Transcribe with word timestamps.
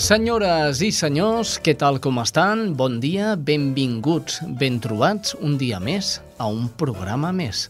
Senyores 0.00 0.78
i 0.80 0.88
senyors, 0.96 1.58
què 1.60 1.74
tal 1.76 1.98
com 2.00 2.22
estan? 2.22 2.70
Bon 2.78 2.94
dia, 3.02 3.34
benvinguts, 3.36 4.38
ben 4.62 4.78
trobats 4.80 5.36
un 5.44 5.58
dia 5.60 5.76
més 5.76 6.14
a 6.40 6.48
un 6.48 6.70
programa 6.80 7.34
més, 7.36 7.66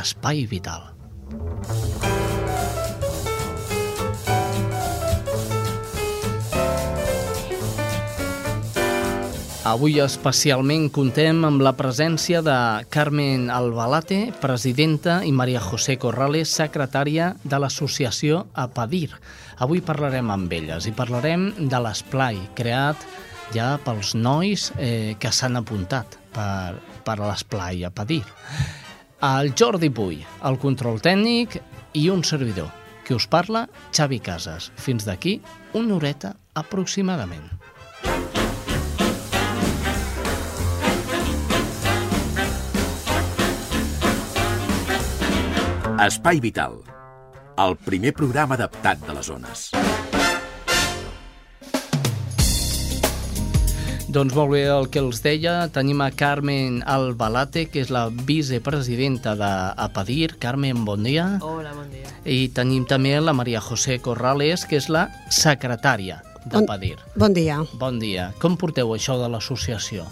Espai 0.00 0.46
Vital. 0.48 0.88
Avui 9.68 9.98
especialment 10.00 10.86
contem 10.88 11.42
amb 11.44 11.60
la 11.60 11.74
presència 11.76 12.38
de 12.40 12.54
Carmen 12.88 13.50
Albalate, 13.52 14.30
presidenta, 14.40 15.18
i 15.20 15.34
Maria 15.36 15.60
José 15.60 15.98
Corrales, 16.00 16.48
secretària 16.48 17.34
de 17.44 17.58
l'associació 17.60 18.46
Apadir. 18.56 19.10
Avui 19.60 19.82
parlarem 19.84 20.32
amb 20.32 20.56
elles 20.56 20.88
i 20.88 20.94
parlarem 20.96 21.50
de 21.60 21.82
l'esplai 21.84 22.40
creat 22.56 23.04
ja 23.52 23.74
pels 23.84 24.14
nois 24.16 24.70
eh, 24.78 25.12
que 25.20 25.28
s'han 25.28 25.60
apuntat 25.60 26.16
per, 26.32 26.80
per 27.04 27.20
l'esplai 27.20 27.84
Apadir. 27.84 28.24
El 29.20 29.52
Jordi 29.52 29.92
Puy, 29.92 30.22
el 30.40 30.56
control 30.56 31.04
tècnic 31.04 31.60
i 32.00 32.08
un 32.08 32.24
servidor. 32.24 32.72
Qui 33.04 33.12
us 33.12 33.28
parla? 33.28 33.66
Xavi 33.92 34.24
Casas. 34.24 34.72
Fins 34.80 35.04
d'aquí 35.04 35.42
una 35.76 36.00
horeta 36.00 36.38
aproximadament. 36.56 37.59
Espai 46.00 46.38
Vital, 46.40 46.78
el 47.60 47.74
primer 47.76 48.14
programa 48.16 48.56
adaptat 48.56 49.02
de 49.04 49.12
les 49.12 49.26
zones. 49.28 49.64
Doncs 54.08 54.32
molt 54.32 54.54
bé, 54.54 54.62
el 54.72 54.88
que 54.88 55.02
els 55.02 55.20
deia, 55.20 55.66
tenim 55.74 56.00
a 56.00 56.08
Carmen 56.16 56.78
Albalate, 56.88 57.66
que 57.68 57.82
és 57.84 57.92
la 57.92 58.06
vicepresidenta 58.08 59.34
d'Apadir. 59.36 60.38
Carmen, 60.40 60.86
bon 60.88 61.04
dia. 61.04 61.26
Hola, 61.44 61.74
bon 61.76 61.92
dia. 61.92 62.08
I 62.24 62.48
tenim 62.56 62.88
també 62.88 63.12
la 63.20 63.36
Maria 63.36 63.60
José 63.60 63.98
Corrales, 64.00 64.64
que 64.64 64.80
és 64.80 64.88
la 64.88 65.04
secretària 65.28 66.22
d'Apadir. 66.46 66.96
Bon, 67.12 67.26
bon 67.26 67.36
dia. 67.36 67.60
Bon 67.76 68.00
dia. 68.00 68.30
Com 68.40 68.56
porteu 68.56 68.96
això 68.96 69.20
de 69.20 69.28
l'associació? 69.28 70.08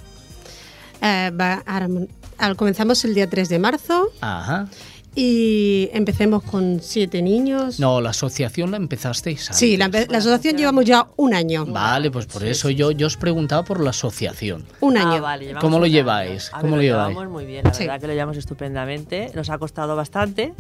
Eh, 1.00 1.32
va, 1.32 1.62
ahora, 1.64 1.88
al, 2.36 2.56
comenzamos 2.60 3.04
el 3.06 3.14
día 3.14 3.30
3 3.30 3.48
de 3.48 3.58
marzo. 3.58 4.12
Ajá. 4.20 4.66
Y 5.14 5.88
empecemos 5.92 6.42
con 6.44 6.78
siete 6.80 7.22
niños. 7.22 7.80
No, 7.80 8.00
la 8.00 8.10
asociación 8.10 8.70
la 8.70 8.76
empezasteis 8.76 9.42
antes. 9.48 9.56
Sí, 9.56 9.76
la, 9.76 9.88
la 9.88 10.18
asociación 10.18 10.56
llevamos 10.56 10.84
ya 10.84 11.06
un 11.16 11.34
año. 11.34 11.66
Vale, 11.66 12.10
pues 12.10 12.26
por 12.26 12.44
eso 12.44 12.70
yo, 12.70 12.90
yo 12.92 13.06
os 13.08 13.16
preguntaba 13.16 13.64
por 13.64 13.80
la 13.82 13.90
asociación. 13.90 14.64
Un 14.80 14.96
año. 14.96 15.14
Ah, 15.16 15.20
vale, 15.20 15.44
llevamos 15.46 15.62
¿Cómo 15.64 15.78
lo 15.80 15.86
lleváis? 15.86 16.50
A 16.52 16.60
¿Cómo 16.60 16.76
ver, 16.76 16.76
lo 16.78 16.82
lleváis? 16.82 17.08
llevamos 17.10 17.32
muy 17.32 17.46
bien, 17.46 17.64
la 17.64 17.74
Sí. 17.74 17.84
verdad 17.84 18.00
que 18.00 18.06
lo 18.06 18.12
llevamos 18.12 18.36
estupendamente. 18.36 19.30
Nos 19.34 19.50
ha 19.50 19.58
costado 19.58 19.96
bastante, 19.96 20.54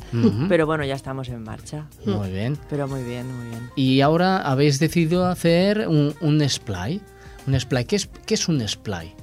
pero 0.48 0.66
bueno, 0.66 0.84
ya 0.84 0.94
estamos 0.94 1.28
en 1.28 1.42
marcha. 1.44 1.86
Muy 2.04 2.30
bien. 2.30 2.58
Pero 2.68 2.88
muy 2.88 3.02
bien, 3.04 3.26
muy 3.34 3.48
bien. 3.50 3.70
Y 3.76 4.00
ahora 4.00 4.38
habéis 4.42 4.78
decidido 4.80 5.26
hacer 5.26 5.86
un, 5.88 6.14
un 6.20 6.48
splay. 6.48 7.00
Un 7.46 7.58
splay. 7.60 7.84
¿Qué 7.84 7.96
es, 7.96 8.08
qué 8.26 8.34
es 8.34 8.48
un 8.48 8.66
splay 8.68 9.14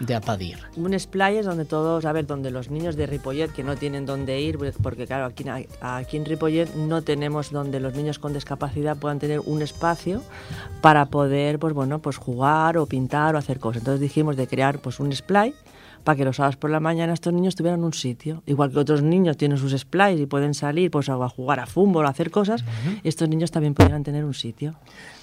de 0.00 0.14
Apadir? 0.14 0.58
Un 0.76 0.98
splay 0.98 1.38
es 1.38 1.46
donde 1.46 1.64
todos, 1.64 2.04
a 2.04 2.12
ver, 2.12 2.26
donde 2.26 2.50
los 2.50 2.70
niños 2.70 2.96
de 2.96 3.06
Ripollet 3.06 3.52
que 3.52 3.62
no 3.62 3.76
tienen 3.76 4.06
dónde 4.06 4.40
ir, 4.40 4.58
porque 4.82 5.06
claro, 5.06 5.26
aquí, 5.26 5.44
aquí 5.80 6.16
en 6.16 6.24
Ripollet 6.24 6.74
no 6.74 7.02
tenemos 7.02 7.50
donde 7.50 7.80
los 7.80 7.94
niños 7.94 8.18
con 8.18 8.32
discapacidad 8.32 8.96
puedan 8.96 9.18
tener 9.18 9.40
un 9.40 9.62
espacio 9.62 10.22
para 10.80 11.06
poder, 11.06 11.58
pues 11.58 11.74
bueno, 11.74 12.00
pues 12.00 12.16
jugar 12.16 12.78
o 12.78 12.86
pintar 12.86 13.34
o 13.34 13.38
hacer 13.38 13.58
cosas. 13.58 13.82
Entonces 13.82 14.00
dijimos 14.00 14.36
de 14.36 14.46
crear 14.46 14.78
pues 14.78 15.00
un 15.00 15.12
splay 15.12 15.54
para 16.04 16.16
que 16.16 16.24
los 16.24 16.36
sábados 16.36 16.56
por 16.56 16.70
la 16.70 16.80
mañana 16.80 17.12
estos 17.12 17.32
niños 17.32 17.54
tuvieran 17.54 17.82
un 17.82 17.92
sitio. 17.94 18.42
Igual 18.46 18.70
que 18.70 18.78
otros 18.78 19.02
niños 19.02 19.36
tienen 19.36 19.58
sus 19.58 19.72
splays 19.72 20.20
y 20.20 20.26
pueden 20.26 20.54
salir 20.54 20.90
pues 20.90 21.08
a 21.08 21.28
jugar 21.28 21.60
a 21.60 21.66
fútbol, 21.66 22.06
a 22.06 22.10
hacer 22.10 22.30
cosas, 22.30 22.64
estos 23.02 23.28
niños 23.28 23.50
también 23.50 23.74
pudieran 23.74 24.04
tener 24.04 24.24
un 24.24 24.34
sitio. 24.34 24.74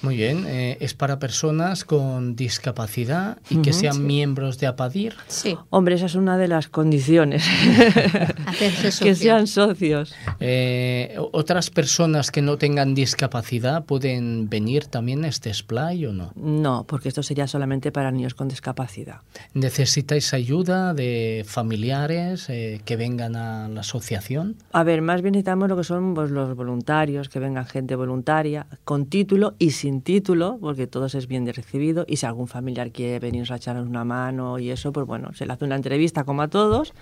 Muy 0.02 0.16
bien. 0.16 0.46
eh, 0.48 0.78
es 0.80 0.96
para 0.96 1.20
personas 1.20 1.86
con 1.86 2.36
discapacidad 2.36 3.38
y 3.50 3.58
que 3.62 3.72
sean 3.72 3.94
sí. 3.94 4.00
miembros 4.00 4.58
de 4.58 4.66
Apadir. 4.68 5.14
Sí, 5.28 5.56
Hombre, 5.70 5.96
esa 5.96 6.08
es 6.08 6.16
una 6.16 6.38
de 6.38 6.48
las 6.48 6.68
condiciones. 6.68 7.46
hacerse 8.48 9.04
que 9.04 9.16
sean 9.16 9.46
socios. 9.48 10.16
Eh, 10.40 11.16
¿Otras 11.32 11.70
personas 11.70 12.32
que 12.32 12.42
no 12.42 12.58
tengan 12.58 12.96
discapacidad 12.96 13.86
pueden 13.86 14.50
venir 14.50 14.86
también 14.86 15.24
a 15.24 15.28
este 15.28 15.54
splay 15.54 16.06
o 16.06 16.14
no? 16.14 16.32
No, 16.36 16.86
porque 16.88 17.10
esto 17.10 17.22
sería 17.22 17.46
solamente 17.48 17.92
para 17.92 18.12
niños 18.12 18.34
con 18.34 18.48
discapacidad. 18.48 19.18
¿Necesitáis 19.54 20.34
ayuda 20.34 20.71
de 20.72 21.44
familiares 21.48 22.50
eh, 22.50 22.82
que 22.86 22.96
vengan 22.96 23.36
a 23.36 23.68
la 23.68 23.82
asociación? 23.82 24.56
A 24.72 24.84
ver, 24.84 25.02
más 25.02 25.22
bien 25.22 25.34
necesitamos 25.34 25.70
lo 25.70 25.78
que 25.78 25.84
son 25.84 26.14
pues, 26.14 26.32
los 26.32 26.56
voluntarios, 26.56 27.30
que 27.30 27.40
vengan 27.40 27.66
gente 27.66 27.96
voluntaria, 27.96 28.68
con 28.84 29.06
título 29.06 29.56
y 29.60 29.72
sin 29.72 30.02
título, 30.02 30.58
porque 30.60 30.88
todos 30.88 31.16
es 31.16 31.28
bien 31.28 31.46
de 31.46 31.52
recibido. 31.52 32.06
Y 32.08 32.18
si 32.18 32.26
algún 32.26 32.48
familiar 32.48 32.92
quiere 32.92 33.20
venirnos 33.20 33.52
a 33.52 33.58
echarnos 33.58 33.88
una 33.88 34.06
mano 34.06 34.60
y 34.60 34.72
eso, 34.72 34.92
pues 34.92 35.06
bueno, 35.06 35.34
se 35.34 35.46
le 35.46 35.54
hace 35.54 35.66
una 35.66 35.76
entrevista 35.76 36.24
como 36.24 36.42
a 36.42 36.48
todos 36.48 36.94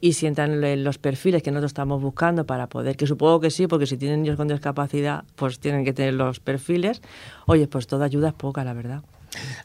y 0.00 0.14
sientan 0.14 0.64
en 0.64 0.84
los 0.84 0.98
perfiles 0.98 1.42
que 1.42 1.50
nosotros 1.50 1.70
estamos 1.70 2.02
buscando 2.02 2.46
para 2.46 2.68
poder, 2.68 2.96
que 2.96 3.06
supongo 3.06 3.40
que 3.40 3.50
sí, 3.50 3.66
porque 3.66 3.86
si 3.86 3.96
tienen 3.96 4.22
niños 4.22 4.36
con 4.36 4.48
discapacidad, 4.48 5.24
pues 5.36 5.60
tienen 5.60 5.84
que 5.84 5.92
tener 5.92 6.14
los 6.14 6.40
perfiles. 6.40 7.02
Oye, 7.46 7.68
pues 7.68 7.86
toda 7.86 8.06
ayuda 8.06 8.28
es 8.28 8.34
poca, 8.34 8.64
la 8.64 8.72
verdad. 8.72 9.02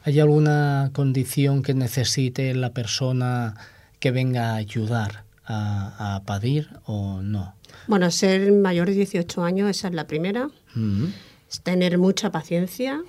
¿Hay 0.04 0.20
alguna 0.20 0.90
condición 0.92 1.62
que 1.62 1.74
necesite 1.74 2.54
la 2.54 2.70
persona 2.70 3.54
que 3.98 4.10
venga 4.10 4.52
a 4.52 4.56
ayudar 4.56 5.24
a, 5.44 5.94
a 5.98 6.16
Apadir 6.16 6.68
o 6.84 7.20
no? 7.22 7.54
Bueno, 7.86 8.10
ser 8.10 8.52
mayor 8.52 8.88
de 8.88 8.94
18 8.94 9.44
años, 9.44 9.70
esa 9.70 9.88
es 9.88 9.94
la 9.94 10.06
primera. 10.06 10.48
Mm. 10.74 11.06
Es 11.50 11.60
tener 11.60 11.98
mucha 11.98 12.30
paciencia 12.30 13.02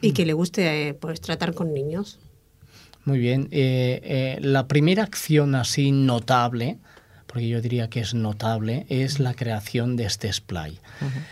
y 0.00 0.12
que 0.12 0.24
le 0.24 0.32
guste 0.32 0.88
eh, 0.88 0.94
pues 0.94 1.20
tratar 1.20 1.54
con 1.54 1.74
niños. 1.74 2.18
Muy 3.04 3.18
bien. 3.18 3.48
Eh, 3.50 4.00
eh, 4.02 4.38
la 4.40 4.68
primera 4.68 5.02
acción 5.02 5.54
así 5.54 5.90
notable, 5.90 6.78
porque 7.26 7.48
yo 7.48 7.60
diría 7.60 7.88
que 7.88 8.00
es 8.00 8.14
notable, 8.14 8.86
es 8.88 9.20
la 9.20 9.34
creación 9.34 9.96
de 9.96 10.04
este 10.04 10.32
splay. 10.32 10.78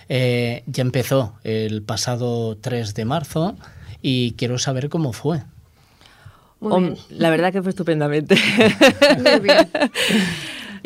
Eh, 0.09 0.63
ya 0.67 0.83
empezó 0.83 1.35
el 1.45 1.83
pasado 1.83 2.57
3 2.57 2.95
de 2.95 3.05
marzo 3.05 3.57
y 4.03 4.33
quiero 4.33 4.59
saber 4.59 4.89
cómo 4.89 5.12
fue. 5.12 5.43
Muy 6.61 6.73
Hom- 6.73 6.83
bien. 6.95 6.99
La 7.21 7.31
verdad 7.31 7.53
que 7.53 7.62
fue 7.62 7.71
estupendamente. 7.71 8.37
Muy 9.19 9.41
bien. 9.41 9.69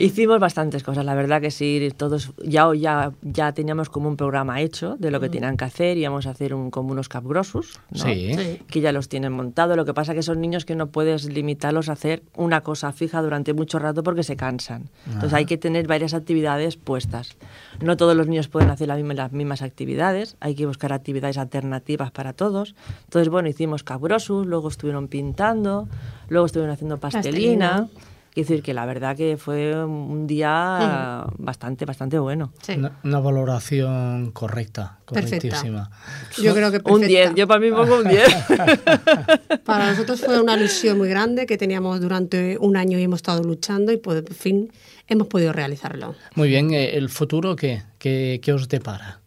Hicimos 0.04 0.40
bastantes 0.40 0.82
cosas, 0.82 1.04
la 1.04 1.14
verdad 1.14 1.40
que 1.40 1.50
sí, 1.52 1.92
todos 1.96 2.32
ya, 2.44 2.68
ya, 2.74 3.12
ya 3.22 3.52
teníamos 3.52 3.88
como 3.88 4.08
un 4.08 4.16
programa 4.16 4.60
hecho 4.60 4.96
de 4.98 5.10
lo 5.12 5.20
que 5.20 5.28
tenían 5.28 5.56
que 5.56 5.64
hacer, 5.64 5.96
íbamos 5.96 6.26
a 6.26 6.30
hacer 6.30 6.54
un, 6.54 6.70
como 6.72 6.90
unos 6.90 7.08
capgrosos, 7.08 7.78
¿no? 7.90 7.98
Sí. 8.02 8.34
Sí. 8.36 8.60
que 8.66 8.80
ya 8.80 8.90
los 8.90 9.08
tienen 9.08 9.32
montados. 9.32 9.76
Lo 9.76 9.84
que 9.84 9.94
pasa 9.94 10.12
que 10.14 10.22
son 10.22 10.40
niños 10.40 10.64
que 10.64 10.74
no 10.74 10.88
puedes 10.88 11.26
limitarlos 11.26 11.88
a 11.88 11.92
hacer 11.92 12.22
una 12.36 12.62
cosa 12.62 12.90
fija 12.92 13.22
durante 13.22 13.54
mucho 13.54 13.78
rato 13.78 14.02
porque 14.02 14.24
se 14.24 14.36
cansan. 14.36 14.90
Entonces 15.06 15.34
hay 15.34 15.44
que 15.44 15.56
tener 15.56 15.86
varias 15.86 16.14
actividades 16.14 16.76
puestas. 16.76 17.36
No 17.80 17.96
todos 17.96 18.16
los 18.16 18.26
niños 18.26 18.48
pueden 18.48 18.70
hacer 18.70 18.88
la 18.88 18.96
misma- 18.96 19.14
las 19.14 19.30
mismas 19.32 19.62
actividades, 19.62 20.36
hay 20.40 20.54
que 20.56 20.66
buscar 20.66 20.92
actividades 20.92 21.38
alternativas 21.38 22.10
para 22.10 22.32
todos. 22.32 22.74
Entonces, 23.04 23.28
bueno, 23.28 23.48
hicimos 23.48 23.84
cabrosus, 23.84 24.46
luego 24.46 24.66
estuvieron 24.68 25.06
pintando, 25.06 25.88
luego 26.28 26.46
estuvieron 26.46 26.72
haciendo 26.74 26.98
pastelina. 26.98 27.70
Pastelina. 27.70 28.11
Quiero 28.34 28.48
decir 28.48 28.62
que 28.62 28.72
la 28.72 28.86
verdad 28.86 29.14
que 29.14 29.36
fue 29.36 29.84
un 29.84 30.26
día 30.26 31.26
bastante, 31.36 31.84
bastante 31.84 32.18
bueno. 32.18 32.52
Sí. 32.62 32.72
Una, 32.78 32.98
una 33.04 33.20
valoración 33.20 34.30
correcta, 34.32 34.98
Perfecta. 35.06 35.36
correctísima. 35.48 35.90
Yo 36.42 36.54
creo 36.54 36.70
que 36.70 36.78
Un 36.78 37.00
perfecta. 37.00 37.06
10, 37.06 37.34
yo 37.34 37.46
para 37.46 37.60
mí 37.60 37.70
pongo 37.70 37.98
un 37.98 38.08
10. 38.08 38.22
Para 39.64 39.90
nosotros 39.90 40.20
fue 40.20 40.40
una 40.40 40.56
ilusión 40.56 40.98
muy 40.98 41.08
grande 41.08 41.46
que 41.46 41.58
teníamos 41.58 42.00
durante 42.00 42.56
un 42.58 42.76
año 42.76 42.98
y 42.98 43.02
hemos 43.02 43.18
estado 43.18 43.42
luchando 43.42 43.92
y 43.92 43.98
por 43.98 44.26
fin 44.32 44.72
hemos 45.08 45.26
podido 45.26 45.52
realizarlo. 45.52 46.14
Muy 46.34 46.48
bien, 46.48 46.72
eh, 46.72 46.96
¿el 46.96 47.08
futuro 47.10 47.54
qué? 47.56 47.82
¿Qué, 47.98 48.40
qué 48.42 48.52
os 48.52 48.68
depara? 48.68 49.20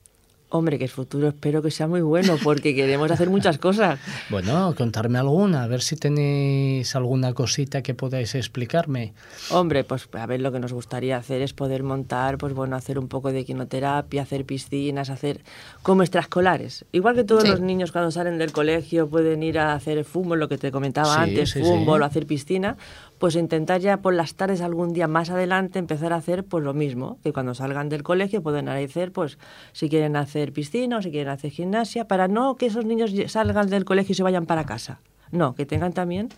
Hombre, 0.50 0.78
que 0.78 0.86
el 0.86 0.90
futuro 0.92 1.28
espero 1.28 1.62
que 1.62 1.72
sea 1.72 1.88
muy 1.88 2.02
bueno 2.02 2.38
porque 2.44 2.74
queremos 2.76 3.10
hacer 3.12 3.30
muchas 3.30 3.58
cosas. 3.58 4.00
Bueno, 4.30 4.74
contarme 4.76 5.18
alguna, 5.20 5.64
a 5.64 5.68
ver 5.68 5.82
si 5.82 5.96
tenéis 5.98 6.96
alguna 6.96 7.34
cosita 7.34 7.82
que 7.82 7.94
podáis 7.94 8.34
explicarme. 8.36 9.14
Hombre, 9.52 9.84
pues 9.84 10.08
a 10.14 10.26
ver, 10.26 10.42
lo 10.42 10.52
que 10.52 10.60
nos 10.60 10.72
gustaría 10.74 11.18
hacer 11.18 11.42
es 11.42 11.54
poder 11.54 11.84
montar, 11.84 12.38
pues 12.38 12.54
bueno, 12.54 12.76
hacer 12.76 12.98
un 13.00 13.08
poco 13.08 13.32
de 13.32 13.44
quinoterapia, 13.46 14.22
hacer 14.24 14.46
piscinas, 14.46 15.10
hacer 15.10 15.42
como 15.84 16.02
extraescolares. 16.04 16.86
Igual 16.92 17.16
que 17.16 17.24
todos 17.24 17.44
Sí. 17.44 17.50
los 17.50 17.60
niños 17.62 17.92
cuando 17.92 18.12
salen 18.12 18.38
del 18.38 18.52
colegio 18.52 19.08
pueden 19.08 19.44
ir 19.44 19.60
a 19.60 19.74
hacer 19.74 20.04
fútbol, 20.06 20.40
lo 20.40 20.48
que 20.50 20.58
te 20.58 20.72
comentaba 20.72 21.14
Sí, 21.16 21.20
antes, 21.22 21.50
sí, 21.52 21.60
fútbol 21.60 22.00
sí. 22.00 22.04
o 22.04 22.06
hacer 22.06 22.26
piscina, 22.26 22.78
pues 23.18 23.36
intentar 23.36 23.80
ya 23.82 23.98
por 24.02 24.14
las 24.14 24.36
tardes 24.36 24.62
algún 24.62 24.94
día 24.94 25.08
más 25.08 25.30
adelante 25.30 25.80
empezar 25.80 26.14
a 26.14 26.18
hacer 26.18 26.44
pues 26.44 26.64
lo 26.64 26.74
mismo, 26.74 27.20
que 27.24 27.32
cuando 27.34 27.54
salgan 27.54 27.90
del 27.90 28.04
colegio 28.04 28.42
pueden 28.44 28.68
hacer 28.70 29.12
pues 29.12 29.38
si 29.72 29.90
quieren 29.90 30.16
hacer 30.16 30.52
piscina 30.54 30.98
o 30.98 31.02
si 31.02 31.12
quieren 31.12 31.30
hacer 31.30 31.52
gimnasia, 31.52 32.08
para 32.08 32.28
no 32.28 32.56
que 32.56 32.66
esos 32.68 32.86
niños 32.86 33.12
salgan 33.28 33.70
del 33.70 33.86
colegio 33.86 34.14
y 34.14 34.16
se 34.16 34.24
vayan 34.24 34.46
para 34.46 34.66
casa. 34.66 35.00
No, 35.32 35.56
que 35.56 35.66
tengan 35.66 35.94
también 35.94 36.30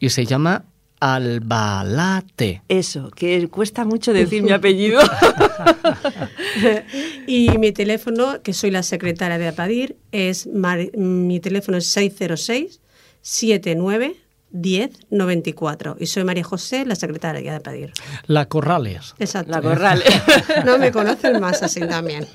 Y 0.00 0.08
se 0.08 0.26
llama 0.26 0.64
Albalate. 1.00 2.62
Eso, 2.68 3.10
que 3.10 3.48
cuesta 3.48 3.84
mucho 3.84 4.12
decir 4.12 4.42
mi 4.42 4.50
apellido. 4.50 5.00
Y 7.26 7.50
mi 7.58 7.72
teléfono, 7.72 8.42
que 8.42 8.52
soy 8.52 8.70
la 8.70 8.82
secretaria 8.82 9.38
de 9.38 9.48
APADIR, 9.48 9.96
es 10.12 10.46
Mar- 10.46 10.96
mi 10.96 11.40
teléfono 11.40 11.76
es 11.78 11.86
606 11.88 12.80
79 13.20 14.16
10 14.50 14.90
94 15.10 15.96
y 16.00 16.06
soy 16.06 16.24
María 16.24 16.42
José, 16.42 16.86
la 16.86 16.94
secretaria 16.94 17.50
de 17.50 17.56
APADIR. 17.58 17.92
La 18.26 18.46
Corrales. 18.46 19.14
Exacto. 19.18 19.50
La 19.52 19.60
corral. 19.60 20.02
No 20.64 20.78
me 20.78 20.90
conocen 20.90 21.38
más 21.38 21.62
así 21.62 21.80
también. 21.80 22.26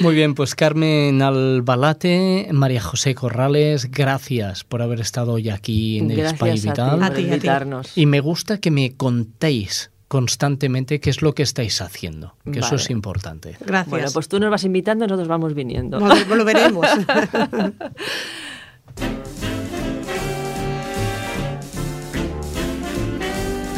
Muy 0.00 0.14
bien, 0.14 0.34
pues 0.34 0.54
Carmen 0.54 1.20
Albalate, 1.20 2.48
María 2.52 2.80
José 2.80 3.14
Corrales, 3.14 3.90
gracias 3.90 4.64
por 4.64 4.80
haber 4.80 5.00
estado 5.00 5.32
hoy 5.32 5.50
aquí 5.50 5.98
en 5.98 6.10
el 6.10 6.16
Gracias 6.18 6.38
Spy 6.38 6.48
a 6.50 6.54
ti 6.54 6.60
Vital. 6.68 6.90
por 6.96 7.04
A 7.04 7.08
ti, 7.10 7.12
a 7.12 7.16
ti. 7.16 7.22
invitarnos. 7.24 7.98
Y 7.98 8.06
me 8.06 8.20
gusta 8.20 8.58
que 8.58 8.70
me 8.70 8.96
contéis 8.96 9.90
constantemente 10.12 11.00
qué 11.00 11.08
es 11.08 11.22
lo 11.22 11.32
que 11.34 11.42
estáis 11.42 11.80
haciendo, 11.80 12.34
que 12.52 12.58
eso 12.58 12.74
es 12.74 12.90
importante. 12.90 13.56
Gracias. 13.60 13.88
Bueno, 13.88 14.08
pues 14.12 14.28
tú 14.28 14.38
nos 14.38 14.50
vas 14.50 14.62
invitando, 14.64 15.06
nosotros 15.06 15.26
vamos 15.26 15.54
viniendo. 15.54 15.98
Vol- 15.98 16.26
lo 16.36 16.44
veremos. 16.44 16.86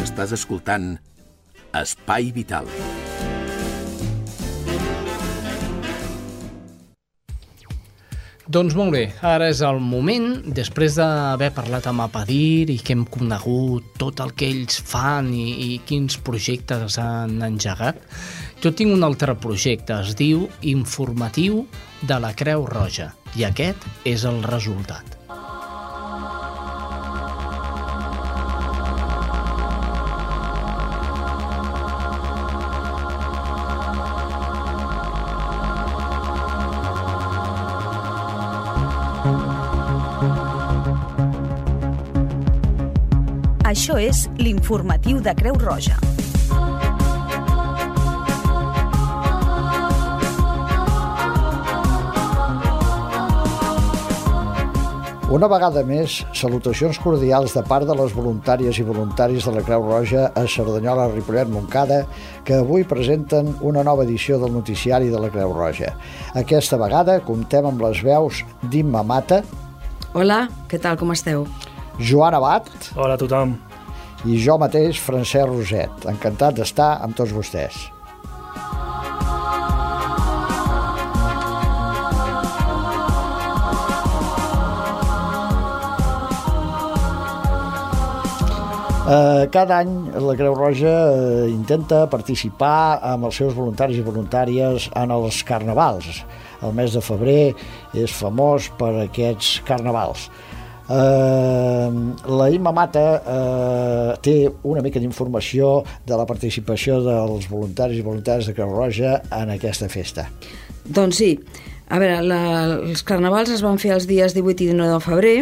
Estàs 0.04 0.32
escoltant 0.36 0.98
Espai 1.74 2.30
Vital. 2.32 2.68
Doncs 8.44 8.74
molt 8.76 8.92
bé, 8.92 9.06
ara 9.24 9.46
és 9.48 9.62
el 9.64 9.78
moment, 9.80 10.26
després 10.52 10.98
d'haver 10.98 11.48
parlat 11.56 11.86
amb 11.88 12.04
Apadir 12.04 12.68
i 12.68 12.76
que 12.76 12.92
hem 12.92 13.06
conegut 13.08 13.94
tot 13.96 14.20
el 14.20 14.34
que 14.36 14.50
ells 14.52 14.82
fan 14.84 15.30
i, 15.32 15.46
i 15.64 15.70
quins 15.88 16.18
projectes 16.26 16.98
han 17.00 17.40
engegat, 17.48 18.04
jo 18.60 18.74
tinc 18.76 18.92
un 18.92 19.08
altre 19.08 19.32
projecte, 19.40 19.96
es 19.96 20.12
diu 20.20 20.44
Informatiu 20.74 21.64
de 22.04 22.20
la 22.20 22.34
Creu 22.36 22.68
Roja, 22.68 23.14
i 23.32 23.48
aquest 23.48 23.88
és 24.04 24.28
el 24.28 24.44
resultat. 24.44 25.13
Això 43.84 43.98
és 44.00 44.22
l'informatiu 44.40 45.18
de 45.20 45.32
Creu 45.36 45.58
Roja. 45.60 45.98
Una 55.28 55.50
vegada 55.52 55.82
més, 55.84 56.14
salutacions 56.32 56.96
cordials 56.96 57.52
de 57.52 57.60
part 57.68 57.84
de 57.84 57.98
les 57.98 58.14
voluntàries 58.16 58.80
i 58.80 58.86
voluntaris 58.88 59.44
de 59.44 59.52
la 59.52 59.66
Creu 59.68 59.84
Roja 59.84 60.30
a 60.32 60.46
Cerdanyola, 60.48 61.10
Ripollet, 61.12 61.52
Montcada, 61.52 62.06
que 62.48 62.62
avui 62.64 62.88
presenten 62.88 63.52
una 63.60 63.84
nova 63.84 64.08
edició 64.08 64.40
del 64.40 64.56
noticiari 64.56 65.12
de 65.12 65.20
la 65.20 65.28
Creu 65.28 65.52
Roja. 65.52 65.92
Aquesta 66.32 66.80
vegada 66.80 67.18
comptem 67.28 67.68
amb 67.68 67.84
les 67.84 68.00
veus 68.00 68.40
d'Imma 68.64 69.04
Mata, 69.04 69.42
Hola, 70.16 70.46
què 70.72 70.80
tal, 70.80 70.96
com 70.96 71.12
esteu? 71.12 71.44
Joan 72.00 72.32
Abat 72.40 72.72
Hola 72.96 73.18
a 73.18 73.20
tothom 73.20 73.58
i 74.24 74.38
jo 74.40 74.56
mateix, 74.60 75.00
Francesc 75.04 75.50
Roset. 75.50 76.06
Encantat 76.08 76.56
d'estar 76.60 76.94
amb 77.04 77.16
tots 77.16 77.34
vostès. 77.36 77.90
Eh, 89.04 89.48
cada 89.52 89.82
any 89.82 89.90
la 90.16 90.32
Creu 90.32 90.54
Roja 90.56 90.92
eh, 91.12 91.50
intenta 91.52 92.06
participar 92.08 93.02
amb 93.04 93.26
els 93.28 93.36
seus 93.36 93.52
voluntaris 93.52 93.98
i 94.00 94.04
voluntàries 94.06 94.86
en 94.96 95.12
els 95.12 95.42
carnavals. 95.44 96.22
El 96.64 96.72
mes 96.72 96.96
de 96.96 97.02
febrer 97.04 97.52
és 97.92 98.14
famós 98.16 98.70
per 98.80 98.94
aquests 99.02 99.58
carnavals. 99.68 100.30
Eh, 100.88 101.90
la 102.28 102.50
Imma 102.52 102.72
Mata 102.76 103.04
eh, 103.16 104.16
té 104.20 104.36
una 104.68 104.82
mica 104.84 105.00
d'informació 105.00 105.78
de 106.04 106.18
la 106.18 106.26
participació 106.28 107.00
dels 107.04 107.48
voluntaris 107.48 108.00
i 108.00 108.04
voluntàries 108.04 108.50
de 108.50 108.56
Creu 108.56 108.74
Roja 108.74 109.20
en 109.32 109.54
aquesta 109.54 109.88
festa. 109.88 110.28
Doncs 110.84 111.22
sí, 111.22 111.30
a 111.88 112.00
veure, 112.00 112.20
la, 112.28 112.40
els 112.84 113.04
carnavals 113.06 113.54
es 113.54 113.64
van 113.64 113.80
fer 113.80 113.94
els 113.96 114.08
dies 114.10 114.36
18 114.36 114.66
i 114.66 114.68
19 114.74 114.92
de 114.92 115.00
febrer 115.04 115.38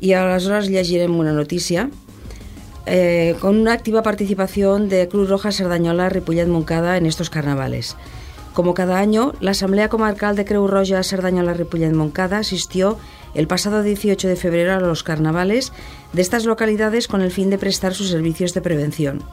i 0.00 0.16
aleshores 0.16 0.72
llegirem 0.72 1.14
una 1.16 1.32
notícia 1.36 1.90
eh, 2.86 3.36
con 3.40 3.56
una 3.56 3.72
activa 3.72 4.02
participación 4.02 4.88
de 4.88 5.08
Cruz 5.08 5.28
Roja 5.28 5.52
Sardañola 5.52 6.08
Ripollet 6.08 6.48
Moncada 6.48 6.96
en 6.96 7.06
estos 7.06 7.30
carnavales. 7.30 7.96
Como 8.54 8.72
cada 8.72 9.00
año, 9.00 9.32
la 9.40 9.50
Asamblea 9.50 9.88
Comarcal 9.88 10.36
de 10.36 10.44
Creu 10.44 10.68
Roja 10.68 11.02
Sardañola 11.02 11.54
Ripollet 11.54 11.92
Moncada 11.92 12.38
asistió 12.38 12.98
el 13.34 13.48
pasado 13.48 13.82
18 13.82 14.28
de 14.28 14.36
febrero 14.36 14.74
a 14.74 14.80
los 14.80 15.02
carnavales 15.02 15.72
de 16.12 16.22
estas 16.22 16.44
localidades 16.44 17.08
con 17.08 17.20
el 17.20 17.32
fin 17.32 17.50
de 17.50 17.58
prestar 17.58 17.94
sus 17.94 18.10
servicios 18.10 18.54
de 18.54 18.60
prevención. 18.60 19.24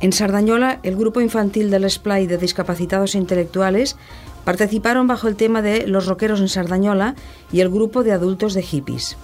En 0.00 0.12
Sardañola, 0.12 0.78
el 0.82 0.94
grupo 0.94 1.22
infantil 1.22 1.70
del 1.70 1.90
Splay 1.90 2.26
de 2.26 2.36
discapacitados 2.36 3.14
intelectuales 3.14 3.96
participaron 4.44 5.06
bajo 5.06 5.26
el 5.26 5.36
tema 5.36 5.62
de 5.62 5.86
Los 5.86 6.06
Roqueros 6.06 6.40
en 6.40 6.48
Sardañola 6.50 7.14
y 7.50 7.60
el 7.60 7.70
grupo 7.70 8.04
de 8.04 8.12
adultos 8.12 8.52
de 8.52 8.62
hippies. 8.62 9.16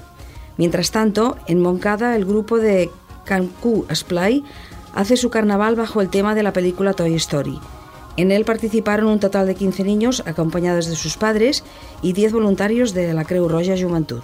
Mientras 0.56 0.92
tanto, 0.92 1.37
en 1.46 1.61
Moncada, 1.61 2.16
el 2.16 2.25
grupo 2.25 2.58
de 2.58 2.90
Cancú 3.26 3.84
Splay 3.94 4.44
hace 4.94 5.18
su 5.18 5.28
carnaval 5.28 5.76
bajo 5.76 6.00
el 6.00 6.08
tema 6.08 6.34
de 6.34 6.42
la 6.42 6.54
película 6.54 6.94
Toy 6.94 7.14
Story. 7.16 7.61
En 8.16 8.30
él 8.30 8.44
participaron 8.44 9.09
un 9.09 9.21
total 9.21 9.47
de 9.47 9.54
15 9.54 9.83
niños 9.83 10.23
acompañados 10.26 10.87
de 10.87 10.94
sus 10.94 11.16
padres 11.16 11.64
y 12.02 12.12
10 12.12 12.33
voluntarios 12.33 12.94
de 12.94 13.12
la 13.12 13.25
Creu 13.25 13.49
Roja 13.49 13.75
Joventut. 13.76 14.23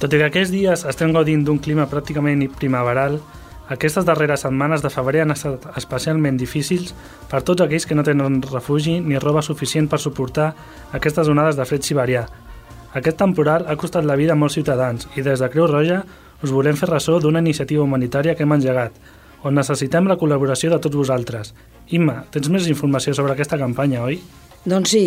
Tot 0.00 0.12
i 0.12 0.18
que 0.18 0.26
aquests 0.26 0.50
dies 0.50 0.82
estem 0.88 1.12
gaudint 1.14 1.44
d'un 1.46 1.60
clima 1.62 1.86
pràcticament 1.88 2.42
primaveral, 2.58 3.20
aquestes 3.68 4.04
darreres 4.04 4.42
setmanes 4.44 4.82
de 4.84 4.90
febrer 4.92 5.22
han 5.22 5.32
estat 5.32 5.68
especialment 5.80 6.36
difícils 6.40 6.92
per 7.30 7.44
tots 7.46 7.64
aquells 7.64 7.86
que 7.88 7.96
no 7.96 8.04
tenen 8.04 8.42
refugi 8.42 8.98
ni 9.00 9.20
roba 9.22 9.40
suficient 9.44 9.88
per 9.88 10.00
suportar 10.02 10.50
aquestes 10.92 11.30
onades 11.32 11.56
de 11.56 11.64
fred 11.64 11.86
siberià. 11.86 12.26
Aquest 12.92 13.16
temporal 13.22 13.64
ha 13.68 13.78
costat 13.80 14.04
la 14.04 14.18
vida 14.20 14.34
a 14.34 14.38
molts 14.38 14.58
ciutadans 14.58 15.08
i 15.16 15.24
des 15.24 15.40
de 15.40 15.48
Creu 15.48 15.70
Roja 15.70 16.02
us 16.44 16.52
volem 16.52 16.76
fer 16.76 16.90
ressò 16.90 17.20
d'una 17.20 17.40
iniciativa 17.40 17.82
humanitària 17.82 18.34
que 18.34 18.44
hem 18.44 18.52
engegat, 18.52 18.92
on 19.44 19.54
necessitem 19.54 20.08
la 20.08 20.16
col·laboració 20.20 20.72
de 20.72 20.80
tots 20.82 20.96
vosaltres. 20.96 21.52
Imma, 21.92 22.22
tens 22.32 22.48
més 22.50 22.68
informació 22.70 23.14
sobre 23.14 23.36
aquesta 23.36 23.60
campanya, 23.60 24.02
oi? 24.08 24.18
Doncs 24.64 24.94
sí, 24.96 25.04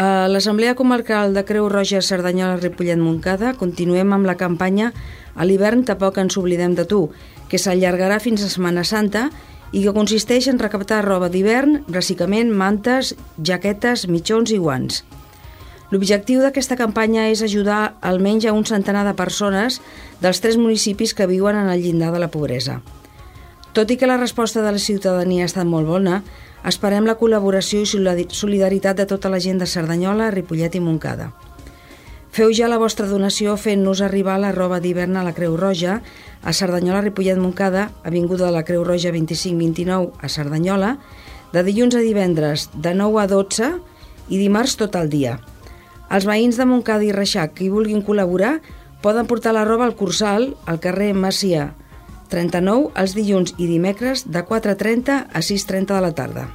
a 0.00 0.26
l'Assemblea 0.28 0.74
Comarcal 0.76 1.36
de 1.36 1.44
Creu 1.48 1.68
Roja 1.72 2.02
Cerdanyola 2.04 2.58
Ripollet 2.60 3.00
Moncada 3.00 3.54
continuem 3.56 4.12
amb 4.12 4.28
la 4.28 4.36
campanya 4.36 4.90
A 5.36 5.44
l'hivern 5.44 5.84
tampoc 5.84 6.16
ens 6.16 6.36
oblidem 6.40 6.72
de 6.76 6.86
tu, 6.88 7.10
que 7.48 7.60
s'allargarà 7.60 8.16
fins 8.24 8.40
a 8.40 8.48
Setmana 8.48 8.86
Santa 8.88 9.26
i 9.72 9.82
que 9.84 9.92
consisteix 9.92 10.48
en 10.48 10.60
recaptar 10.60 11.02
roba 11.04 11.28
d'hivern, 11.28 11.82
reciclament, 11.92 12.48
mantes, 12.48 13.12
jaquetes, 13.36 14.06
mitjons 14.08 14.54
i 14.56 14.60
guants. 14.62 15.02
L'objectiu 15.92 16.40
d'aquesta 16.42 16.78
campanya 16.80 17.28
és 17.30 17.44
ajudar 17.44 17.96
almenys 18.00 18.48
a 18.48 18.56
un 18.56 18.64
centenar 18.66 19.04
de 19.06 19.14
persones 19.14 19.80
dels 20.24 20.40
tres 20.40 20.56
municipis 20.56 21.12
que 21.14 21.28
viuen 21.30 21.60
en 21.60 21.68
el 21.70 21.84
llindar 21.84 22.12
de 22.14 22.24
la 22.24 22.32
pobresa. 22.32 22.80
Tot 23.76 23.90
i 23.92 23.98
que 24.00 24.06
la 24.08 24.16
resposta 24.16 24.62
de 24.64 24.70
la 24.72 24.80
ciutadania 24.80 25.44
ha 25.44 25.50
estat 25.50 25.66
molt 25.68 25.84
bona, 25.84 26.22
esperem 26.64 27.04
la 27.04 27.18
col·laboració 27.20 27.82
i 27.84 28.24
solidaritat 28.32 28.96
de 28.96 29.04
tota 29.04 29.28
la 29.28 29.36
gent 29.36 29.60
de 29.60 29.68
Cerdanyola, 29.68 30.30
Ripollet 30.32 30.78
i 30.78 30.80
Moncada. 30.80 31.26
Feu 32.32 32.54
ja 32.56 32.70
la 32.72 32.78
vostra 32.80 33.04
donació 33.10 33.58
fent-nos 33.60 34.00
arribar 34.00 34.38
la 34.40 34.54
roba 34.56 34.80
d'hivern 34.80 35.20
a 35.20 35.26
la 35.28 35.34
Creu 35.36 35.58
Roja, 35.60 35.98
a 36.40 36.56
Cerdanyola, 36.56 37.04
Ripollet, 37.04 37.36
Moncada, 37.36 37.90
Avinguda 38.02 38.46
de 38.46 38.56
la 38.56 38.64
Creu 38.64 38.80
Roja 38.80 39.12
2529 39.12 40.24
a 40.24 40.32
Cerdanyola, 40.32 40.96
de 41.52 41.68
dilluns 41.68 42.00
a 42.00 42.04
divendres 42.08 42.70
de 42.72 42.96
9 42.96 43.24
a 43.26 43.28
12 43.28 43.72
i 44.32 44.40
dimarts 44.40 44.80
tot 44.80 44.96
el 44.96 45.12
dia. 45.12 45.36
Els 46.08 46.24
veïns 46.24 46.56
de 46.56 46.64
Moncada 46.64 47.04
i 47.04 47.12
Reixac 47.12 47.52
que 47.52 47.68
hi 47.68 47.74
vulguin 47.76 48.00
col·laborar 48.00 48.62
poden 49.04 49.28
portar 49.28 49.52
la 49.52 49.68
roba 49.68 49.84
al 49.84 49.98
Cursal, 50.00 50.54
al 50.64 50.80
carrer 50.80 51.12
Macià 51.12 51.74
39, 52.32 52.92
els 52.98 53.16
dilluns 53.16 53.54
i 53.56 53.66
dimecres 53.70 54.26
de 54.28 54.42
4.30 54.44 55.18
a 55.32 55.42
6.30 55.42 55.94
de 55.94 56.00
la 56.04 56.14
tarda. 56.16 56.46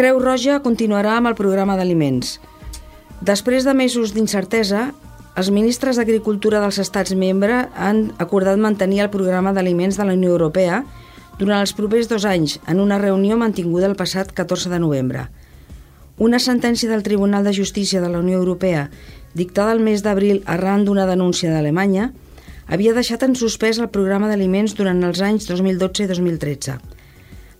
Creu 0.00 0.16
Roja 0.16 0.62
continuarà 0.64 1.18
amb 1.18 1.28
el 1.28 1.34
programa 1.36 1.74
d'aliments. 1.76 2.38
Després 3.20 3.66
de 3.68 3.74
mesos 3.76 4.14
d'incertesa, 4.16 4.86
els 5.36 5.50
ministres 5.52 5.98
d'Agricultura 6.00 6.62
dels 6.62 6.78
estats 6.80 7.12
membres 7.12 7.68
han 7.76 8.06
acordat 8.22 8.56
mantenir 8.56 9.02
el 9.04 9.10
programa 9.12 9.52
d'aliments 9.52 9.98
de 10.00 10.06
la 10.08 10.14
Unió 10.16 10.32
Europea 10.32 10.78
durant 11.40 11.62
els 11.64 11.72
propers 11.72 12.08
dos 12.10 12.26
anys 12.28 12.58
en 12.68 12.80
una 12.84 12.98
reunió 13.00 13.38
mantinguda 13.40 13.88
el 13.88 13.96
passat 13.96 14.34
14 14.36 14.68
de 14.68 14.78
novembre. 14.82 15.24
Una 16.20 16.38
sentència 16.38 16.90
del 16.90 17.02
Tribunal 17.02 17.46
de 17.48 17.54
Justícia 17.56 18.02
de 18.04 18.10
la 18.12 18.20
Unió 18.20 18.36
Europea, 18.36 18.90
dictada 19.32 19.72
el 19.72 19.80
mes 19.80 20.04
d'abril 20.04 20.42
arran 20.44 20.84
d'una 20.84 21.08
denúncia 21.08 21.48
d'Alemanya, 21.48 22.10
havia 22.68 22.92
deixat 22.92 23.24
en 23.24 23.34
suspès 23.34 23.80
el 23.80 23.88
programa 23.88 24.28
d'aliments 24.28 24.76
durant 24.76 25.00
els 25.02 25.22
anys 25.24 25.48
2012 25.48 26.04
i 26.04 26.10
2013. 26.12 26.76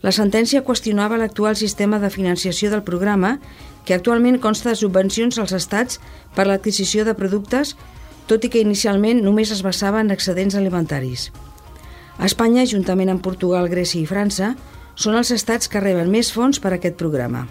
La 0.05 0.13
sentència 0.13 0.63
qüestionava 0.65 1.17
l'actual 1.21 1.57
sistema 1.57 1.99
de 2.01 2.13
financiació 2.13 2.71
del 2.71 2.85
programa, 2.85 3.39
que 3.85 3.97
actualment 3.97 4.39
consta 4.45 4.71
de 4.71 4.77
subvencions 4.77 5.41
als 5.41 5.57
estats 5.57 6.01
per 6.37 6.47
l'adquisició 6.47 7.09
de 7.09 7.17
productes, 7.17 7.75
tot 8.29 8.45
i 8.45 8.53
que 8.53 8.61
inicialment 8.61 9.25
només 9.25 9.53
es 9.57 9.65
basava 9.65 10.05
en 10.05 10.13
excedents 10.13 10.55
alimentaris. 10.55 11.31
Espanya, 12.21 12.67
juntament 12.69 13.11
amb 13.13 13.23
Portugal, 13.25 13.69
Grècia 13.73 14.03
i 14.03 14.09
França, 14.09 14.55
són 14.95 15.17
els 15.17 15.31
estats 15.33 15.71
que 15.73 15.81
reben 15.81 16.11
més 16.13 16.33
fons 16.33 16.61
per 16.61 16.75
a 16.75 16.77
aquest 16.77 16.99
programa. 17.01 17.47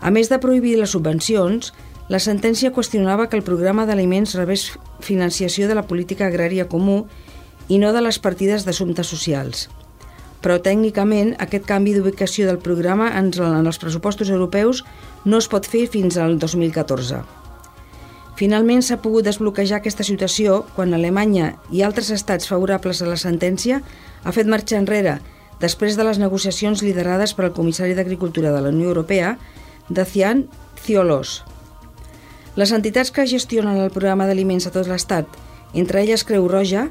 A 0.00 0.10
més 0.10 0.30
de 0.32 0.40
prohibir 0.40 0.78
les 0.80 0.94
subvencions, 0.96 1.74
la 2.08 2.18
sentència 2.18 2.72
qüestionava 2.72 3.28
que 3.28 3.36
el 3.36 3.44
programa 3.44 3.84
d'aliments 3.86 4.32
rebés 4.38 4.70
financiació 5.04 5.68
de 5.68 5.76
la 5.76 5.84
política 5.86 6.26
agrària 6.30 6.68
comú 6.68 7.04
i 7.68 7.78
no 7.78 7.92
de 7.92 8.00
les 8.02 8.18
partides 8.18 8.64
d'assumptes 8.64 9.12
socials 9.12 9.68
però 10.40 10.56
tècnicament 10.64 11.34
aquest 11.44 11.66
canvi 11.68 11.94
d'ubicació 11.94 12.46
del 12.48 12.60
programa 12.64 13.10
en 13.18 13.30
els 13.36 13.80
pressupostos 13.82 14.32
europeus 14.32 14.84
no 15.24 15.40
es 15.40 15.48
pot 15.52 15.68
fer 15.68 15.86
fins 15.92 16.16
al 16.16 16.38
2014. 16.40 17.39
Finalment 18.40 18.80
s'ha 18.80 18.96
pogut 19.04 19.26
desbloquejar 19.26 19.78
aquesta 19.80 20.06
situació 20.06 20.62
quan 20.76 20.96
Alemanya 20.96 21.52
i 21.76 21.84
altres 21.84 22.08
estats 22.14 22.48
favorables 22.48 23.02
a 23.04 23.08
la 23.10 23.18
sentència 23.20 23.82
ha 24.24 24.32
fet 24.32 24.48
marxa 24.48 24.80
enrere 24.80 25.18
després 25.60 25.98
de 25.98 26.08
les 26.08 26.18
negociacions 26.22 26.80
liderades 26.80 27.36
per 27.36 27.44
al 27.46 27.54
comissari 27.56 27.92
d'Agricultura 27.94 28.54
de 28.54 28.64
la 28.64 28.72
Unió 28.72 28.88
Europea, 28.88 29.36
Dacian 29.90 30.46
Ciolos. 30.80 31.42
Les 32.56 32.72
entitats 32.72 33.12
que 33.12 33.28
gestionen 33.28 33.76
el 33.76 33.92
programa 33.92 34.24
d'aliments 34.26 34.66
a 34.66 34.72
tot 34.72 34.88
l'Estat, 34.88 35.28
entre 35.74 36.00
elles 36.00 36.24
Creu 36.24 36.48
Roja, 36.48 36.88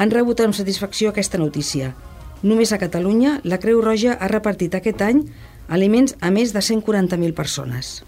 han 0.00 0.14
rebut 0.14 0.40
amb 0.40 0.56
satisfacció 0.56 1.12
aquesta 1.12 1.36
notícia– 1.36 1.92
Només 2.42 2.70
a 2.70 2.78
Catalunya, 2.78 3.40
la 3.42 3.58
Creu 3.58 3.80
Roja 3.82 4.14
ha 4.14 4.28
repartit 4.30 4.76
aquest 4.78 5.02
any 5.02 5.24
aliments 5.68 6.14
a 6.22 6.30
més 6.30 6.54
de 6.54 6.62
140.000 6.62 7.34
persones. 7.34 8.04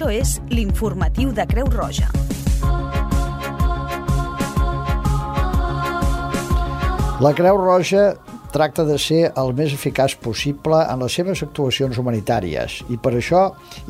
Això 0.00 0.14
és 0.16 0.30
l'informatiu 0.48 1.28
de 1.36 1.44
Creu 1.44 1.66
Roja. 1.68 2.06
La 7.20 7.32
Creu 7.36 7.58
Roja 7.60 8.06
tracta 8.48 8.86
de 8.88 8.96
ser 8.96 9.18
el 9.42 9.52
més 9.58 9.74
eficaç 9.76 10.14
possible 10.24 10.78
en 10.80 11.04
les 11.04 11.18
seves 11.20 11.42
actuacions 11.44 12.00
humanitàries 12.00 12.78
i 12.88 12.96
per 12.96 13.12
això 13.18 13.42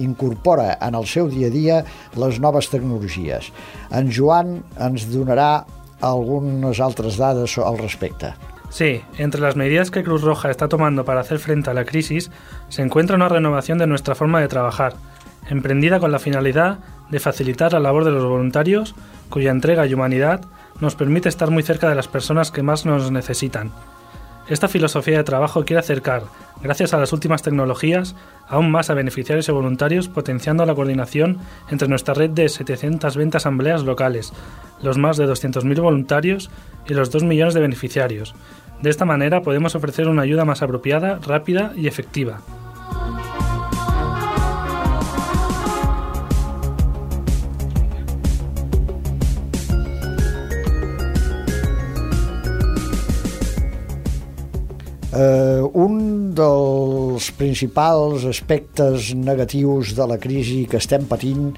incorpora 0.02 0.72
en 0.82 0.98
el 0.98 1.06
seu 1.06 1.30
dia 1.30 1.46
a 1.46 1.54
dia 1.54 1.76
les 2.18 2.40
noves 2.42 2.72
tecnologies. 2.74 3.52
En 3.94 4.10
Joan 4.10 4.56
ens 4.82 5.06
donarà 5.14 5.62
algunes 6.02 6.82
altres 6.82 7.20
dades 7.22 7.54
al 7.62 7.78
respecte. 7.78 8.32
Sí, 8.70 9.04
entre 9.18 9.40
las 9.42 9.54
medidas 9.54 9.92
que 9.92 10.02
Cruz 10.02 10.26
Roja 10.26 10.50
está 10.50 10.66
tomando 10.66 11.04
para 11.04 11.20
hacer 11.20 11.38
frente 11.38 11.70
a 11.70 11.74
la 11.74 11.84
crisis 11.84 12.32
se 12.68 12.82
encuentra 12.82 13.14
una 13.14 13.28
renovación 13.28 13.78
de 13.78 13.86
nuestra 13.86 14.16
forma 14.16 14.40
de 14.40 14.48
trabajar, 14.48 14.94
emprendida 15.50 16.00
con 16.00 16.12
la 16.12 16.18
finalidad 16.18 16.78
de 17.10 17.20
facilitar 17.20 17.72
la 17.72 17.80
labor 17.80 18.04
de 18.04 18.12
los 18.12 18.24
voluntarios, 18.24 18.94
cuya 19.28 19.50
entrega 19.50 19.86
y 19.86 19.94
humanidad 19.94 20.40
nos 20.80 20.94
permite 20.94 21.28
estar 21.28 21.50
muy 21.50 21.62
cerca 21.62 21.88
de 21.88 21.94
las 21.94 22.08
personas 22.08 22.50
que 22.50 22.62
más 22.62 22.86
nos 22.86 23.10
necesitan. 23.10 23.70
Esta 24.48 24.68
filosofía 24.68 25.18
de 25.18 25.24
trabajo 25.24 25.64
quiere 25.64 25.80
acercar, 25.80 26.22
gracias 26.62 26.92
a 26.94 26.98
las 26.98 27.12
últimas 27.12 27.42
tecnologías, 27.42 28.16
aún 28.48 28.70
más 28.70 28.90
a 28.90 28.94
beneficiarios 28.94 29.48
y 29.48 29.52
voluntarios, 29.52 30.08
potenciando 30.08 30.66
la 30.66 30.74
coordinación 30.74 31.38
entre 31.68 31.88
nuestra 31.88 32.14
red 32.14 32.30
de 32.30 32.48
720 32.48 33.36
asambleas 33.36 33.84
locales, 33.84 34.32
los 34.82 34.98
más 34.98 35.16
de 35.16 35.26
200.000 35.26 35.80
voluntarios 35.80 36.50
y 36.88 36.94
los 36.94 37.10
2 37.10 37.24
millones 37.24 37.54
de 37.54 37.60
beneficiarios. 37.60 38.34
De 38.82 38.90
esta 38.90 39.04
manera 39.04 39.42
podemos 39.42 39.74
ofrecer 39.74 40.08
una 40.08 40.22
ayuda 40.22 40.44
más 40.44 40.62
apropiada, 40.62 41.20
rápida 41.24 41.72
y 41.76 41.86
efectiva. 41.86 42.40
Eh, 55.10 55.62
un 55.74 56.30
dels 56.38 57.30
principals 57.34 58.22
aspectes 58.30 59.10
negatius 59.18 59.96
de 59.98 60.06
la 60.06 60.18
crisi 60.22 60.68
que 60.70 60.78
estem 60.78 61.08
patint 61.10 61.48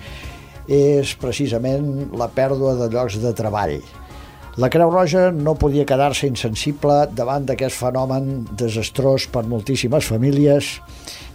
és 0.72 1.12
precisament 1.20 2.14
la 2.16 2.30
pèrdua 2.32 2.72
de 2.78 2.88
llocs 2.94 3.18
de 3.20 3.32
treball. 3.36 3.76
La 4.56 4.70
Creu 4.72 4.88
Roja 4.92 5.26
no 5.32 5.52
podia 5.60 5.84
quedar-se 5.88 6.30
insensible 6.30 6.96
davant 7.16 7.44
d'aquest 7.48 7.76
fenomen 7.76 8.46
desastrós 8.56 9.26
per 9.32 9.44
moltíssimes 9.48 10.08
famílies 10.08 10.72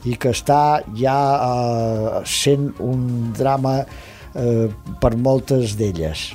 i 0.06 0.18
que 0.18 0.34
està 0.34 0.82
ja 0.98 1.20
eh, 1.38 2.20
sent 2.26 2.72
un 2.82 3.30
drama 3.38 3.76
eh, 3.84 4.66
per 5.02 5.14
moltes 5.22 5.78
d'elles. 5.78 6.26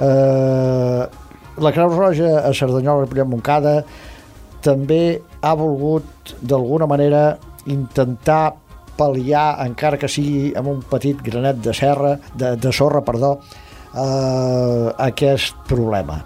Eh, 0.00 1.04
la 1.60 1.76
Creu 1.76 1.92
Roja 1.92 2.38
a 2.40 2.56
Cerdanyola, 2.56 3.04
Ripollet, 3.04 3.28
Montcada 3.28 3.76
també 4.64 5.20
ha 5.44 5.54
volgut 5.58 6.34
d'alguna 6.40 6.88
manera 6.90 7.36
intentar 7.70 8.54
pal·liar, 8.98 9.64
encara 9.64 9.98
que 9.98 10.10
sigui 10.10 10.52
amb 10.56 10.70
un 10.70 10.82
petit 10.90 11.20
granet 11.24 11.60
de 11.62 11.74
serra, 11.74 12.14
de, 12.34 12.54
de 12.60 12.72
sorra, 12.72 13.02
perdó, 13.04 13.38
eh, 13.94 14.92
aquest 15.08 15.58
problema. 15.68 16.20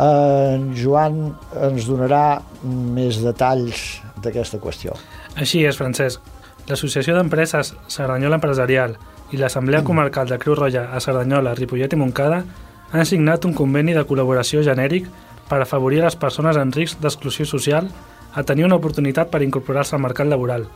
En 0.00 0.70
Joan 0.78 1.22
ens 1.66 1.88
donarà 1.88 2.40
més 2.64 3.18
detalls 3.24 4.00
d'aquesta 4.22 4.60
qüestió. 4.62 4.94
Així 5.36 5.64
és, 5.66 5.76
Francesc. 5.76 6.20
L'Associació 6.68 7.16
d'Empreses 7.16 7.72
Cerdanyola 7.90 8.38
Empresarial 8.38 8.94
i 9.34 9.40
l'Assemblea 9.40 9.82
Comarcal 9.86 10.28
de 10.30 10.38
Creu 10.38 10.54
Roja 10.54 10.86
a 10.94 11.00
Cerdanyola, 11.02 11.56
Ripollet 11.58 11.96
i 11.96 11.98
Montcada 11.98 12.44
han 12.90 13.06
signat 13.06 13.46
un 13.46 13.54
conveni 13.56 13.94
de 13.96 14.04
col·laboració 14.06 14.62
genèric 14.66 15.08
per 15.50 15.60
afavorir 15.60 16.04
les 16.04 16.16
persones 16.16 16.56
en 16.56 16.70
risc 16.72 17.00
d'exclusió 17.02 17.44
social 17.46 17.90
a 18.32 18.44
tenir 18.46 18.64
una 18.64 18.78
oportunitat 18.78 19.30
per 19.30 19.42
incorporar-se 19.42 19.96
al 19.96 20.04
mercat 20.04 20.30
laboral. 20.30 20.68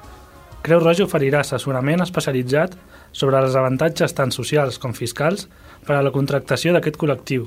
Creu 0.64 0.80
Roja 0.80 1.04
oferirà 1.04 1.42
assessorament 1.44 2.02
especialitzat 2.02 2.74
sobre 3.12 3.38
els 3.38 3.54
avantatges 3.54 4.16
tant 4.18 4.32
socials 4.34 4.80
com 4.82 4.96
fiscals 4.96 5.46
per 5.86 5.98
a 5.98 6.02
la 6.02 6.10
contractació 6.10 6.72
d'aquest 6.74 6.98
col·lectiu, 6.98 7.46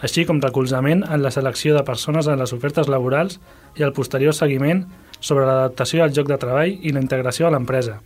així 0.00 0.24
com 0.26 0.40
recolzament 0.40 1.02
en 1.04 1.22
la 1.22 1.30
selecció 1.34 1.76
de 1.76 1.84
persones 1.86 2.26
en 2.26 2.38
les 2.40 2.52
ofertes 2.54 2.88
laborals 2.88 3.38
i 3.78 3.84
el 3.86 3.92
posterior 3.92 4.34
seguiment 4.34 4.86
sobre 5.20 5.46
l'adaptació 5.46 6.02
al 6.04 6.14
lloc 6.14 6.30
de 6.30 6.38
treball 6.38 6.78
i 6.80 6.94
la 6.94 7.02
integració 7.02 7.46
a 7.46 7.52
l'empresa. 7.54 8.00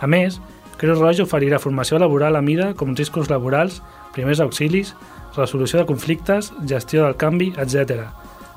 A 0.00 0.06
més, 0.06 0.40
Creu 0.78 0.94
Roja 0.98 1.24
oferirà 1.24 1.58
formació 1.58 1.98
laboral 1.98 2.36
a 2.38 2.42
mida 2.42 2.72
com 2.78 2.96
riscos 2.96 3.30
laborals, 3.30 3.80
primers 4.14 4.40
auxilis, 4.44 4.94
resolució 5.38 5.80
de 5.80 5.86
conflictes, 5.88 6.52
gestió 6.66 7.06
del 7.06 7.16
canvi, 7.16 7.52
etc. 7.56 8.08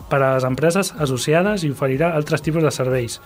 Per 0.09 0.19
a 0.19 0.33
les 0.33 0.47
empreses 0.47 0.91
associades 0.99 1.63
i 1.63 1.71
oferirà 1.71 2.11
altres 2.17 2.43
tipus 2.43 2.65
de 2.65 2.73
serveis, 2.73 3.19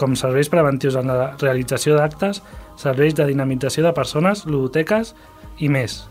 com 0.00 0.16
serveis 0.18 0.50
preventius 0.50 0.96
en 0.98 1.12
la 1.12 1.34
realització 1.36 1.98
d'actes, 1.98 2.42
serveis 2.80 3.14
de 3.14 3.28
dinamització 3.30 3.84
de 3.86 3.94
persones, 3.94 4.42
ludoteques 4.48 5.14
i 5.62 5.70
més. 5.70 6.02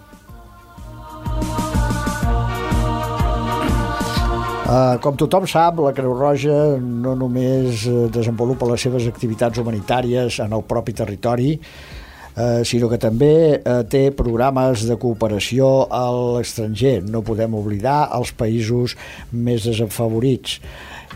Uh, 4.64 4.96
com 5.04 5.18
tothom 5.20 5.44
sap, 5.46 5.78
la 5.84 5.92
Creu 5.94 6.16
Roja 6.18 6.80
no 6.82 7.12
només 7.20 7.84
eh, 7.86 8.06
desenvolupa 8.10 8.66
les 8.72 8.82
seves 8.82 9.06
activitats 9.06 9.60
humanitàries 9.62 10.40
en 10.42 10.56
el 10.56 10.64
propi 10.66 10.96
territori, 10.98 11.52
eh, 12.36 12.64
sinó 12.66 12.90
que 12.92 13.00
també 13.02 13.34
eh, 13.58 13.78
té 13.90 14.08
programes 14.16 14.86
de 14.90 14.98
cooperació 15.00 15.88
a 15.92 16.04
l'estranger. 16.38 17.02
No 17.06 17.24
podem 17.26 17.56
oblidar 17.58 18.10
els 18.18 18.34
països 18.38 18.98
més 19.32 19.66
desafavorits 19.70 20.60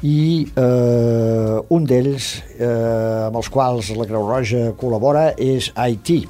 i 0.06 0.45
eh, 0.53 1.58
un 1.73 1.86
d'ells 1.89 2.32
eh, 2.60 3.27
amb 3.27 3.38
els 3.39 3.49
quals 3.49 3.93
la 3.97 4.06
Creu 4.10 4.27
Roja 4.27 4.71
col·labora 4.77 5.32
és 5.38 5.71
Haití. 5.75 6.23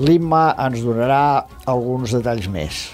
L'Imma 0.00 0.50
ens 0.60 0.84
donarà 0.84 1.46
alguns 1.68 2.12
detalls 2.16 2.48
més. 2.52 2.86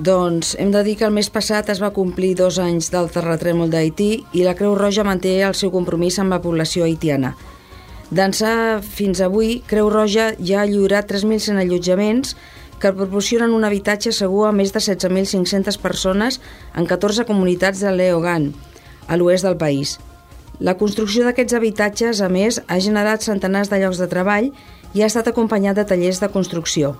Doncs 0.00 0.54
hem 0.56 0.70
de 0.72 0.80
dir 0.84 0.94
que 0.96 1.04
el 1.04 1.12
mes 1.12 1.28
passat 1.28 1.68
es 1.68 1.80
va 1.82 1.90
complir 1.92 2.32
dos 2.38 2.56
anys 2.62 2.88
del 2.92 3.10
terratrèmol 3.12 3.68
d'Haití 3.72 4.12
i 4.32 4.44
la 4.46 4.54
Creu 4.56 4.72
Roja 4.78 5.04
manté 5.04 5.34
el 5.44 5.56
seu 5.58 5.72
compromís 5.74 6.16
amb 6.22 6.32
la 6.32 6.40
població 6.40 6.86
haitiana. 6.86 7.34
D'ençà 8.10 8.80
fins 8.82 9.20
avui, 9.22 9.60
Creu 9.70 9.86
Roja 9.86 10.32
ja 10.42 10.64
ha 10.64 10.66
lliurat 10.66 11.06
3.100 11.06 11.60
allotjaments 11.62 12.34
que 12.82 12.90
proporcionen 12.96 13.54
un 13.54 13.62
habitatge 13.62 14.10
segur 14.16 14.48
a 14.48 14.54
més 14.56 14.72
de 14.74 14.82
16.500 14.82 15.78
persones 15.78 16.40
en 16.74 16.88
14 16.90 17.22
comunitats 17.28 17.84
de 17.84 17.92
Leogan, 17.94 18.48
a 19.06 19.20
l'oest 19.20 19.46
del 19.46 19.54
país. 19.60 20.00
La 20.58 20.74
construcció 20.80 21.22
d'aquests 21.24 21.54
habitatges, 21.54 22.18
a 22.20 22.28
més, 22.28 22.58
ha 22.66 22.80
generat 22.82 23.22
centenars 23.22 23.70
de 23.70 23.78
llocs 23.78 24.02
de 24.02 24.10
treball 24.10 24.50
i 24.92 25.04
ha 25.04 25.06
estat 25.06 25.30
acompanyat 25.30 25.78
de 25.78 25.86
tallers 25.86 26.18
de 26.18 26.32
construcció. 26.34 26.96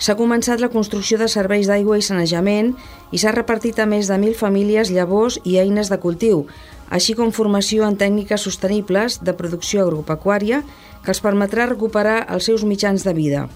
S'ha 0.00 0.14
començat 0.16 0.62
la 0.62 0.70
construcció 0.72 1.18
de 1.20 1.26
serveis 1.28 1.66
d'aigua 1.68 1.98
i 2.00 2.04
sanejament 2.06 2.70
i 3.12 3.18
s'ha 3.20 3.34
repartit 3.34 3.82
a 3.82 3.84
més 3.90 4.08
de 4.08 4.14
1.000 4.16 4.38
famílies 4.38 4.94
llavors 4.94 5.36
i 5.44 5.58
eines 5.60 5.90
de 5.92 5.98
cultiu, 6.00 6.46
així 6.90 7.14
com 7.14 7.30
formació 7.32 7.86
en 7.86 7.96
tècniques 7.96 8.42
sostenibles 8.46 9.20
de 9.22 9.34
producció 9.38 9.84
agropecuària 9.86 10.60
que 11.04 11.14
els 11.14 11.22
permetrà 11.24 11.68
recuperar 11.70 12.24
els 12.34 12.50
seus 12.50 12.66
mitjans 12.66 13.06
de 13.06 13.14
vida. 13.16 13.46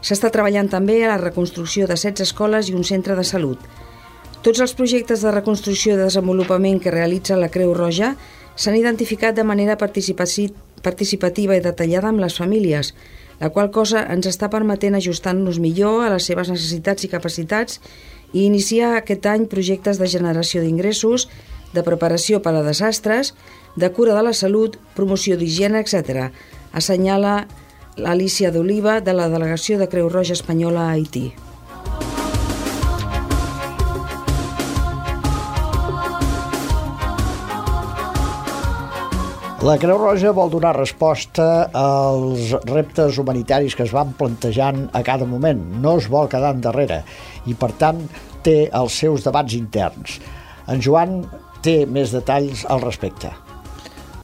S'està 0.00 0.30
treballant 0.32 0.68
també 0.72 1.02
a 1.04 1.12
la 1.12 1.20
reconstrucció 1.20 1.86
de 1.86 1.94
16 1.94 2.24
escoles 2.24 2.70
i 2.70 2.74
un 2.74 2.84
centre 2.88 3.16
de 3.16 3.24
salut. 3.24 3.60
Tots 4.40 4.62
els 4.64 4.72
projectes 4.72 5.20
de 5.20 5.32
reconstrucció 5.34 5.94
i 5.94 6.00
desenvolupament 6.00 6.80
que 6.80 6.94
realitza 6.94 7.36
la 7.36 7.50
Creu 7.52 7.74
Roja 7.76 8.14
s'han 8.56 8.78
identificat 8.78 9.36
de 9.36 9.44
manera 9.44 9.76
participativa 9.76 11.56
i 11.56 11.64
detallada 11.64 12.08
amb 12.08 12.24
les 12.24 12.38
famílies, 12.40 12.94
la 13.40 13.50
qual 13.52 13.70
cosa 13.72 14.06
ens 14.12 14.28
està 14.28 14.48
permetent 14.52 14.96
ajustar-nos 14.96 15.60
millor 15.60 16.06
a 16.06 16.10
les 16.14 16.26
seves 16.28 16.48
necessitats 16.52 17.04
i 17.04 17.12
capacitats 17.12 17.80
i 18.32 18.46
iniciar 18.46 18.94
aquest 18.96 19.28
any 19.28 19.46
projectes 19.52 20.00
de 20.00 20.08
generació 20.08 20.64
d'ingressos, 20.64 21.28
de 21.74 21.84
preparació 21.86 22.40
per 22.44 22.54
a 22.56 22.64
desastres, 22.66 23.34
de 23.76 23.90
cura 23.94 24.16
de 24.16 24.24
la 24.26 24.34
salut, 24.34 24.78
promoció 24.96 25.36
d'higiene, 25.38 25.82
etc. 25.84 26.30
Assenyala 26.72 27.44
l'Alicia 28.00 28.50
d'Oliva 28.50 29.00
de 29.04 29.14
la 29.14 29.28
Delegació 29.28 29.78
de 29.78 29.88
Creu 29.90 30.08
Roja 30.08 30.34
Espanyola 30.38 30.88
a 30.88 30.96
Haití. 30.96 31.30
La 39.60 39.74
Creu 39.76 39.98
Roja 40.00 40.30
vol 40.32 40.48
donar 40.48 40.70
resposta 40.72 41.68
als 41.76 42.54
reptes 42.64 43.18
humanitaris 43.20 43.74
que 43.76 43.84
es 43.84 43.92
van 43.92 44.14
plantejant 44.16 44.86
a 44.96 45.02
cada 45.04 45.26
moment. 45.28 45.60
No 45.84 45.98
es 46.00 46.08
vol 46.08 46.30
quedar 46.32 46.54
endarrere 46.56 47.02
i, 47.44 47.52
per 47.52 47.68
tant, 47.76 48.00
té 48.40 48.70
els 48.72 48.96
seus 49.02 49.26
debats 49.26 49.52
interns. 49.58 50.16
En 50.64 50.80
Joan 50.80 51.18
té 51.64 51.84
més 51.86 52.12
detalls 52.14 52.64
al 52.68 52.82
respecte. 52.82 53.30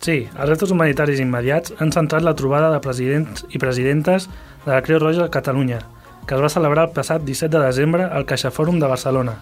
Sí, 0.06 0.28
els 0.28 0.48
reptes 0.48 0.70
humanitaris 0.70 1.20
immediats 1.22 1.74
han 1.82 1.90
centrat 1.90 2.22
la 2.22 2.36
trobada 2.38 2.70
de 2.70 2.80
presidents 2.84 3.46
i 3.50 3.58
presidentes 3.58 4.28
de 4.64 4.70
la 4.70 4.82
Creu 4.86 5.00
Roja 5.02 5.24
a 5.26 5.32
Catalunya, 5.34 5.80
que 6.26 6.36
es 6.36 6.42
va 6.42 6.50
celebrar 6.52 6.88
el 6.88 6.94
passat 6.94 7.24
17 7.26 7.50
de 7.56 7.64
desembre 7.64 8.06
al 8.06 8.26
CaixaFòrum 8.28 8.78
de 8.78 8.90
Barcelona. 8.90 9.38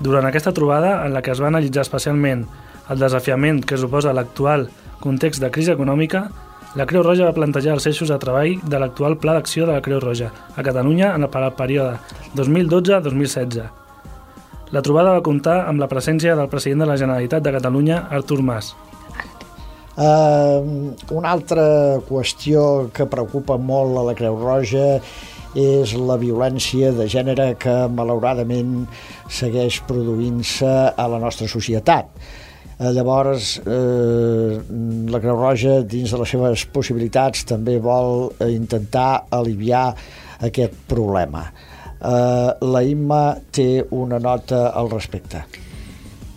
Durant 0.00 0.28
aquesta 0.28 0.52
trobada, 0.52 1.06
en 1.06 1.14
la 1.16 1.22
que 1.24 1.32
es 1.32 1.40
va 1.40 1.48
analitzar 1.48 1.86
especialment 1.86 2.44
el 2.90 3.00
desafiament 3.00 3.62
que 3.64 3.78
suposa 3.80 4.12
l'actual 4.12 4.68
context 5.00 5.40
de 5.40 5.50
crisi 5.50 5.72
econòmica, 5.72 6.26
la 6.76 6.84
Creu 6.84 7.00
Roja 7.06 7.30
va 7.30 7.36
plantejar 7.36 7.78
els 7.78 7.88
eixos 7.88 8.12
de 8.12 8.20
treball 8.20 8.60
de 8.60 8.80
l'actual 8.82 9.16
Pla 9.16 9.38
d'Acció 9.38 9.64
de 9.64 9.78
la 9.78 9.80
Creu 9.80 10.02
Roja 10.04 10.28
a 10.28 10.62
Catalunya 10.62 11.14
en 11.16 11.24
el 11.24 11.52
període 11.56 11.96
2012-2016. 12.36 13.85
La 14.74 14.82
trobada 14.82 15.12
va 15.14 15.22
comptar 15.22 15.60
amb 15.68 15.78
la 15.78 15.86
presència 15.86 16.34
del 16.34 16.48
president 16.50 16.82
de 16.82 16.88
la 16.90 16.96
Generalitat 16.98 17.44
de 17.44 17.52
Catalunya, 17.54 18.00
Artur 18.10 18.40
Mas. 18.42 18.72
Uh, 19.96 20.92
una 21.14 21.30
altra 21.32 21.62
qüestió 22.04 22.90
que 22.92 23.06
preocupa 23.08 23.56
molt 23.56 23.96
a 23.96 24.02
la 24.10 24.14
Creu 24.18 24.34
Roja 24.40 24.98
és 25.56 25.94
la 25.96 26.18
violència 26.20 26.90
de 26.92 27.06
gènere 27.08 27.46
que 27.62 27.76
malauradament 27.88 28.82
segueix 29.32 29.78
produint-se 29.88 30.74
a 30.92 31.06
la 31.08 31.22
nostra 31.22 31.48
societat. 31.48 32.10
Eh, 32.76 32.90
llavors, 32.92 33.54
eh, 33.64 34.60
la 35.08 35.20
Creu 35.22 35.38
Roja, 35.38 35.78
dins 35.80 36.12
de 36.12 36.18
les 36.20 36.34
seves 36.34 36.66
possibilitats, 36.74 37.46
també 37.48 37.78
vol 37.80 38.34
intentar 38.44 39.24
aliviar 39.32 39.94
aquest 40.44 40.76
problema. 40.90 41.46
Eh, 42.00 42.50
la 42.60 42.82
Imma 42.84 43.38
té 43.50 43.84
una 43.90 44.18
nota 44.18 44.68
al 44.68 44.90
respecte. 44.90 45.44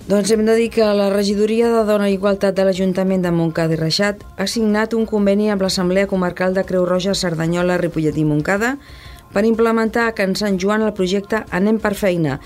Doncs 0.10 0.32
hem 0.34 0.41
de 0.41 0.56
dir 0.58 0.72
que 0.74 0.86
la 0.98 1.12
Regidoria 1.13 1.67
de 1.69 1.84
Dona 1.86 2.08
i 2.10 2.15
Igualtat 2.17 2.56
de 2.58 2.63
l'Ajuntament 2.65 3.22
de 3.22 3.30
Montcada 3.30 3.76
i 3.76 3.78
Reixat 3.78 4.24
ha 4.41 4.48
signat 4.50 4.95
un 4.98 5.06
conveni 5.06 5.52
amb 5.54 5.62
l'Assemblea 5.62 6.10
Comarcal 6.10 6.56
de 6.56 6.63
Creu 6.65 6.88
Roja, 6.89 7.13
Cerdanyola, 7.13 7.78
Ripollet 7.78 8.17
i 8.17 8.26
Montcada 8.26 8.72
per 9.30 9.45
implementar 9.45 10.08
a 10.10 10.15
Can 10.17 10.34
Sant 10.34 10.58
Joan 10.58 10.82
el 10.82 10.95
projecte 10.98 11.43
Anem 11.54 11.78
per 11.78 11.93
feina, 11.93 12.39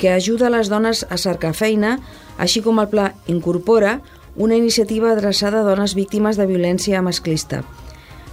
que 0.00 0.14
ajuda 0.14 0.48
les 0.48 0.72
dones 0.72 1.04
a 1.10 1.18
cercar 1.20 1.52
feina, 1.52 1.98
així 2.40 2.64
com 2.64 2.80
el 2.80 2.88
pla 2.88 3.10
Incorpora, 3.28 3.98
una 4.36 4.56
iniciativa 4.56 5.12
adreçada 5.12 5.60
a 5.60 5.66
dones 5.66 5.92
víctimes 5.94 6.40
de 6.40 6.48
violència 6.48 7.02
masclista. 7.04 7.60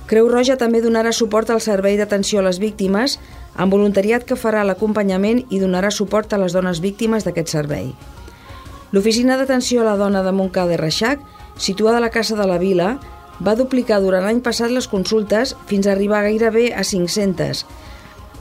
Creu 0.08 0.30
Roja 0.32 0.56
també 0.56 0.80
donarà 0.80 1.12
suport 1.12 1.50
al 1.52 1.60
servei 1.60 1.98
d'atenció 2.00 2.40
a 2.40 2.48
les 2.48 2.62
víctimes, 2.64 3.18
amb 3.58 3.74
voluntariat 3.74 4.24
que 4.24 4.38
farà 4.38 4.64
l'acompanyament 4.64 5.44
i 5.50 5.60
donarà 5.60 5.92
suport 5.92 6.34
a 6.34 6.40
les 6.42 6.54
dones 6.54 6.80
víctimes 6.80 7.26
d'aquest 7.26 7.52
servei. 7.52 7.92
L'Oficina 8.94 9.36
d'Atenció 9.36 9.82
a 9.82 9.90
la 9.90 9.98
Dona 10.00 10.24
de 10.24 10.32
Montcada 10.32 10.78
i 10.78 10.80
Reixac, 10.80 11.20
situada 11.58 11.98
a 11.98 12.06
la 12.06 12.14
Casa 12.14 12.38
de 12.38 12.46
la 12.48 12.60
Vila, 12.62 12.96
va 13.44 13.58
duplicar 13.58 14.00
durant 14.02 14.24
l'any 14.26 14.40
passat 14.46 14.72
les 14.72 14.88
consultes 14.88 15.56
fins 15.68 15.88
a 15.88 15.94
arribar 15.94 16.24
gairebé 16.26 16.72
a 16.74 16.86
500, 16.88 17.66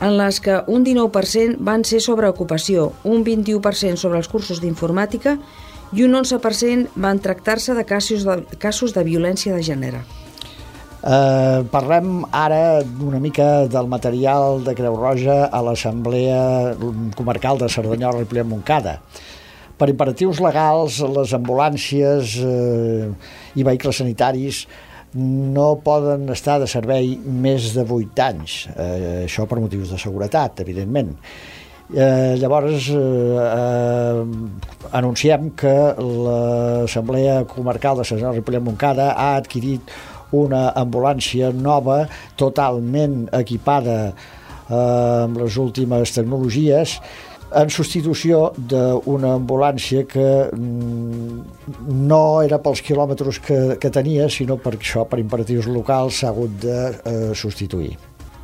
en 0.01 0.17
les 0.21 0.41
que 0.45 0.61
un 0.69 0.85
19% 0.85 1.57
van 1.65 1.85
ser 1.85 2.01
sobre 2.05 2.29
ocupació, 2.29 2.93
un 3.05 3.25
21% 3.25 3.97
sobre 3.97 4.21
els 4.21 4.29
cursos 4.29 4.61
d'informàtica 4.61 5.39
i 5.97 6.05
un 6.05 6.17
11% 6.19 6.93
van 6.97 7.21
tractar-se 7.25 7.75
de 7.75 7.85
casos 7.89 8.25
de, 8.29 8.43
casos 8.59 8.95
de 8.95 9.05
violència 9.05 9.55
de 9.55 9.63
gènere. 9.63 10.05
Eh, 11.07 11.63
parlem 11.71 12.25
ara 12.35 12.83
una 12.83 13.21
mica 13.23 13.69
del 13.71 13.87
material 13.87 14.65
de 14.67 14.73
Creu 14.75 14.97
Roja 14.99 15.45
a 15.55 15.61
l'Assemblea 15.63 16.75
Comarcal 17.15 17.61
de 17.61 17.69
Cerdanyola 17.71 18.25
i 18.27 18.43
Montcada. 18.43 18.97
Per 19.79 19.87
imperatius 19.93 20.41
legals, 20.43 20.99
les 21.07 21.35
ambulàncies 21.37 22.35
eh, 22.43 23.07
i 23.55 23.63
vehicles 23.63 24.01
sanitaris 24.03 24.65
no 25.15 25.77
poden 25.85 26.27
estar 26.35 26.59
de 26.59 26.67
servei 26.67 27.15
més 27.23 27.71
de 27.77 27.87
8 27.87 28.25
anys, 28.25 28.57
eh, 28.75 29.29
això 29.29 29.47
per 29.47 29.61
motius 29.63 29.95
de 29.95 30.01
seguretat, 30.03 30.59
evidentment. 30.67 31.15
Eh, 31.95 32.35
llavors, 32.41 32.89
eh, 32.91 32.97
eh, 32.99 34.25
anunciem 34.91 35.53
que 35.55 35.95
l'Assemblea 35.95 37.45
Comarcal 37.47 37.99
de 37.99 38.05
Sant 38.05 38.27
Ripollet 38.33 38.61
Montcada 38.61 39.13
ha 39.15 39.37
adquirit 39.37 39.95
una 40.35 40.71
ambulància 40.75 41.53
nova, 41.55 42.05
totalment 42.37 43.27
equipada 43.37 43.99
eh, 44.09 44.75
amb 44.75 45.39
les 45.39 45.57
últimes 45.63 46.13
tecnologies, 46.17 46.99
en 47.55 47.71
substitució 47.71 48.51
d'una 48.59 49.37
ambulància 49.39 50.03
que 50.11 50.27
mm, 50.51 51.87
no 52.09 52.43
era 52.43 52.59
pels 52.63 52.83
quilòmetres 52.83 53.39
que, 53.45 53.61
que 53.81 53.91
tenia, 53.95 54.27
sinó 54.33 54.59
per 54.59 54.75
això, 54.75 55.07
per 55.07 55.21
imperatius 55.23 55.69
locals, 55.71 56.21
s'ha 56.21 56.33
hagut 56.33 56.57
de 56.63 56.79
eh, 56.91 57.35
substituir. 57.39 57.95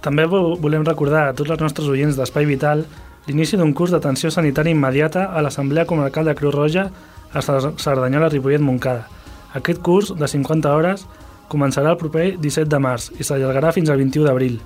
També 0.03 0.27
volem 0.27 0.87
recordar 0.87 1.29
a 1.29 1.35
tots 1.35 1.51
els 1.55 1.62
nostres 1.62 1.88
oients 1.90 2.16
d'Espai 2.18 2.47
Vital 2.47 2.87
l'inici 3.29 3.59
d'un 3.59 3.71
curs 3.75 3.92
d'atenció 3.95 4.33
sanitària 4.35 4.75
immediata 4.75 5.29
a 5.31 5.42
l'Assemblea 5.42 5.87
Comarcal 5.87 6.27
de 6.27 6.35
Creu 6.38 6.51
Roja 6.51 6.88
a 7.33 7.42
Cerdanyola, 7.42 8.29
Ripollet, 8.29 8.61
Montcada. 8.61 9.07
Aquest 9.55 9.83
curs, 9.85 10.11
de 10.16 10.29
50 10.29 10.73
hores, 10.75 11.07
començarà 11.53 11.93
el 11.93 12.01
proper 12.01 12.33
17 12.41 12.71
de 12.73 12.81
març 12.83 13.11
i 13.19 13.27
s'allargarà 13.29 13.73
fins 13.77 13.93
al 13.93 14.01
21 14.01 14.27
d'abril. 14.29 14.59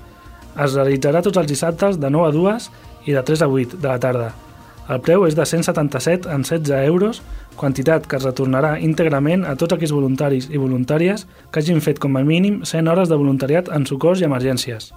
Es 0.57 0.75
realitzarà 0.79 1.21
tots 1.27 1.43
els 1.43 1.51
dissabtes 1.51 2.01
de 2.01 2.11
9 2.11 2.31
a 2.31 2.35
2 2.35 2.69
i 3.11 3.17
de 3.17 3.23
3 3.23 3.43
a 3.45 3.49
8 3.53 3.81
de 3.83 3.89
la 3.89 4.01
tarda. 4.03 4.33
El 4.87 5.01
preu 5.03 5.25
és 5.27 5.35
de 5.35 5.43
177 5.43 6.31
en 6.31 6.45
16 6.47 6.87
euros, 6.87 7.19
quantitat 7.59 8.07
que 8.07 8.21
es 8.21 8.27
retornarà 8.27 8.77
íntegrament 8.79 9.43
a 9.45 9.57
tots 9.59 9.75
aquells 9.75 9.95
voluntaris 9.97 10.47
i 10.53 10.61
voluntàries 10.63 11.27
que 11.51 11.63
hagin 11.63 11.83
fet 11.83 11.99
com 11.99 12.15
a 12.15 12.23
mínim 12.23 12.61
100 12.63 12.93
hores 12.93 13.11
de 13.11 13.19
voluntariat 13.19 13.73
en 13.75 13.89
socors 13.89 14.23
i 14.23 14.29
emergències. 14.29 14.93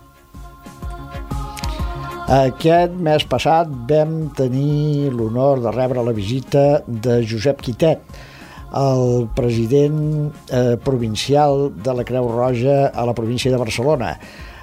Aquest 2.30 2.94
mes 3.02 3.24
passat 3.26 3.70
vam 3.90 4.28
tenir 4.38 5.10
l'honor 5.10 5.64
de 5.64 5.72
rebre 5.74 6.04
la 6.06 6.14
visita 6.14 6.84
de 6.86 7.24
Josep 7.26 7.64
Quitet, 7.66 8.04
el 8.76 9.28
president 9.36 10.34
eh, 10.52 10.78
provincial 10.84 11.72
de 11.76 11.94
la 11.94 12.06
Creu 12.06 12.30
Roja 12.30 12.88
a 12.88 13.06
la 13.06 13.14
província 13.14 13.52
de 13.52 13.58
Barcelona. 13.58 14.14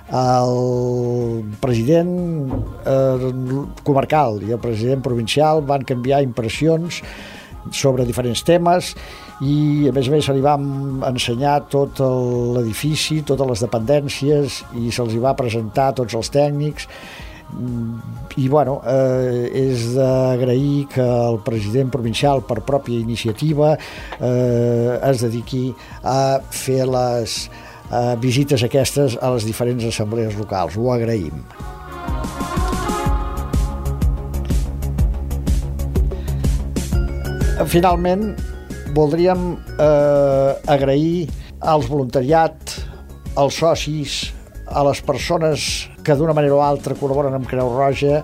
El 0.07 1.43
president 1.59 2.53
eh, 2.87 3.33
comarcal 3.83 4.39
i 4.47 4.55
el 4.55 4.63
president 4.63 5.03
provincial 5.03 5.65
van 5.67 5.83
canviar 5.83 6.23
impressions 6.23 7.03
sobre 7.75 8.07
diferents 8.07 8.45
temes 8.47 8.93
i 9.43 9.89
a 9.91 9.93
més 9.93 10.07
a 10.07 10.13
més 10.15 10.25
se 10.25 10.33
li 10.33 10.45
va 10.45 10.55
ensenyar 11.11 11.59
tot 11.73 11.99
l'edifici, 12.55 13.25
totes 13.27 13.51
les 13.51 13.65
dependències 13.67 14.63
i 14.79 14.93
se'ls 14.95 15.19
va 15.21 15.35
presentar 15.37 15.91
tots 15.99 16.15
els 16.15 16.31
tècnics 16.31 16.87
i 18.37 18.49
bueno, 18.49 18.81
eh, 18.85 19.47
és 19.55 19.95
d'agrair 19.95 20.87
que 20.93 21.05
el 21.05 21.39
president 21.47 21.93
provincial 21.95 22.43
per 22.45 22.59
pròpia 22.67 22.99
iniciativa 22.99 23.77
eh, 23.77 24.99
es 24.99 25.23
dediqui 25.23 25.71
a 26.03 26.41
fer 26.51 26.83
les, 26.91 27.39
eh, 27.91 28.17
visites 28.21 28.65
aquestes 28.67 29.17
a 29.21 29.33
les 29.35 29.47
diferents 29.47 29.85
assemblees 29.85 30.37
locals. 30.39 30.77
Ho 30.77 30.93
agraïm. 30.93 31.45
Finalment, 37.67 38.35
voldríem 38.95 39.57
eh, 39.81 40.53
agrair 40.71 41.27
als 41.61 41.89
voluntariat, 41.89 42.77
als 43.35 43.57
socis, 43.63 44.19
a 44.67 44.83
les 44.85 45.01
persones 45.01 45.87
que 46.07 46.15
d'una 46.15 46.35
manera 46.39 46.55
o 46.55 46.63
altra 46.63 46.95
col·laboren 46.95 47.35
amb 47.35 47.49
Creu 47.51 47.73
Roja 47.75 48.23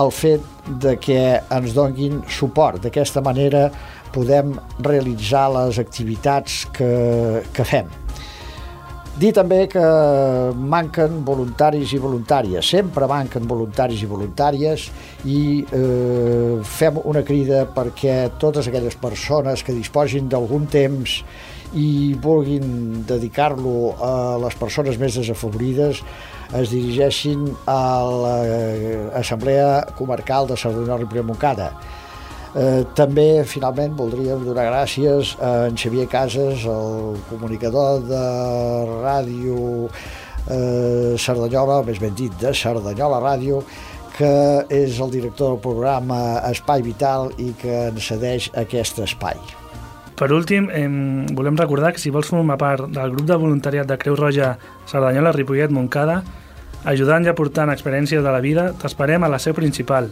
el 0.00 0.10
fet 0.10 0.42
de 0.82 0.96
que 0.98 1.20
ens 1.38 1.74
donguin 1.76 2.20
suport. 2.30 2.82
D'aquesta 2.82 3.22
manera 3.22 3.68
podem 4.10 4.56
realitzar 4.82 5.46
les 5.54 5.78
activitats 5.78 6.64
que, 6.74 6.90
que 7.54 7.66
fem. 7.66 7.90
Dir 9.20 9.30
també 9.36 9.64
que 9.68 9.82
manquen 10.54 11.20
voluntaris 11.26 11.90
i 11.92 11.98
voluntàries, 12.00 12.64
sempre 12.64 13.08
manquen 13.10 13.46
voluntaris 13.50 14.00
i 14.02 14.08
voluntàries 14.08 14.86
i 15.28 15.40
eh, 15.76 16.58
fem 16.64 17.00
una 17.04 17.22
crida 17.26 17.66
perquè 17.74 18.30
totes 18.40 18.70
aquelles 18.70 18.96
persones 18.96 19.66
que 19.66 19.76
disposin 19.76 20.30
d'algun 20.30 20.64
temps 20.72 21.18
i 21.76 22.14
vulguin 22.22 23.02
dedicar-lo 23.06 23.92
a 24.02 24.14
les 24.46 24.56
persones 24.58 24.96
més 24.98 25.18
desafavorides 25.20 26.00
es 26.58 26.70
dirigeixin 26.72 27.46
a 27.70 27.80
l'Assemblea 28.22 29.86
Comarcal 29.98 30.50
de 30.50 30.58
Cerdanyola 30.58 31.06
i 31.06 31.22
Montcada 31.22 31.70
Eh, 32.50 32.82
també, 32.98 33.44
finalment, 33.46 33.92
voldríem 33.94 34.42
donar 34.42 34.64
gràcies 34.66 35.36
a 35.38 35.68
en 35.68 35.76
Xavier 35.78 36.08
Casas, 36.10 36.64
el 36.66 37.20
comunicador 37.28 38.02
de 38.08 38.22
ràdio 39.04 39.86
eh, 40.50 41.14
Cerdanyola, 41.14 41.84
més 41.86 42.00
ben 42.02 42.16
dit, 42.18 42.34
de 42.42 42.50
Cerdanyola 42.50 43.22
Ràdio, 43.22 43.62
que 44.16 44.32
és 44.66 44.98
el 44.98 45.14
director 45.14 45.54
del 45.54 45.62
programa 45.62 46.40
Espai 46.50 46.82
Vital 46.82 47.30
i 47.38 47.52
que 47.60 47.86
ens 47.92 48.10
cedeix 48.10 48.50
aquest 48.58 48.98
espai. 49.06 49.38
Per 50.18 50.32
últim, 50.34 50.66
eh, 50.74 50.88
volem 51.38 51.56
recordar 51.56 51.94
que 51.94 52.02
si 52.02 52.10
vols 52.10 52.34
formar 52.34 52.58
part 52.58 52.90
del 52.90 53.14
grup 53.14 53.30
de 53.30 53.38
voluntariat 53.38 53.86
de 53.86 53.96
Creu 53.96 54.18
Roja 54.18 54.56
Cerdanyola 54.90 55.30
Ripollet 55.38 55.70
Montcada, 55.70 56.24
ajudant 56.84 57.24
i 57.24 57.32
aportant 57.32 57.72
experiències 57.72 58.24
de 58.24 58.32
la 58.32 58.40
vida, 58.40 58.72
t'esperem 58.80 59.24
a 59.24 59.32
la 59.32 59.38
seu 59.38 59.56
principal, 59.56 60.10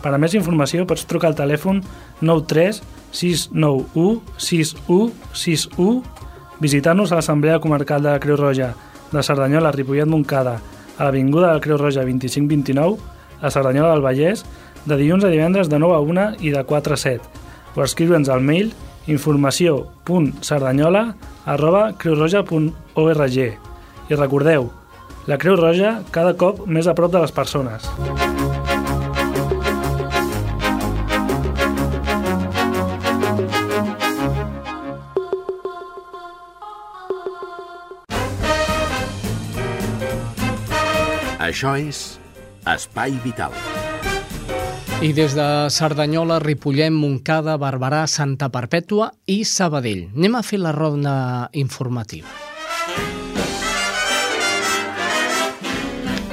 per 0.00 0.14
a 0.14 0.18
més 0.18 0.34
informació 0.34 0.86
pots 0.88 1.04
trucar 1.08 1.30
al 1.30 1.36
telèfon 1.36 1.82
93 2.24 2.80
691 3.12 4.22
6161, 4.40 6.02
visitar-nos 6.60 7.12
a 7.12 7.18
l'Assemblea 7.18 7.60
Comarcal 7.60 8.02
de 8.02 8.14
la 8.14 8.20
Creu 8.22 8.38
Roja 8.40 8.72
de 9.12 9.22
Cerdanyola, 9.22 9.72
Ripollet 9.74 10.08
Montcada, 10.08 10.60
a 10.96 11.04
l'Avinguda 11.04 11.48
de 11.48 11.54
la 11.58 11.64
Creu 11.64 11.78
Roja 11.80 12.04
2529, 12.06 12.98
a 13.40 13.50
Cerdanyola 13.50 13.92
del 13.92 14.04
Vallès, 14.04 14.44
de 14.86 14.96
dilluns 14.96 15.24
a 15.24 15.32
divendres 15.32 15.68
de 15.68 15.78
9 15.78 15.96
a 15.96 16.00
1 16.00 16.46
i 16.46 16.54
de 16.54 16.64
4 16.64 16.94
a 16.96 16.98
7, 17.00 17.20
o 17.76 17.84
escriure'ns 17.84 18.28
al 18.32 18.40
mail 18.40 18.72
informació.sardanyola 19.06 21.14
arroba 21.44 21.92
creuroja.org. 21.98 23.38
I 24.10 24.16
recordeu, 24.16 24.70
la 25.26 25.38
Creu 25.38 25.56
Roja 25.56 26.00
cada 26.14 26.32
cop 26.38 26.64
més 26.66 26.88
a 26.88 26.94
prop 26.96 27.12
de 27.12 27.20
les 27.20 27.32
persones. 27.32 27.84
Això 41.50 41.74
és 41.76 42.20
Espai 42.68 43.16
Vital. 43.24 43.54
I 45.00 45.14
des 45.16 45.32
de 45.34 45.46
Cerdanyola, 45.72 46.36
Ripollem, 46.44 46.94
Montcada, 46.94 47.56
Barberà, 47.58 48.04
Santa 48.06 48.50
Perpètua 48.52 49.08
i 49.26 49.40
Sabadell. 49.48 50.10
Anem 50.12 50.36
a 50.36 50.44
fer 50.44 50.60
la 50.60 50.76
ronda 50.76 51.16
informativa. 51.56 52.49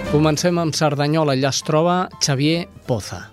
Comencem 0.07 0.55
amb 0.55 0.71
Cerdanyola. 0.71 1.33
Allà 1.35 1.49
es 1.51 1.57
troba 1.67 1.95
Xavier 2.23 2.61
Poza. 2.87 3.25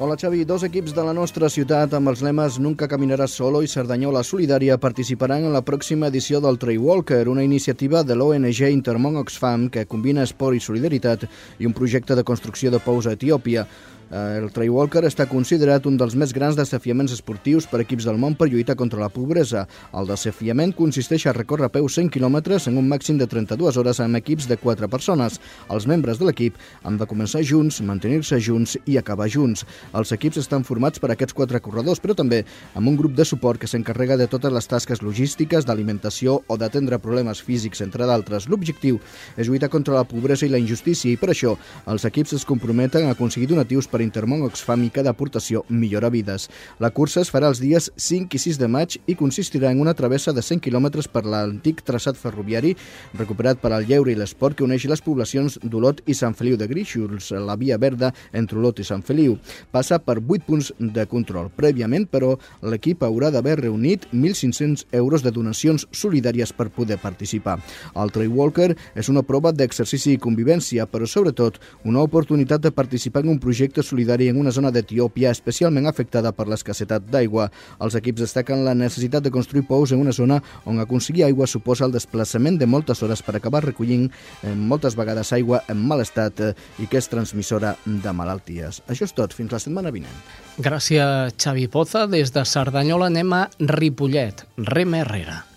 Hola 0.00 0.14
Xavi, 0.16 0.46
dos 0.48 0.62
equips 0.64 0.94
de 0.96 1.02
la 1.04 1.12
nostra 1.12 1.50
ciutat 1.52 1.92
amb 1.92 2.08
els 2.08 2.22
lemes 2.24 2.56
Nunca 2.56 2.86
caminaràs 2.88 3.34
solo 3.36 3.60
i 3.60 3.68
Cerdanyola 3.68 4.22
Solidària 4.24 4.78
participaran 4.80 5.44
en 5.44 5.52
la 5.52 5.60
pròxima 5.60 6.08
edició 6.08 6.40
del 6.40 6.56
Trail 6.56 6.80
Walker, 6.80 7.28
una 7.28 7.44
iniciativa 7.44 8.00
de 8.00 8.16
l'ONG 8.16 8.62
Intermón 8.72 9.20
Oxfam 9.20 9.68
que 9.68 9.84
combina 9.84 10.24
esport 10.24 10.56
i 10.56 10.64
solidaritat 10.64 11.28
i 11.60 11.68
un 11.68 11.76
projecte 11.76 12.16
de 12.16 12.24
construcció 12.24 12.72
de 12.72 12.80
pous 12.80 13.04
a 13.04 13.12
Etiòpia. 13.12 13.66
Eh, 14.10 14.40
El 14.42 14.50
Trail 14.50 14.72
Walker 14.74 15.04
està 15.06 15.26
considerat 15.30 15.84
un 15.86 15.96
dels 16.00 16.16
més 16.18 16.32
grans 16.34 16.56
desafiaments 16.58 17.12
esportius 17.14 17.68
per 17.70 17.80
equips 17.84 18.08
del 18.08 18.18
món 18.18 18.34
per 18.34 18.48
lluitar 18.50 18.74
contra 18.74 18.98
la 18.98 19.08
pobresa. 19.12 19.66
El 19.94 20.08
desafiament 20.10 20.72
consisteix 20.74 21.28
a 21.30 21.34
recórrer 21.36 21.68
a 21.68 21.72
peu 21.72 21.86
100 21.86 22.10
quilòmetres 22.10 22.66
en 22.66 22.78
un 22.80 22.88
màxim 22.90 23.20
de 23.20 23.28
32 23.30 23.78
hores 23.78 24.00
amb 24.02 24.18
equips 24.18 24.48
de 24.50 24.58
4 24.58 24.88
persones. 24.90 25.38
Els 25.70 25.86
membres 25.86 26.18
de 26.18 26.26
l'equip 26.26 26.58
han 26.82 26.98
de 26.98 27.06
començar 27.06 27.44
junts, 27.46 27.78
mantenir-se 27.86 28.40
junts 28.42 28.76
i 28.84 28.98
acabar 28.98 29.28
junts. 29.30 29.62
Els 29.94 30.10
equips 30.16 30.42
estan 30.42 30.66
formats 30.66 30.98
per 30.98 31.12
aquests 31.14 31.36
quatre 31.36 31.62
corredors, 31.62 32.02
però 32.02 32.16
també 32.18 32.42
amb 32.74 32.90
un 32.90 32.98
grup 32.98 33.14
de 33.14 33.24
suport 33.24 33.62
que 33.62 33.70
s'encarrega 33.70 34.18
de 34.18 34.26
totes 34.26 34.52
les 34.52 34.66
tasques 34.66 35.04
logístiques, 35.06 35.64
d'alimentació 35.64 36.40
o 36.48 36.58
d'atendre 36.58 36.98
problemes 36.98 37.42
físics, 37.46 37.80
entre 37.86 38.10
d'altres. 38.10 38.48
L'objectiu 38.50 38.98
és 39.36 39.46
lluitar 39.46 39.70
contra 39.70 39.94
la 39.94 40.04
pobresa 40.04 40.46
i 40.46 40.50
la 40.50 40.58
injustícia 40.58 41.12
i 41.12 41.18
per 41.20 41.30
això 41.30 41.54
els 41.86 42.04
equips 42.08 42.34
es 42.34 42.44
comprometen 42.48 43.06
a 43.06 43.14
aconseguir 43.14 43.46
donatius 43.50 43.86
per 43.86 43.99
Intermón 44.04 44.42
Oxfam 44.46 44.84
i 44.84 44.90
cada 44.90 45.12
aportació 45.14 45.64
millora 45.68 46.10
vides. 46.10 46.48
La 46.78 46.90
cursa 46.90 47.20
es 47.24 47.30
farà 47.32 47.50
els 47.50 47.60
dies 47.60 47.90
5 47.96 48.36
i 48.36 48.42
6 48.42 48.58
de 48.60 48.68
maig 48.68 48.98
i 49.06 49.16
consistirà 49.18 49.70
en 49.70 49.80
una 49.80 49.94
travessa 49.94 50.32
de 50.32 50.42
100 50.42 50.62
quilòmetres 50.64 51.08
per 51.08 51.24
l'antic 51.26 51.82
traçat 51.86 52.18
ferroviari 52.18 52.76
recuperat 53.14 53.60
per 53.60 53.72
al 53.72 53.86
lleure 53.86 54.12
i 54.12 54.18
l'esport 54.18 54.56
que 54.56 54.64
uneix 54.64 54.86
les 54.90 55.02
poblacions 55.04 55.58
d'Olot 55.62 56.02
i 56.06 56.14
Sant 56.14 56.36
Feliu 56.38 56.56
de 56.60 56.68
Gríxols, 56.70 57.30
la 57.32 57.56
via 57.60 57.78
verda 57.78 58.12
entre 58.32 58.58
Olot 58.58 58.80
i 58.80 58.86
Sant 58.86 59.02
Feliu. 59.06 59.36
Passa 59.72 59.98
per 60.02 60.18
8 60.20 60.46
punts 60.46 60.72
de 60.78 61.06
control. 61.10 61.50
Prèviament, 61.56 62.06
però, 62.10 62.36
l'equip 62.62 63.04
haurà 63.06 63.30
d'haver 63.30 63.58
reunit 63.60 64.06
1.500 64.12 64.86
euros 64.96 65.24
de 65.24 65.32
donacions 65.34 65.86
solidàries 65.92 66.52
per 66.56 66.70
poder 66.74 66.98
participar. 67.02 67.58
El 67.94 68.12
Trail 68.14 68.32
Walker 68.34 68.70
és 68.94 69.10
una 69.12 69.24
prova 69.26 69.52
d'exercici 69.52 70.14
i 70.14 70.22
convivència, 70.22 70.86
però 70.90 71.06
sobretot 71.06 71.60
una 71.84 72.02
oportunitat 72.02 72.62
de 72.64 72.72
participar 72.72 73.24
en 73.24 73.34
un 73.34 73.40
projecte 73.42 73.82
solidari 73.90 74.28
en 74.30 74.38
una 74.40 74.52
zona 74.54 74.70
d'Etiòpia 74.74 75.32
especialment 75.34 75.88
afectada 75.90 76.32
per 76.32 76.46
l'escassetat 76.50 77.08
d'aigua. 77.10 77.48
Els 77.82 77.96
equips 77.98 78.24
destaquen 78.24 78.64
la 78.66 78.76
necessitat 78.78 79.24
de 79.26 79.32
construir 79.34 79.66
pous 79.68 79.92
en 79.92 80.02
una 80.02 80.14
zona 80.16 80.40
on 80.64 80.80
aconseguir 80.80 81.26
aigua 81.26 81.48
suposa 81.50 81.86
el 81.88 81.94
desplaçament 81.96 82.60
de 82.60 82.68
moltes 82.70 83.02
hores 83.02 83.24
per 83.26 83.36
acabar 83.36 83.64
recollint 83.66 84.08
eh, 84.08 84.54
moltes 84.54 84.96
vegades 84.98 85.32
aigua 85.36 85.64
en 85.68 85.82
mal 85.90 86.02
estat 86.04 86.40
eh, 86.40 86.54
i 86.78 86.88
que 86.90 87.00
és 87.00 87.10
transmissora 87.10 87.74
de 87.84 88.14
malalties. 88.16 88.82
Això 88.88 89.08
és 89.08 89.16
tot. 89.16 89.34
Fins 89.36 89.52
la 89.52 89.62
setmana 89.62 89.92
vinent. 89.94 90.24
Gràcies, 90.60 91.36
Xavi 91.40 91.68
Poza. 91.72 92.06
Des 92.10 92.34
de 92.34 92.44
Cerdanyola 92.46 93.10
anem 93.10 93.32
a 93.36 93.46
Ripollet. 93.60 94.46
Rem 94.70 94.98
Herrera. 95.02 95.49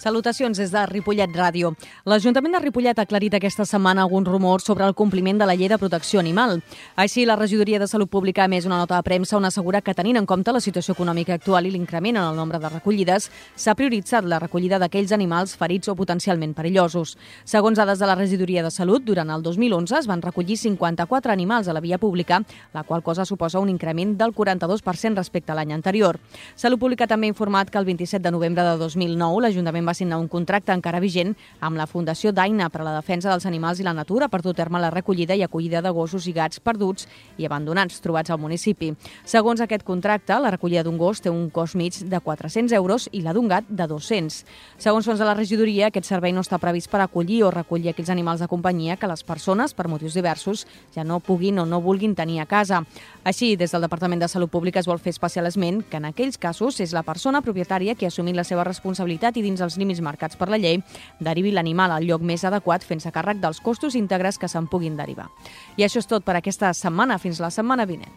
Salutacions 0.00 0.56
des 0.56 0.70
de 0.72 0.80
Ripollet 0.88 1.28
Ràdio. 1.36 1.74
L'Ajuntament 2.08 2.54
de 2.54 2.60
Ripollet 2.62 2.96
ha 2.96 3.02
aclarit 3.04 3.34
aquesta 3.36 3.66
setmana 3.68 4.00
alguns 4.00 4.30
rumors 4.30 4.64
sobre 4.64 4.86
el 4.88 4.94
compliment 4.96 5.36
de 5.36 5.44
la 5.44 5.52
llei 5.52 5.68
de 5.68 5.76
protecció 5.76 6.22
animal. 6.22 6.62
Així, 6.96 7.26
la 7.28 7.36
Regidoria 7.36 7.76
de 7.78 7.86
Salut 7.86 8.08
Pública 8.08 8.40
ha 8.40 8.48
emès 8.48 8.64
una 8.64 8.78
nota 8.80 8.96
de 8.96 9.04
premsa 9.04 9.36
on 9.36 9.44
assegura 9.44 9.82
que, 9.84 9.92
tenint 9.92 10.16
en 10.16 10.24
compte 10.24 10.54
la 10.56 10.62
situació 10.64 10.94
econòmica 10.96 11.34
actual 11.36 11.68
i 11.68 11.72
l'increment 11.74 12.16
en 12.16 12.22
el 12.22 12.38
nombre 12.40 12.58
de 12.58 12.70
recollides, 12.72 13.26
s'ha 13.54 13.74
prioritzat 13.76 14.24
la 14.24 14.38
recollida 14.40 14.78
d'aquells 14.80 15.12
animals 15.12 15.52
ferits 15.60 15.92
o 15.92 15.96
potencialment 15.98 16.56
perillosos. 16.56 17.18
Segons 17.44 17.76
dades 17.76 18.00
de 18.00 18.08
la 18.08 18.16
Regidoria 18.16 18.64
de 18.64 18.72
Salut, 18.72 19.04
durant 19.04 19.28
el 19.28 19.44
2011 19.44 19.98
es 20.00 20.08
van 20.08 20.24
recollir 20.24 20.56
54 20.56 21.30
animals 21.30 21.68
a 21.68 21.76
la 21.76 21.84
via 21.84 21.98
pública, 21.98 22.40
la 22.72 22.84
qual 22.84 23.02
cosa 23.02 23.26
suposa 23.26 23.60
un 23.60 23.68
increment 23.68 24.16
del 24.16 24.32
42% 24.32 25.20
respecte 25.20 25.52
a 25.52 25.60
l'any 25.60 25.76
anterior. 25.76 26.16
Salut 26.56 26.80
Pública 26.80 27.04
també 27.06 27.28
ha 27.28 27.34
informat 27.36 27.68
que 27.68 27.76
el 27.76 27.84
27 27.84 28.24
de 28.24 28.32
novembre 28.32 28.64
de 28.64 28.78
2009 28.80 29.44
l'Ajuntament 29.44 29.89
va 29.90 29.96
signar 29.98 30.20
un 30.22 30.28
contracte 30.30 30.72
encara 30.72 31.02
vigent 31.02 31.34
amb 31.60 31.76
la 31.80 31.88
Fundació 31.90 32.30
Daina 32.32 32.70
per 32.70 32.84
a 32.84 32.86
la 32.86 32.96
defensa 32.96 33.30
dels 33.32 33.46
animals 33.50 33.80
i 33.82 33.86
la 33.86 33.94
natura 33.96 34.30
per 34.30 34.40
dur 34.44 34.54
terme 34.54 34.80
la 34.80 34.92
recollida 34.94 35.34
i 35.34 35.42
acollida 35.42 35.82
de 35.82 35.90
gossos 35.90 36.28
i 36.30 36.34
gats 36.36 36.62
perduts 36.62 37.08
i 37.38 37.46
abandonats 37.48 38.00
trobats 38.00 38.30
al 38.30 38.38
municipi. 38.38 38.92
Segons 39.24 39.60
aquest 39.60 39.84
contracte, 39.84 40.38
la 40.38 40.52
recollida 40.54 40.84
d'un 40.86 40.98
gos 41.00 41.20
té 41.20 41.30
un 41.30 41.48
cost 41.50 41.74
mig 41.74 41.98
de 42.06 42.20
400 42.20 42.72
euros 42.78 43.08
i 43.12 43.24
la 43.24 43.34
d'un 43.34 43.48
gat 43.50 43.66
de 43.68 43.86
200. 43.90 44.44
Segons 44.78 45.06
fons 45.06 45.18
de 45.18 45.26
la 45.26 45.34
regidoria, 45.34 45.88
aquest 45.88 46.06
servei 46.06 46.32
no 46.32 46.44
està 46.44 46.60
previst 46.62 46.90
per 46.90 47.02
acollir 47.02 47.42
o 47.44 47.50
recollir 47.50 47.90
aquells 47.90 48.12
animals 48.12 48.40
de 48.40 48.48
companyia 48.48 48.96
que 48.96 49.10
les 49.10 49.24
persones, 49.26 49.74
per 49.74 49.88
motius 49.88 50.14
diversos, 50.14 50.66
ja 50.94 51.04
no 51.04 51.20
puguin 51.20 51.58
o 51.58 51.66
no 51.66 51.80
vulguin 51.80 52.14
tenir 52.14 52.40
a 52.40 52.46
casa. 52.46 52.84
Així, 53.24 53.56
des 53.56 53.72
del 53.72 53.84
Departament 53.86 54.22
de 54.22 54.28
Salut 54.28 54.50
Pública 54.50 54.80
es 54.80 54.88
vol 54.88 55.00
fer 55.02 55.14
especial 55.14 55.48
esment 55.50 55.82
que 55.90 55.98
en 55.98 56.08
aquells 56.08 56.38
casos 56.38 56.80
és 56.80 56.94
la 56.96 57.04
persona 57.06 57.42
propietària 57.42 57.96
qui 57.96 58.06
ha 58.06 58.12
assumit 58.12 58.36
la 58.36 58.46
seva 58.46 58.64
responsabilitat 58.64 59.36
i 59.36 59.44
dins 59.44 59.60
els 59.60 59.79
límits 59.80 60.02
marcats 60.04 60.36
per 60.36 60.50
la 60.52 60.60
llei 60.60 60.78
derivi 61.20 61.54
l'animal 61.54 61.96
al 61.96 62.06
lloc 62.06 62.22
més 62.22 62.44
adequat 62.44 62.84
fent-se 62.86 63.12
càrrec 63.14 63.40
dels 63.42 63.60
costos 63.64 63.96
íntegres 63.98 64.38
que 64.38 64.48
se'n 64.48 64.68
puguin 64.70 64.96
derivar. 65.00 65.30
I 65.76 65.86
això 65.86 66.02
és 66.02 66.08
tot 66.10 66.24
per 66.26 66.36
aquesta 66.38 66.72
setmana. 66.76 67.18
Fins 67.20 67.40
la 67.40 67.50
setmana 67.50 67.86
vinent. 67.88 68.12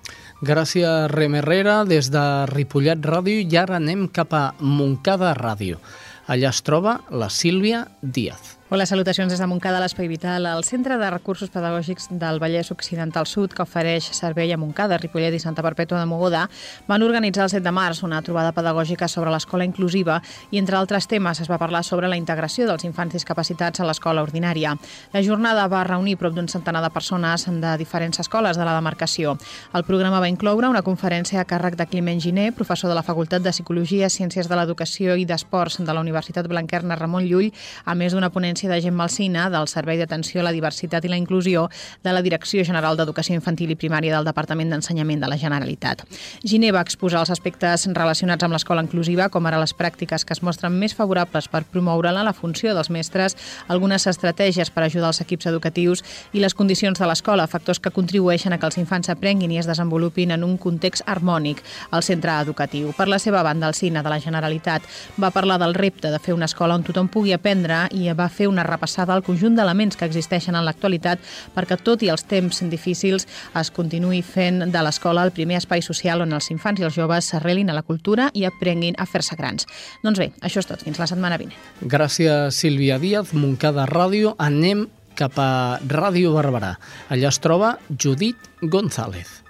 Gràcies, 0.46 1.08
Rem 1.12 1.40
Herrera, 1.40 1.82
des 1.88 2.12
de 2.14 2.24
Ripollet 2.52 3.04
Ràdio 3.04 3.42
i 3.42 3.58
ara 3.60 3.80
anem 3.80 4.08
cap 4.14 4.34
a 4.36 4.46
Montcada 4.60 5.34
Ràdio. 5.38 5.80
Allà 6.28 6.54
es 6.54 6.62
troba 6.64 7.02
la 7.12 7.30
Sílvia 7.30 7.88
Díaz. 8.02 8.58
Hola, 8.74 8.88
salutacions 8.88 9.30
des 9.30 9.38
de 9.38 9.46
Montcada, 9.46 9.78
l'Espai 9.78 10.08
Vital, 10.10 10.48
el 10.50 10.64
Centre 10.66 10.96
de 10.98 11.10
Recursos 11.14 11.52
Pedagògics 11.54 12.08
del 12.10 12.40
Vallès 12.42 12.72
Occidental 12.74 13.28
Sud, 13.30 13.52
que 13.54 13.62
ofereix 13.62 14.08
servei 14.18 14.50
a 14.50 14.58
Montcada, 14.58 14.98
Ripollet 14.98 15.36
i 15.38 15.40
Santa 15.44 15.62
Perpètua 15.62 16.00
de 16.00 16.08
Mogoda, 16.10 16.48
van 16.88 17.06
organitzar 17.06 17.44
el 17.44 17.52
7 17.54 17.62
de 17.62 17.70
març 17.70 18.02
una 18.02 18.24
trobada 18.26 18.50
pedagògica 18.52 19.06
sobre 19.08 19.30
l'escola 19.30 19.68
inclusiva 19.70 20.16
i, 20.50 20.58
entre 20.58 20.80
altres 20.80 21.06
temes, 21.06 21.44
es 21.44 21.52
va 21.52 21.60
parlar 21.62 21.84
sobre 21.86 22.10
la 22.10 22.18
integració 22.18 22.66
dels 22.66 22.88
infants 22.90 23.14
discapacitats 23.14 23.78
a 23.80 23.86
l'escola 23.86 24.24
ordinària. 24.26 24.74
La 25.14 25.22
jornada 25.22 25.68
va 25.70 25.84
reunir 25.86 26.18
prop 26.18 26.34
d'un 26.34 26.50
centenar 26.50 26.82
de 26.82 26.90
persones 26.90 27.46
de 27.46 27.76
diferents 27.78 28.26
escoles 28.26 28.58
de 28.58 28.66
la 28.66 28.74
demarcació. 28.74 29.38
El 29.78 29.86
programa 29.86 30.18
va 30.18 30.34
incloure 30.34 30.74
una 30.74 30.82
conferència 30.82 31.44
a 31.44 31.46
càrrec 31.46 31.78
de 31.78 31.86
Climent 31.94 32.26
Giner, 32.26 32.50
professor 32.58 32.90
de 32.90 32.98
la 32.98 33.06
Facultat 33.06 33.46
de 33.46 33.54
Psicologia, 33.54 34.10
Ciències 34.10 34.50
de 34.50 34.58
l'Educació 34.58 35.14
i 35.14 35.30
d'Esports 35.30 35.78
de 35.78 35.94
la 35.94 36.02
Universitat 36.02 36.50
Blanquerna 36.50 36.98
Ramon 36.98 37.30
Llull, 37.30 37.54
a 37.86 37.94
més 37.94 38.18
d'una 38.18 38.34
ponència 38.34 38.63
de 38.70 38.80
Gent 38.82 38.96
Malsina 38.96 39.50
del 39.50 39.68
Servei 39.68 39.98
d'Atenció 40.00 40.42
a 40.42 40.48
la 40.48 40.54
Diversitat 40.56 41.06
i 41.06 41.12
la 41.12 41.18
Inclusió 41.20 41.68
de 42.04 42.14
la 42.14 42.22
Direcció 42.26 42.64
General 42.66 42.98
d'Educació 42.98 43.36
Infantil 43.36 43.72
i 43.74 43.78
Primària 43.80 44.16
del 44.16 44.28
Departament 44.28 44.72
d'Ensenyament 44.74 45.24
de 45.24 45.30
la 45.32 45.38
Generalitat. 45.38 46.04
Giner 46.44 46.74
va 46.76 46.84
exposar 46.86 47.22
els 47.24 47.34
aspectes 47.34 47.88
relacionats 47.94 48.44
amb 48.44 48.56
l'escola 48.56 48.84
inclusiva, 48.84 49.30
com 49.30 49.46
ara 49.46 49.62
les 49.62 49.76
pràctiques 49.76 50.26
que 50.26 50.34
es 50.36 50.44
mostren 50.44 50.76
més 50.80 50.96
favorables 50.96 51.50
per 51.52 51.64
promoure-la, 51.64 52.24
la 52.24 52.34
funció 52.34 52.74
dels 52.74 52.90
mestres, 52.90 53.38
algunes 53.68 54.08
estratègies 54.08 54.72
per 54.72 54.86
ajudar 54.88 55.12
els 55.14 55.22
equips 55.22 55.48
educatius 55.52 56.04
i 56.34 56.44
les 56.44 56.54
condicions 56.54 57.00
de 57.00 57.08
l'escola, 57.10 57.48
factors 57.48 57.80
que 57.80 57.94
contribueixen 57.94 58.54
a 58.54 58.60
que 58.60 58.70
els 58.70 58.80
infants 58.82 59.10
aprenguin 59.10 59.52
i 59.52 59.60
es 59.62 59.70
desenvolupin 59.70 60.32
en 60.32 60.44
un 60.44 60.58
context 60.58 61.04
harmònic 61.06 61.64
al 61.92 62.04
centre 62.04 62.34
educatiu. 62.42 62.94
Per 62.98 63.08
la 63.08 63.20
seva 63.20 63.44
banda, 63.44 63.68
el 63.68 63.78
CINA 63.78 64.04
de 64.04 64.14
la 64.14 64.20
Generalitat 64.24 64.88
va 65.22 65.32
parlar 65.32 65.60
del 65.62 65.74
repte 65.74 66.12
de 66.12 66.20
fer 66.20 66.34
una 66.34 66.50
escola 66.50 66.76
on 66.76 66.84
tothom 66.86 67.10
pugui 67.12 67.34
aprendre 67.34 67.86
i 67.92 68.10
va 68.14 68.30
fer 68.30 68.50
una 68.54 68.66
repassada 68.68 69.16
al 69.16 69.26
conjunt 69.26 69.58
d'elements 69.58 69.98
que 69.98 70.08
existeixen 70.08 70.56
en 70.56 70.66
l'actualitat 70.66 71.20
perquè 71.56 71.78
tot 71.82 72.04
i 72.06 72.12
els 72.14 72.26
temps 72.30 72.64
difícils 72.70 73.28
es 73.60 73.72
continuï 73.74 74.22
fent 74.24 74.64
de 74.72 74.86
l'escola 74.86 75.26
el 75.26 75.34
primer 75.36 75.60
espai 75.60 75.84
social 75.86 76.24
on 76.24 76.34
els 76.38 76.50
infants 76.54 76.82
i 76.82 76.88
els 76.88 76.96
joves 76.96 77.32
s'arrelin 77.32 77.70
a 77.70 77.78
la 77.78 77.84
cultura 77.84 78.30
i 78.34 78.46
aprenguin 78.48 78.96
a 78.98 79.08
fer-se 79.10 79.36
grans. 79.40 79.68
Doncs 80.04 80.22
bé, 80.22 80.32
això 80.42 80.64
és 80.64 80.70
tot. 80.70 80.84
Fins 80.86 81.00
la 81.02 81.10
setmana 81.10 81.40
vinent. 81.42 81.58
Gràcies, 81.82 82.56
Sílvia 82.56 83.00
Díaz, 83.02 83.34
Montcada 83.34 83.88
Ràdio. 83.90 84.36
Anem 84.38 84.88
cap 85.18 85.38
a 85.38 85.80
Ràdio 85.88 86.34
Barberà. 86.36 86.76
Allà 87.14 87.30
es 87.30 87.40
troba 87.42 87.78
Judit 87.90 88.38
González. 88.62 89.42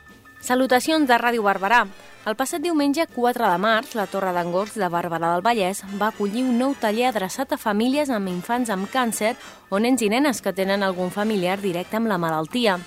Salutacions 0.44 1.08
de 1.08 1.20
Ràdio 1.20 1.46
Barberà. 1.46 1.86
El 2.24 2.38
passat 2.40 2.62
diumenge 2.64 3.04
4 3.12 3.48
de 3.52 3.56
març, 3.60 3.98
la 4.00 4.06
Torre 4.08 4.30
d'Angors 4.32 4.78
de 4.80 4.88
Barberà 4.88 5.34
del 5.34 5.42
Vallès 5.44 5.82
va 6.00 6.08
acollir 6.08 6.46
un 6.48 6.54
nou 6.56 6.72
taller 6.80 7.10
adreçat 7.10 7.52
a 7.52 7.58
famílies 7.60 8.08
amb 8.16 8.32
infants 8.32 8.72
amb 8.72 8.88
càncer 8.94 9.34
o 9.68 9.82
nens 9.84 10.00
i 10.00 10.08
nenes 10.08 10.40
que 10.40 10.54
tenen 10.56 10.88
algun 10.88 11.12
familiar 11.12 11.58
directe 11.60 12.00
amb 12.00 12.08
la 12.08 12.18
malaltia. 12.18 12.78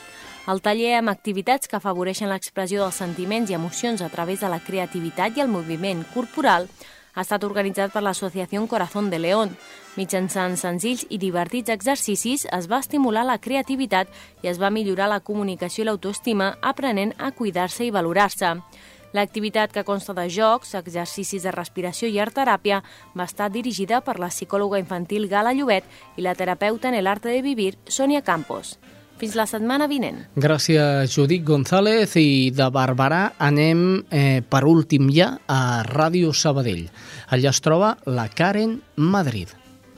El 0.49 0.62
taller 0.64 0.94
amb 0.96 1.12
activitats 1.12 1.68
que 1.68 1.77
afavoreixen 1.77 2.33
l'expressió 2.33 2.81
dels 2.81 3.03
sentiments 3.03 3.53
i 3.53 3.59
emocions 3.61 4.01
a 4.01 4.09
través 4.09 4.40
de 4.40 4.49
la 4.49 4.62
creativitat 4.64 5.37
i 5.37 5.44
el 5.44 5.53
moviment 5.53 6.01
corporal 6.14 6.70
ha 7.12 7.20
estat 7.20 7.44
organitzat 7.44 7.92
per 7.92 8.07
l'Associació 8.09 8.64
Corazón 8.72 9.12
de 9.12 9.20
León. 9.20 9.53
Mitjançant 10.01 10.57
senzills 10.57 11.05
i 11.11 11.20
divertits 11.20 11.77
exercicis 11.77 12.49
es 12.57 12.72
va 12.72 12.81
estimular 12.81 13.29
la 13.29 13.37
creativitat 13.37 14.09
i 14.40 14.49
es 14.49 14.57
va 14.57 14.72
millorar 14.72 15.12
la 15.12 15.20
comunicació 15.20 15.85
i 15.85 15.90
l'autoestima 15.90 16.55
aprenent 16.62 17.12
a 17.18 17.35
cuidar-se 17.37 17.85
i 17.85 17.92
valorar-se. 17.92 18.57
L'activitat, 19.14 19.73
que 19.73 19.85
consta 19.85 20.14
de 20.16 20.27
jocs, 20.31 20.75
exercicis 20.75 21.47
de 21.47 21.55
respiració 21.55 22.09
i 22.09 22.19
art 22.19 22.35
teràpia, 22.37 22.83
va 23.14 23.29
estar 23.29 23.51
dirigida 23.53 24.03
per 24.03 24.19
la 24.19 24.33
psicòloga 24.33 24.81
infantil 24.83 25.29
Gala 25.31 25.55
Llobet 25.55 25.85
i 26.16 26.27
la 26.27 26.35
terapeuta 26.35 26.88
en 26.88 26.99
el 26.99 27.07
arte 27.07 27.31
de 27.31 27.42
vivir, 27.42 27.77
Sònia 27.87 28.23
Campos. 28.23 28.77
Fins 29.16 29.33
la 29.33 29.47
setmana 29.49 29.87
vinent. 29.88 30.19
Gràcies, 30.37 31.09
Judit 31.14 31.45
González. 31.47 32.12
I 32.21 32.53
de 32.53 32.66
Barberà 32.69 33.23
anem 33.40 34.03
eh, 34.11 34.42
per 34.45 34.66
últim 34.69 35.09
ja 35.09 35.38
a 35.49 35.83
Ràdio 35.88 36.35
Sabadell. 36.37 36.85
Allà 37.33 37.55
es 37.55 37.62
troba 37.64 37.97
la 38.05 38.29
Karen 38.29 38.83
Madrid. 38.97 39.55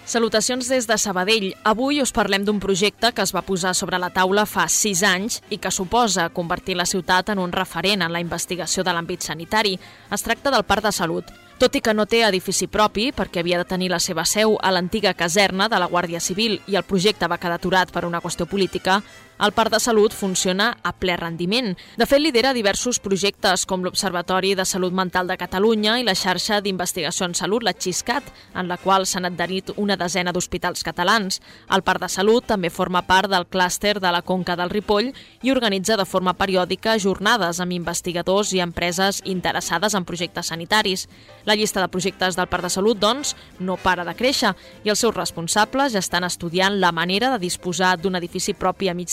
Salutacions 0.08 0.70
des 0.70 0.86
de 0.88 0.96
Sabadell. 0.96 1.50
Avui 1.68 1.98
us 2.00 2.14
parlem 2.16 2.46
d'un 2.46 2.56
projecte 2.64 3.10
que 3.12 3.20
es 3.20 3.34
va 3.36 3.42
posar 3.44 3.74
sobre 3.76 3.98
la 4.00 4.08
taula 4.08 4.46
fa 4.48 4.64
sis 4.72 5.02
anys 5.04 5.42
i 5.52 5.58
que 5.60 5.68
suposa 5.68 6.30
convertir 6.32 6.78
la 6.78 6.86
ciutat 6.88 7.28
en 7.28 7.42
un 7.42 7.52
referent 7.52 8.06
en 8.06 8.14
la 8.14 8.22
investigació 8.24 8.80
de 8.80 8.94
l'àmbit 8.96 9.26
sanitari. 9.28 9.74
Es 10.08 10.24
tracta 10.24 10.48
del 10.48 10.64
Parc 10.64 10.88
de 10.88 10.94
Salut. 10.96 11.28
Tot 11.60 11.76
i 11.76 11.82
que 11.84 11.92
no 11.92 12.06
té 12.08 12.22
edifici 12.24 12.70
propi, 12.72 13.10
perquè 13.12 13.42
havia 13.42 13.60
de 13.60 13.68
tenir 13.68 13.90
la 13.92 14.00
seva 14.00 14.24
seu 14.24 14.56
a 14.62 14.72
l'antiga 14.72 15.12
caserna 15.12 15.68
de 15.68 15.76
la 15.76 15.90
Guàrdia 15.92 16.24
Civil 16.24 16.56
i 16.72 16.80
el 16.80 16.88
projecte 16.88 17.28
va 17.28 17.36
quedar 17.36 17.60
aturat 17.60 17.92
per 17.92 18.06
una 18.08 18.22
qüestió 18.24 18.46
política, 18.48 19.02
el 19.40 19.52
Parc 19.52 19.70
de 19.70 19.78
Salut 19.78 20.12
funciona 20.12 20.76
a 20.82 20.92
ple 20.92 21.16
rendiment. 21.16 21.76
De 21.96 22.06
fet, 22.10 22.18
lidera 22.18 22.50
diversos 22.56 22.98
projectes 22.98 23.64
com 23.70 23.84
l'Observatori 23.86 24.56
de 24.58 24.64
Salut 24.66 24.92
Mental 24.92 25.28
de 25.30 25.36
Catalunya 25.38 25.98
i 26.00 26.06
la 26.06 26.16
xarxa 26.18 26.58
d'investigació 26.60 27.28
en 27.28 27.36
salut, 27.38 27.62
la 27.62 27.74
XISCAT, 27.76 28.32
en 28.58 28.66
la 28.66 28.78
qual 28.82 29.06
s'han 29.06 29.28
adherit 29.28 29.70
una 29.76 29.96
desena 29.96 30.32
d'hospitals 30.34 30.82
catalans. 30.82 31.38
El 31.70 31.84
Parc 31.86 32.02
de 32.02 32.08
Salut 32.10 32.48
també 32.50 32.70
forma 32.70 33.04
part 33.06 33.30
del 33.30 33.46
clúster 33.46 34.00
de 34.00 34.10
la 34.10 34.22
Conca 34.22 34.56
del 34.58 34.70
Ripoll 34.74 35.12
i 35.42 35.52
organitza 35.54 35.96
de 35.96 36.06
forma 36.06 36.34
periòdica 36.34 36.98
jornades 36.98 37.60
amb 37.62 37.76
investigadors 37.76 38.52
i 38.56 38.62
empreses 38.64 39.22
interessades 39.24 39.94
en 39.94 40.04
projectes 40.04 40.50
sanitaris. 40.50 41.06
La 41.46 41.54
llista 41.54 41.80
de 41.80 41.88
projectes 41.88 42.34
del 42.34 42.50
Parc 42.50 42.66
de 42.66 42.72
Salut, 42.74 42.98
doncs, 42.98 43.36
no 43.60 43.78
para 43.78 44.04
de 44.04 44.16
créixer 44.18 44.54
i 44.82 44.90
els 44.90 44.98
seus 44.98 45.14
responsables 45.14 45.94
ja 45.94 46.02
estan 46.02 46.26
estudiant 46.26 46.80
la 46.80 46.90
manera 46.92 47.30
de 47.30 47.38
disposar 47.38 47.96
d'un 48.02 48.18
edifici 48.18 48.54
propi 48.54 48.88
a 48.88 48.94
mig 48.98 49.08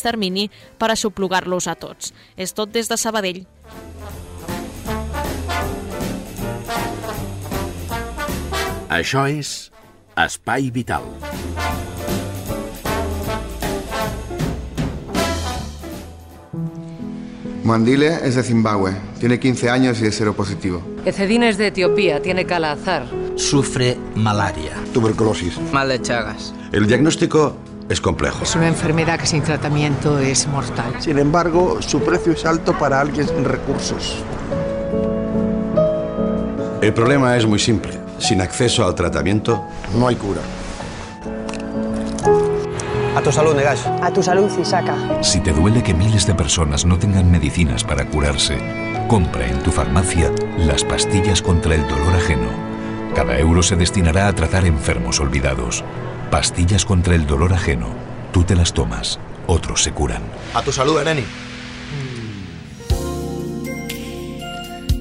per 0.78 0.92
aixoplugar-los 0.92 1.68
a 1.68 1.76
tots. 1.76 2.14
És 2.38 2.54
tot 2.54 2.72
des 2.72 2.90
de 2.90 2.98
Sabadell. 2.98 3.46
Això 8.90 9.26
és 9.28 9.72
Espai 10.16 10.70
Vital. 10.72 11.04
Mandile 17.66 18.20
es 18.24 18.36
de 18.36 18.44
Zimbabue, 18.44 18.92
tiene 19.20 19.40
15 19.40 19.72
años 19.72 20.00
y 20.00 20.06
es 20.06 20.14
seropositivo. 20.14 20.84
Ecedín 21.04 21.42
es 21.42 21.58
de 21.58 21.68
Etiopía, 21.68 22.22
tiene 22.22 22.46
calazar. 22.46 23.08
Sufre 23.38 23.98
malaria. 24.16 24.72
Tuberculosis. 24.94 25.60
Mal 25.74 25.90
de 25.90 26.00
Chagas. 26.00 26.54
El 26.72 26.86
diagnóstico 26.86 27.58
es 27.90 28.02
complejo. 28.02 28.44
Es 28.44 28.56
una 28.56 28.68
enfermedad 28.68 29.20
que 29.20 29.28
sin 29.28 29.44
tratamiento 29.44 30.20
es 30.20 30.48
mortal. 30.48 30.94
Sin 31.00 31.20
embargo, 31.20 31.82
su 31.82 32.02
precio 32.02 32.34
es 32.34 32.46
alto 32.46 32.78
para 32.78 33.00
alguien 33.00 33.28
sin 33.28 33.46
recursos. 33.46 34.24
El 36.82 36.94
problema 36.94 37.36
es 37.38 37.46
muy 37.46 37.60
simple. 37.60 37.94
Sin 38.20 38.42
acceso 38.42 38.86
al 38.86 38.96
tratamiento, 38.96 39.64
no 39.98 40.08
hay 40.08 40.16
cura. 40.16 40.42
A 43.16 43.22
tu 43.22 43.32
salud, 43.32 43.56
Negash. 43.56 43.86
A 44.02 44.12
tu 44.12 44.22
salud, 44.22 44.52
Isaka. 44.60 45.24
Si 45.24 45.40
te 45.40 45.54
duele 45.54 45.82
que 45.82 45.94
miles 45.94 46.28
de 46.28 46.36
personas 46.36 46.86
no 46.86 47.00
tengan 47.00 47.32
medicinas 47.32 47.84
para 47.84 48.06
curarse, 48.06 48.58
compra 49.08 49.48
en 49.48 49.64
tu 49.64 49.72
farmacia 49.72 50.32
las 50.58 50.84
pastillas 50.84 51.42
contra 51.42 51.76
el 51.76 51.88
dolor 51.88 52.14
ajeno. 52.16 52.50
Cada 53.16 53.40
euro 53.40 53.64
se 53.64 53.78
destinará 53.78 54.28
a 54.28 54.34
tratar 54.34 54.66
enfermos 54.66 55.20
olvidados. 55.22 55.84
Pastillas 56.36 56.84
contra 56.84 57.16
el 57.16 57.26
dolor 57.26 57.54
ajeno. 57.54 57.88
Tú 58.34 58.44
te 58.44 58.58
las 58.58 58.74
tomas, 58.74 59.18
otros 59.48 59.82
se 59.82 59.94
curan. 59.94 60.22
A 60.54 60.62
tu 60.62 60.74
salud, 60.74 61.00
Ereni. 61.00 61.24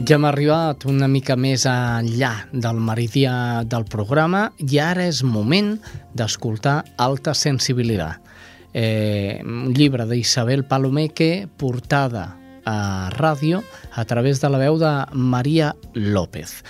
Ja 0.06 0.14
hem 0.14 0.28
arribat 0.30 0.86
una 0.86 1.08
mica 1.10 1.34
més 1.34 1.66
enllà 1.66 2.30
del 2.52 2.78
meridià 2.78 3.34
del 3.66 3.82
programa 3.90 4.44
i 4.62 4.78
ara 4.78 5.08
és 5.10 5.24
moment 5.26 5.74
d'escoltar 6.14 6.76
Alta 7.02 7.34
Sensibilitat. 7.34 8.22
Eh, 8.70 9.42
un 9.42 9.74
llibre 9.74 10.06
d'Isabel 10.06 10.62
Palomeque 10.70 11.48
portada 11.58 12.28
a 12.62 13.10
ràdio 13.10 13.64
a 13.90 14.06
través 14.06 14.38
de 14.38 14.54
la 14.54 14.62
veu 14.62 14.78
de 14.78 14.96
Maria 15.18 15.74
López. 15.98 16.60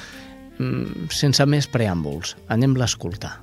Mm, 0.57 1.13
sense 1.13 1.45
més 1.45 1.69
preàmbuls, 1.69 2.39
anem-la 2.49 2.89
a 2.89 2.95
escoltar. 2.97 3.43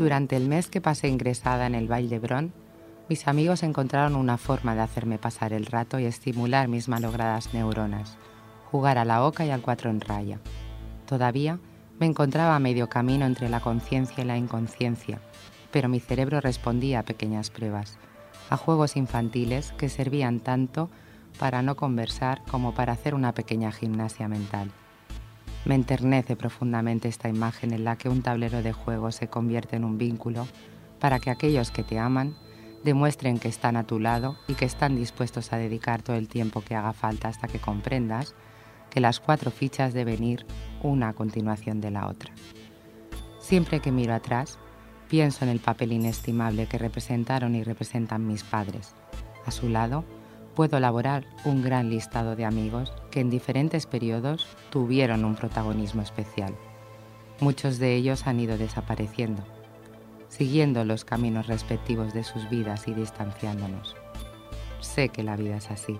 Durante 0.00 0.34
el 0.34 0.48
mes 0.48 0.70
que 0.70 0.80
pasé 0.80 1.08
ingresada 1.08 1.66
en 1.66 1.74
el 1.74 1.86
Valle 1.86 2.08
de 2.08 2.18
Bron, 2.18 2.54
mis 3.10 3.28
amigos 3.28 3.62
encontraron 3.62 4.16
una 4.16 4.38
forma 4.38 4.74
de 4.74 4.80
hacerme 4.80 5.18
pasar 5.18 5.52
el 5.52 5.66
rato 5.66 5.98
y 5.98 6.06
estimular 6.06 6.68
mis 6.68 6.88
malogradas 6.88 7.52
neuronas, 7.52 8.16
jugar 8.70 8.96
a 8.96 9.04
la 9.04 9.22
oca 9.22 9.44
y 9.44 9.50
al 9.50 9.60
cuatro 9.60 9.90
en 9.90 10.00
raya. 10.00 10.40
Todavía 11.06 11.58
me 11.98 12.06
encontraba 12.06 12.56
a 12.56 12.60
medio 12.60 12.88
camino 12.88 13.26
entre 13.26 13.50
la 13.50 13.60
conciencia 13.60 14.24
y 14.24 14.26
la 14.26 14.38
inconsciencia, 14.38 15.20
pero 15.70 15.90
mi 15.90 16.00
cerebro 16.00 16.40
respondía 16.40 17.00
a 17.00 17.04
pequeñas 17.04 17.50
pruebas, 17.50 17.98
a 18.48 18.56
juegos 18.56 18.96
infantiles 18.96 19.72
que 19.72 19.90
servían 19.90 20.40
tanto 20.40 20.88
para 21.38 21.60
no 21.60 21.76
conversar 21.76 22.40
como 22.50 22.72
para 22.72 22.94
hacer 22.94 23.14
una 23.14 23.34
pequeña 23.34 23.70
gimnasia 23.70 24.28
mental. 24.28 24.70
Me 25.64 25.74
enternece 25.74 26.36
profundamente 26.36 27.08
esta 27.08 27.28
imagen 27.28 27.72
en 27.72 27.84
la 27.84 27.96
que 27.96 28.08
un 28.08 28.22
tablero 28.22 28.62
de 28.62 28.72
juego 28.72 29.12
se 29.12 29.28
convierte 29.28 29.76
en 29.76 29.84
un 29.84 29.98
vínculo 29.98 30.46
para 30.98 31.18
que 31.18 31.30
aquellos 31.30 31.70
que 31.70 31.82
te 31.82 31.98
aman 31.98 32.34
demuestren 32.84 33.38
que 33.38 33.48
están 33.48 33.76
a 33.76 33.86
tu 33.86 33.98
lado 33.98 34.36
y 34.48 34.54
que 34.54 34.64
están 34.64 34.96
dispuestos 34.96 35.52
a 35.52 35.58
dedicar 35.58 36.02
todo 36.02 36.16
el 36.16 36.28
tiempo 36.28 36.62
que 36.62 36.74
haga 36.74 36.92
falta 36.92 37.28
hasta 37.28 37.46
que 37.46 37.58
comprendas 37.58 38.34
que 38.88 39.00
las 39.00 39.20
cuatro 39.20 39.50
fichas 39.50 39.92
deben 39.92 40.24
ir 40.24 40.46
una 40.82 41.10
a 41.10 41.12
continuación 41.12 41.80
de 41.80 41.90
la 41.90 42.06
otra. 42.06 42.32
Siempre 43.38 43.80
que 43.80 43.92
miro 43.92 44.14
atrás, 44.14 44.58
pienso 45.08 45.44
en 45.44 45.50
el 45.50 45.60
papel 45.60 45.92
inestimable 45.92 46.66
que 46.66 46.78
representaron 46.78 47.54
y 47.54 47.62
representan 47.62 48.26
mis 48.26 48.42
padres. 48.42 48.94
A 49.46 49.50
su 49.50 49.68
lado, 49.68 50.04
puedo 50.54 50.76
elaborar 50.76 51.26
un 51.44 51.62
gran 51.62 51.90
listado 51.90 52.36
de 52.36 52.44
amigos 52.44 52.92
que 53.10 53.20
en 53.20 53.30
diferentes 53.30 53.86
periodos 53.86 54.46
tuvieron 54.70 55.24
un 55.24 55.34
protagonismo 55.34 56.02
especial. 56.02 56.54
Muchos 57.40 57.78
de 57.78 57.94
ellos 57.94 58.26
han 58.26 58.40
ido 58.40 58.58
desapareciendo, 58.58 59.42
siguiendo 60.28 60.84
los 60.84 61.04
caminos 61.04 61.46
respectivos 61.46 62.12
de 62.12 62.24
sus 62.24 62.48
vidas 62.50 62.86
y 62.88 62.94
distanciándonos. 62.94 63.96
Sé 64.80 65.08
que 65.08 65.22
la 65.22 65.36
vida 65.36 65.56
es 65.56 65.70
así. 65.70 65.98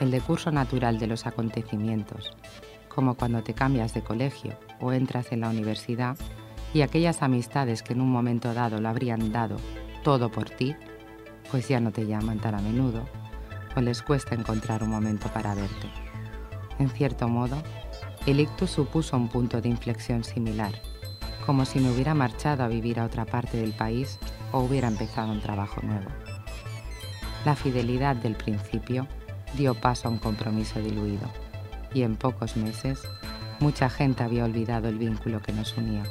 El 0.00 0.10
decurso 0.10 0.50
natural 0.50 0.98
de 0.98 1.06
los 1.06 1.26
acontecimientos, 1.26 2.36
como 2.88 3.14
cuando 3.14 3.42
te 3.42 3.54
cambias 3.54 3.94
de 3.94 4.02
colegio 4.02 4.52
o 4.80 4.92
entras 4.92 5.32
en 5.32 5.40
la 5.40 5.48
universidad 5.48 6.16
y 6.74 6.82
aquellas 6.82 7.22
amistades 7.22 7.82
que 7.82 7.92
en 7.92 8.00
un 8.00 8.10
momento 8.10 8.52
dado 8.52 8.80
lo 8.80 8.88
habrían 8.88 9.32
dado 9.32 9.56
todo 10.02 10.30
por 10.30 10.50
ti, 10.50 10.74
pues 11.50 11.68
ya 11.68 11.80
no 11.80 11.92
te 11.92 12.06
llaman 12.06 12.38
tan 12.38 12.54
a 12.54 12.60
menudo 12.60 13.04
o 13.76 13.80
les 13.80 14.02
cuesta 14.02 14.34
encontrar 14.34 14.82
un 14.82 14.90
momento 14.90 15.28
para 15.28 15.54
verte. 15.54 15.90
En 16.78 16.90
cierto 16.90 17.28
modo, 17.28 17.62
el 18.26 18.40
ictus 18.40 18.70
supuso 18.70 19.16
un 19.16 19.28
punto 19.28 19.60
de 19.60 19.68
inflexión 19.68 20.24
similar, 20.24 20.72
como 21.46 21.64
si 21.64 21.78
me 21.78 21.90
hubiera 21.90 22.14
marchado 22.14 22.64
a 22.64 22.68
vivir 22.68 22.98
a 22.98 23.04
otra 23.04 23.24
parte 23.24 23.56
del 23.56 23.72
país 23.72 24.18
o 24.52 24.60
hubiera 24.60 24.88
empezado 24.88 25.30
un 25.30 25.40
trabajo 25.40 25.80
nuevo. 25.82 26.10
La 27.44 27.54
fidelidad 27.54 28.16
del 28.16 28.36
principio 28.36 29.06
dio 29.56 29.74
paso 29.74 30.08
a 30.08 30.10
un 30.10 30.18
compromiso 30.18 30.80
diluido 30.80 31.28
y 31.92 32.02
en 32.02 32.16
pocos 32.16 32.56
meses 32.56 33.02
mucha 33.60 33.88
gente 33.88 34.24
había 34.24 34.44
olvidado 34.44 34.88
el 34.88 34.98
vínculo 34.98 35.40
que 35.42 35.52
nos 35.52 35.76
unía. 35.76 36.02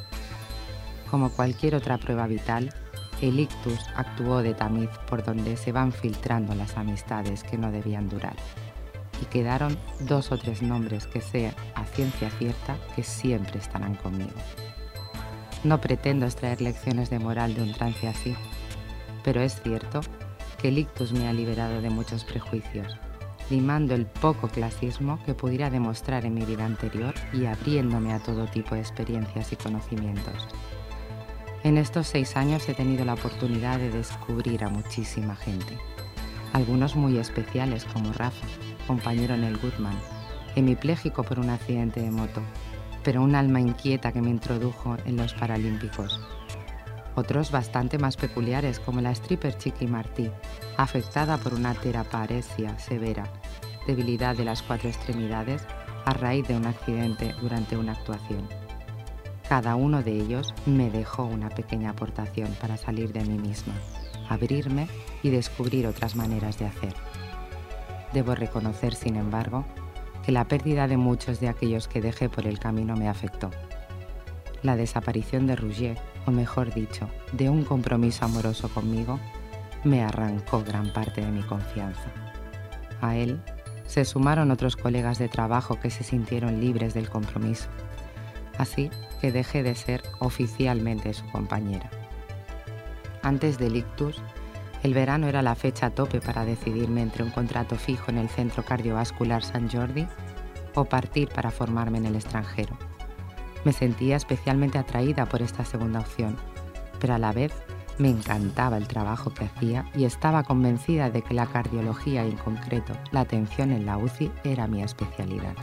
Como 1.09 1.31
cualquier 1.31 1.75
otra 1.75 1.97
prueba 1.97 2.27
vital, 2.27 2.73
el 3.21 3.39
ictus 3.39 3.79
actuó 3.95 4.41
de 4.41 4.53
tamiz 4.53 4.89
por 5.07 5.23
donde 5.23 5.57
se 5.57 5.71
van 5.71 5.91
filtrando 5.91 6.55
las 6.55 6.77
amistades 6.77 7.43
que 7.43 7.57
no 7.57 7.71
debían 7.71 8.09
durar. 8.09 8.35
Y 9.21 9.25
quedaron 9.25 9.77
dos 10.01 10.31
o 10.31 10.37
tres 10.37 10.61
nombres 10.61 11.07
que 11.07 11.21
sé 11.21 11.53
a 11.75 11.85
ciencia 11.85 12.29
cierta 12.31 12.77
que 12.95 13.03
siempre 13.03 13.59
estarán 13.59 13.95
conmigo. 13.95 14.31
No 15.63 15.79
pretendo 15.79 16.25
extraer 16.25 16.61
lecciones 16.61 17.09
de 17.09 17.19
moral 17.19 17.55
de 17.55 17.61
un 17.61 17.73
trance 17.73 18.07
así, 18.07 18.35
pero 19.23 19.41
es 19.41 19.61
cierto 19.61 20.01
que 20.61 20.67
el 20.69 20.77
ictus 20.77 21.13
me 21.13 21.27
ha 21.27 21.33
liberado 21.33 21.81
de 21.81 21.89
muchos 21.89 22.25
prejuicios, 22.25 22.97
limando 23.49 23.95
el 23.95 24.05
poco 24.05 24.49
clasismo 24.49 25.23
que 25.25 25.33
pudiera 25.33 25.69
demostrar 25.69 26.25
en 26.25 26.33
mi 26.33 26.45
vida 26.45 26.65
anterior 26.65 27.13
y 27.31 27.45
abriéndome 27.45 28.13
a 28.13 28.19
todo 28.19 28.47
tipo 28.47 28.75
de 28.75 28.81
experiencias 28.81 29.53
y 29.53 29.55
conocimientos. 29.55 30.47
En 31.63 31.77
estos 31.77 32.07
seis 32.07 32.35
años 32.35 32.67
he 32.67 32.73
tenido 32.73 33.05
la 33.05 33.13
oportunidad 33.13 33.79
de 33.79 33.89
descubrir 33.89 34.65
a 34.65 34.69
muchísima 34.69 35.33
gente, 35.37 35.77
algunos 36.51 36.97
muy 36.97 37.17
especiales 37.17 37.85
como 37.85 38.11
Rafa, 38.11 38.45
compañero 38.85 39.33
en 39.33 39.45
el 39.45 39.57
Goodman, 39.57 39.97
hemipléjico 40.57 41.23
por 41.23 41.39
un 41.39 41.49
accidente 41.49 42.01
de 42.01 42.11
moto, 42.11 42.41
pero 43.01 43.23
un 43.23 43.33
alma 43.33 43.61
inquieta 43.61 44.11
que 44.11 44.21
me 44.21 44.29
introdujo 44.29 44.97
en 45.05 45.15
los 45.15 45.33
Paralímpicos. 45.35 46.19
Otros 47.15 47.49
bastante 47.49 47.97
más 47.97 48.17
peculiares, 48.17 48.81
como 48.81 48.99
la 48.99 49.11
stripper 49.11 49.57
Chiqui 49.57 49.87
Martí, 49.87 50.29
afectada 50.75 51.37
por 51.37 51.53
una 51.53 51.75
teraparesia 51.75 52.77
severa, 52.77 53.31
debilidad 53.87 54.35
de 54.35 54.43
las 54.43 54.61
cuatro 54.63 54.89
extremidades 54.89 55.65
a 56.03 56.11
raíz 56.11 56.45
de 56.45 56.57
un 56.57 56.65
accidente 56.65 57.33
durante 57.41 57.77
una 57.77 57.93
actuación. 57.93 58.62
Cada 59.47 59.75
uno 59.75 60.01
de 60.01 60.13
ellos 60.13 60.53
me 60.65 60.89
dejó 60.89 61.25
una 61.25 61.49
pequeña 61.49 61.91
aportación 61.91 62.49
para 62.59 62.77
salir 62.77 63.11
de 63.13 63.25
mí 63.25 63.37
misma, 63.37 63.73
abrirme 64.29 64.87
y 65.21 65.29
descubrir 65.29 65.85
otras 65.87 66.15
maneras 66.15 66.57
de 66.57 66.65
hacer. 66.65 66.93
Debo 68.13 68.35
reconocer, 68.35 68.95
sin 68.95 69.15
embargo, 69.15 69.65
que 70.23 70.31
la 70.31 70.47
pérdida 70.47 70.87
de 70.87 70.97
muchos 70.97 71.39
de 71.39 71.49
aquellos 71.49 71.87
que 71.87 72.01
dejé 72.01 72.29
por 72.29 72.47
el 72.47 72.59
camino 72.59 72.95
me 72.95 73.09
afectó. 73.09 73.49
La 74.61 74.77
desaparición 74.77 75.45
de 75.45 75.57
Rouget, 75.57 75.99
o 76.25 76.31
mejor 76.31 76.73
dicho, 76.73 77.09
de 77.33 77.49
un 77.49 77.65
compromiso 77.65 78.23
amoroso 78.23 78.69
conmigo, 78.69 79.19
me 79.83 80.03
arrancó 80.03 80.63
gran 80.63 80.93
parte 80.93 81.19
de 81.19 81.31
mi 81.31 81.43
confianza. 81.43 82.09
A 83.01 83.17
él 83.17 83.41
se 83.85 84.05
sumaron 84.05 84.51
otros 84.51 84.77
colegas 84.77 85.19
de 85.19 85.27
trabajo 85.27 85.79
que 85.79 85.89
se 85.89 86.05
sintieron 86.05 86.61
libres 86.61 86.93
del 86.93 87.09
compromiso. 87.09 87.67
Así 88.57 88.89
que 89.21 89.31
dejé 89.31 89.63
de 89.63 89.75
ser 89.75 90.03
oficialmente 90.19 91.13
su 91.13 91.25
compañera. 91.31 91.89
Antes 93.21 93.57
del 93.57 93.77
ictus, 93.77 94.21
el 94.83 94.93
verano 94.93 95.27
era 95.27 95.41
la 95.41 95.55
fecha 95.55 95.91
tope 95.91 96.19
para 96.19 96.43
decidirme 96.43 97.01
entre 97.01 97.23
un 97.23 97.31
contrato 97.31 97.77
fijo 97.77 98.11
en 98.11 98.17
el 98.17 98.29
Centro 98.29 98.63
Cardiovascular 98.63 99.43
San 99.43 99.69
Jordi 99.69 100.07
o 100.75 100.85
partir 100.85 101.29
para 101.29 101.51
formarme 101.51 101.99
en 101.99 102.05
el 102.05 102.15
extranjero. 102.15 102.77
Me 103.63 103.71
sentía 103.71 104.17
especialmente 104.17 104.77
atraída 104.77 105.25
por 105.25 105.41
esta 105.41 105.63
segunda 105.63 106.01
opción, 106.01 106.35
pero 106.99 107.13
a 107.13 107.17
la 107.17 107.31
vez 107.31 107.53
me 107.97 108.09
encantaba 108.09 108.77
el 108.77 108.87
trabajo 108.87 109.33
que 109.33 109.45
hacía 109.45 109.85
y 109.95 110.03
estaba 110.03 110.43
convencida 110.43 111.09
de 111.09 111.21
que 111.21 111.33
la 111.33 111.45
cardiología 111.45 112.25
y 112.25 112.31
en 112.31 112.37
concreto 112.37 112.93
la 113.11 113.21
atención 113.21 113.71
en 113.71 113.85
la 113.85 113.97
UCI 113.97 114.31
era 114.43 114.67
mi 114.67 114.83
especialidad. 114.83 115.53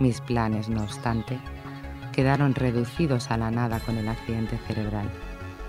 Mis 0.00 0.20
planes, 0.20 0.68
no 0.68 0.82
obstante, 0.82 1.38
quedaron 2.18 2.56
reducidos 2.56 3.30
a 3.30 3.36
la 3.36 3.52
nada 3.52 3.78
con 3.78 3.96
el 3.96 4.08
accidente 4.08 4.58
cerebral 4.66 5.08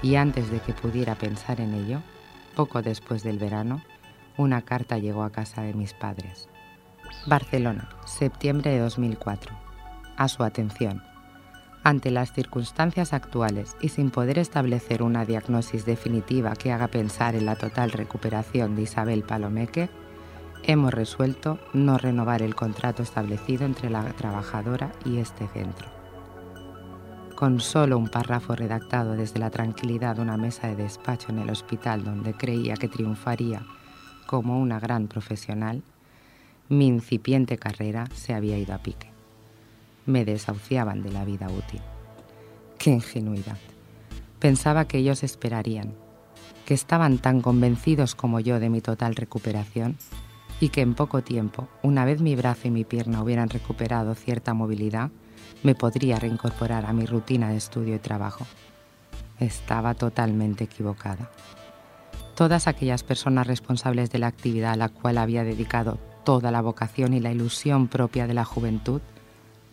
y 0.01 0.15
antes 0.15 0.49
de 0.49 0.59
que 0.59 0.73
pudiera 0.73 1.13
pensar 1.13 1.61
en 1.61 1.75
ello, 1.75 2.01
poco 2.55 2.81
después 2.81 3.21
del 3.21 3.37
verano, 3.37 3.83
una 4.35 4.63
carta 4.63 4.97
llegó 4.97 5.21
a 5.21 5.29
casa 5.29 5.61
de 5.61 5.75
mis 5.75 5.93
padres. 5.93 6.49
Barcelona, 7.27 7.89
septiembre 8.03 8.71
de 8.71 8.79
2004. 8.79 9.55
A 10.17 10.27
su 10.27 10.41
atención. 10.41 11.03
Ante 11.83 12.09
las 12.09 12.33
circunstancias 12.33 13.13
actuales 13.13 13.75
y 13.79 13.89
sin 13.89 14.09
poder 14.09 14.39
establecer 14.39 15.03
una 15.03 15.25
diagnosis 15.25 15.85
definitiva 15.85 16.55
que 16.55 16.71
haga 16.71 16.87
pensar 16.87 17.35
en 17.35 17.45
la 17.45 17.57
total 17.57 17.91
recuperación 17.91 18.75
de 18.75 18.81
Isabel 18.81 19.21
Palomeque, 19.21 19.91
hemos 20.63 20.95
resuelto 20.95 21.59
no 21.73 21.99
renovar 21.99 22.41
el 22.41 22.55
contrato 22.55 23.03
establecido 23.03 23.67
entre 23.67 23.91
la 23.91 24.03
trabajadora 24.13 24.91
y 25.05 25.19
este 25.19 25.47
centro 25.49 25.98
con 27.39 27.61
solo 27.61 27.97
un 27.97 28.09
párrafo 28.09 28.53
redactado 28.53 29.13
desde 29.13 29.39
la 29.39 29.49
tranquilidad 29.49 30.17
de 30.17 30.21
una 30.21 30.35
mesa 30.35 30.67
de 30.67 30.75
despacho 30.75 31.31
en 31.31 31.39
el 31.39 31.49
hospital 31.49 32.03
donde 32.03 32.33
creía 32.33 32.75
que 32.75 32.89
triunfaría 32.89 33.65
como 34.27 34.59
una 34.59 34.77
gran 34.77 35.07
profesional, 35.07 35.81
mi 36.67 36.87
incipiente 36.87 37.57
carrera 37.57 38.09
se 38.13 38.33
había 38.33 38.57
ido 38.57 38.73
a 38.73 38.79
pique. 38.79 39.09
Me 40.05 40.25
desahuciaban 40.25 41.01
de 41.01 41.13
la 41.13 41.23
vida 41.23 41.47
útil. 41.47 41.79
¡Qué 42.77 42.89
ingenuidad! 42.89 43.57
Pensaba 44.39 44.85
que 44.89 44.97
ellos 44.97 45.23
esperarían, 45.23 45.93
que 46.65 46.73
estaban 46.73 47.19
tan 47.19 47.39
convencidos 47.39 48.15
como 48.15 48.41
yo 48.41 48.59
de 48.59 48.69
mi 48.69 48.81
total 48.81 49.15
recuperación 49.15 49.95
y 50.59 50.67
que 50.69 50.81
en 50.81 50.93
poco 50.93 51.21
tiempo, 51.21 51.69
una 51.83 52.03
vez 52.03 52.19
mi 52.19 52.35
brazo 52.35 52.67
y 52.67 52.71
mi 52.71 52.83
pierna 52.83 53.23
hubieran 53.23 53.47
recuperado 53.47 54.13
cierta 54.13 54.53
movilidad, 54.53 55.09
me 55.63 55.75
podría 55.75 56.19
reincorporar 56.19 56.85
a 56.85 56.93
mi 56.93 57.05
rutina 57.05 57.49
de 57.49 57.57
estudio 57.57 57.95
y 57.95 57.99
trabajo. 57.99 58.45
Estaba 59.39 59.93
totalmente 59.93 60.65
equivocada. 60.65 61.29
Todas 62.35 62.67
aquellas 62.67 63.03
personas 63.03 63.47
responsables 63.47 64.09
de 64.11 64.19
la 64.19 64.27
actividad 64.27 64.73
a 64.73 64.77
la 64.77 64.89
cual 64.89 65.17
había 65.17 65.43
dedicado 65.43 65.97
toda 66.23 66.51
la 66.51 66.61
vocación 66.61 67.13
y 67.13 67.19
la 67.19 67.31
ilusión 67.31 67.87
propia 67.87 68.27
de 68.27 68.33
la 68.33 68.45
juventud 68.45 69.01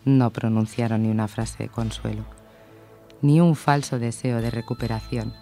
no 0.05 0.31
pronunciaron 0.31 1.03
ni 1.03 1.11
una 1.11 1.29
frase 1.29 1.65
de 1.65 1.69
consuelo, 1.69 2.25
ni 3.23 3.41
un 3.41 3.57
falso 3.57 3.99
deseo 3.99 4.41
de 4.41 4.51
recuperación, 4.51 5.35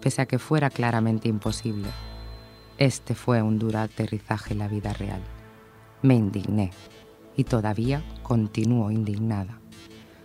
pese 0.00 0.22
a 0.22 0.26
que 0.26 0.38
fuera 0.38 0.70
claramente 0.70 1.28
imposible. 1.28 1.88
Este 2.78 3.14
fue 3.14 3.42
un 3.42 3.58
duro 3.58 3.78
aterrizaje 3.78 4.52
en 4.52 4.58
la 4.58 4.68
vida 4.68 4.92
real. 4.92 5.20
Me 6.02 6.14
indigné 6.14 6.70
y 7.40 7.44
todavía 7.44 8.02
continúo 8.22 8.90
indignada. 8.90 9.58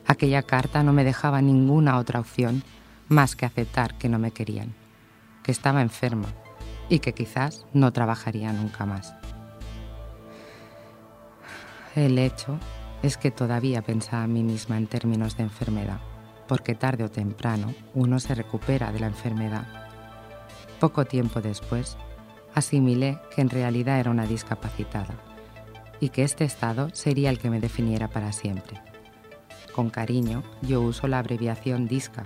Aquella 0.05 0.43
carta 0.43 0.84
no 0.84 0.91
me 0.91 1.05
dejaba 1.05 1.41
ninguna 1.41 1.97
otra 1.97 2.20
opción 2.20 2.61
más 3.07 3.38
que 3.38 3.45
aceptar 3.45 3.97
que 3.97 4.09
no 4.09 4.20
me 4.20 4.32
querían, 4.32 4.74
que 5.41 5.53
estaba 5.53 5.82
enferma 5.82 6.28
y 6.89 6.99
que 6.99 7.13
quizás 7.13 7.66
no 7.72 7.93
trabajaría 7.93 8.51
nunca 8.51 8.86
más. 8.86 9.16
El 11.95 12.20
hecho 12.20 12.59
es 13.01 13.16
que 13.16 13.32
todavía 13.32 13.82
pensaba 13.82 14.24
a 14.24 14.28
mí 14.28 14.43
misma 14.43 14.78
en 14.78 14.88
términos 14.88 15.38
de 15.38 15.43
enfermedad, 15.43 16.01
porque 16.49 16.76
tarde 16.76 17.05
o 17.05 17.09
temprano 17.09 17.74
uno 17.93 18.20
se 18.20 18.36
recupera 18.36 18.91
de 18.91 18.99
la 18.99 19.07
enfermedad. 19.07 19.66
Poco 20.82 21.05
tiempo 21.05 21.39
después, 21.39 21.95
asimilé 22.53 23.20
que 23.34 23.39
en 23.39 23.49
realidad 23.49 24.01
era 24.01 24.11
una 24.11 24.26
discapacitada 24.26 25.16
y 25.99 26.09
que 26.09 26.23
este 26.23 26.43
estado 26.43 26.89
sería 26.93 27.29
el 27.29 27.39
que 27.39 27.49
me 27.49 27.59
definiera 27.59 28.09
para 28.09 28.31
siempre. 28.31 28.81
Con 29.73 29.89
cariño, 29.89 30.43
yo 30.61 30.81
uso 30.81 31.07
la 31.07 31.19
abreviación 31.19 31.87
DISCA, 31.87 32.25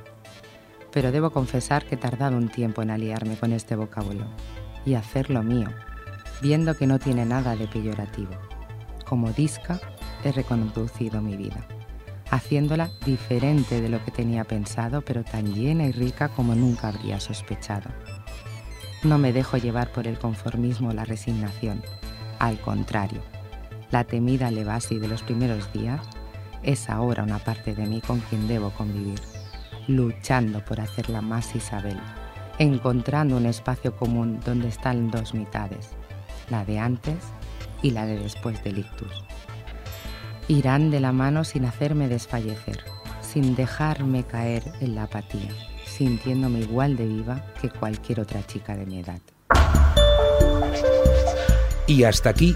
pero 0.91 1.11
debo 1.11 1.31
confesar 1.31 1.85
que 1.85 1.95
he 1.95 1.97
tardado 1.97 2.37
un 2.37 2.49
tiempo 2.49 2.81
en 2.81 2.91
aliarme 2.91 3.35
con 3.37 3.53
este 3.53 3.75
vocablo 3.75 4.25
y 4.85 4.93
hacerlo 4.93 5.43
mío, 5.43 5.69
viendo 6.41 6.75
que 6.75 6.87
no 6.87 6.99
tiene 6.99 7.25
nada 7.25 7.55
de 7.55 7.67
peyorativo. 7.67 8.31
Como 9.05 9.31
DISCA 9.31 9.79
he 10.23 10.31
reconducido 10.31 11.21
mi 11.21 11.35
vida, 11.35 11.65
haciéndola 12.29 12.91
diferente 13.05 13.81
de 13.81 13.89
lo 13.89 14.03
que 14.03 14.11
tenía 14.11 14.43
pensado, 14.43 15.01
pero 15.01 15.23
tan 15.23 15.53
llena 15.53 15.85
y 15.85 15.91
rica 15.91 16.29
como 16.29 16.55
nunca 16.55 16.89
habría 16.89 17.19
sospechado. 17.19 17.89
No 19.03 19.17
me 19.17 19.31
dejo 19.31 19.57
llevar 19.57 19.91
por 19.91 20.07
el 20.07 20.19
conformismo 20.19 20.89
o 20.89 20.93
la 20.93 21.05
resignación, 21.05 21.81
al 22.37 22.59
contrario, 22.59 23.21
la 23.91 24.03
temida 24.03 24.51
Levasi 24.51 24.99
de 24.99 25.07
los 25.07 25.23
primeros 25.23 25.71
días 25.73 26.01
es 26.63 26.89
ahora 26.89 27.23
una 27.23 27.39
parte 27.39 27.73
de 27.75 27.85
mí 27.85 28.01
con 28.01 28.19
quien 28.19 28.47
debo 28.47 28.71
convivir, 28.71 29.19
luchando 29.87 30.63
por 30.63 30.81
hacerla 30.81 31.21
más 31.21 31.55
Isabel 31.55 31.97
encontrando 32.59 33.37
un 33.37 33.45
espacio 33.45 33.95
común 33.95 34.39
donde 34.45 34.67
están 34.67 35.09
dos 35.09 35.33
mitades, 35.33 35.91
la 36.49 36.65
de 36.65 36.77
antes 36.77 37.17
y 37.81 37.91
la 37.91 38.05
de 38.05 38.19
después 38.19 38.61
del 38.63 38.79
ictus. 38.79 39.25
Irán 40.49 40.91
de 40.91 40.99
la 40.99 41.13
mano 41.13 41.45
sin 41.45 41.65
hacerme 41.65 42.09
desfallecer, 42.09 42.83
sin 43.21 43.55
dejarme 43.55 44.23
caer 44.23 44.63
en 44.81 44.95
la 44.95 45.03
apatía, 45.03 45.51
sintiéndome 45.85 46.59
igual 46.59 46.97
de 46.97 47.07
viva 47.07 47.45
que 47.61 47.69
cualquier 47.69 48.19
otra 48.19 48.45
chica 48.45 48.75
de 48.75 48.85
mi 48.85 48.99
edad. 48.99 49.21
Y 51.87 52.03
hasta 52.03 52.29
aquí, 52.29 52.55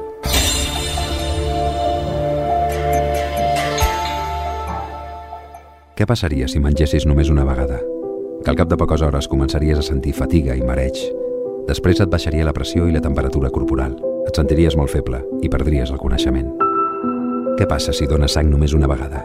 Què 6.01 6.07
passaria 6.09 6.47
si 6.49 6.57
mengessis 6.57 7.03
només 7.05 7.29
una 7.29 7.43
vegada? 7.45 7.75
Que 8.41 8.49
al 8.49 8.55
cap 8.57 8.69
de 8.71 8.77
poques 8.81 9.03
hores 9.05 9.27
començaries 9.29 9.77
a 9.77 9.83
sentir 9.85 10.15
fatiga 10.17 10.55
i 10.57 10.63
mareig. 10.65 10.97
Després 11.67 12.01
et 12.01 12.09
baixaria 12.09 12.47
la 12.47 12.55
pressió 12.57 12.87
i 12.89 12.95
la 12.95 13.03
temperatura 13.05 13.51
corporal. 13.53 13.93
Et 14.25 14.33
sentiries 14.33 14.73
molt 14.79 14.89
feble 14.89 15.19
i 15.45 15.51
perdries 15.53 15.91
el 15.93 16.01
coneixement. 16.01 16.49
Què 17.59 17.69
passa 17.69 17.93
si 17.93 18.09
dones 18.09 18.33
sang 18.33 18.49
només 18.49 18.73
una 18.73 18.89
vegada? 18.89 19.21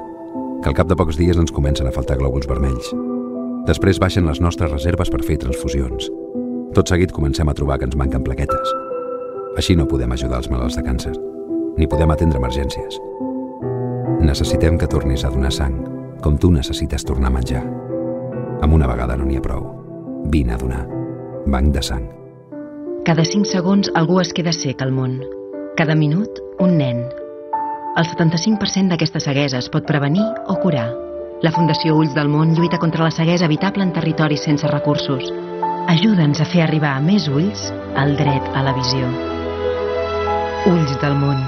Que 0.61 0.69
al 0.69 0.77
cap 0.77 0.93
de 0.93 1.01
pocs 1.01 1.17
dies 1.17 1.41
ens 1.41 1.57
comencen 1.57 1.89
a 1.89 1.95
faltar 1.97 2.21
glòbuls 2.21 2.45
vermells. 2.53 2.93
Després 3.73 3.97
baixen 3.97 4.29
les 4.29 4.45
nostres 4.45 4.77
reserves 4.77 5.09
per 5.09 5.25
fer 5.25 5.41
transfusions. 5.49 6.13
Tot 6.77 6.93
seguit 6.93 7.09
comencem 7.09 7.49
a 7.49 7.57
trobar 7.57 7.81
que 7.81 7.89
ens 7.89 7.97
manquen 7.97 8.21
plaquetes. 8.21 8.79
Així 9.57 9.81
no 9.81 9.89
podem 9.89 10.13
ajudar 10.13 10.45
els 10.45 10.53
malalts 10.53 10.77
de 10.77 10.85
càncer, 10.85 11.17
ni 11.81 11.89
podem 11.89 12.13
atendre 12.13 12.37
emergències. 12.37 13.01
Necessitem 14.21 14.77
que 14.77 14.93
tornis 14.93 15.25
a 15.25 15.33
donar 15.33 15.57
sang, 15.57 15.96
com 16.27 16.35
tu 16.43 16.51
necessites 16.51 17.05
tornar 17.07 17.31
a 17.31 17.37
menjar. 17.37 17.63
Amb 18.65 18.75
una 18.75 18.89
vegada 18.91 19.15
no 19.15 19.29
n'hi 19.29 19.39
ha 19.39 19.45
prou. 19.45 19.69
Vine 20.33 20.57
a 20.57 20.59
donar. 20.59 20.83
Banc 21.47 21.71
de 21.77 21.83
sang. 21.87 22.09
Cada 23.07 23.23
5 23.23 23.47
segons 23.47 23.93
algú 23.95 24.19
es 24.19 24.33
queda 24.35 24.51
sec 24.51 24.83
al 24.83 24.91
món. 24.91 25.21
Cada 25.79 25.95
minut, 25.95 26.41
un 26.59 26.75
nen. 26.81 27.05
El 27.97 28.09
75% 28.11 28.91
d'aquesta 28.91 29.23
ceguesa 29.23 29.63
es 29.63 29.71
pot 29.71 29.87
prevenir 29.87 30.27
o 30.51 30.59
curar. 30.65 30.89
La 31.47 31.53
Fundació 31.55 31.95
Ulls 31.95 32.17
del 32.17 32.33
Món 32.33 32.57
lluita 32.57 32.81
contra 32.83 33.05
la 33.05 33.15
ceguesa 33.15 33.47
evitable 33.47 33.85
en 33.85 33.93
territoris 33.93 34.43
sense 34.49 34.67
recursos. 34.67 35.31
Ajuda'ns 35.87 36.43
a 36.43 36.49
fer 36.49 36.65
arribar 36.65 36.97
a 36.97 37.05
més 37.05 37.29
ulls 37.29 37.71
el 37.95 38.17
dret 38.19 38.51
a 38.57 38.67
la 38.67 38.75
visió. 38.75 39.07
Ulls 40.75 40.97
del 40.99 41.21
Món. 41.23 41.45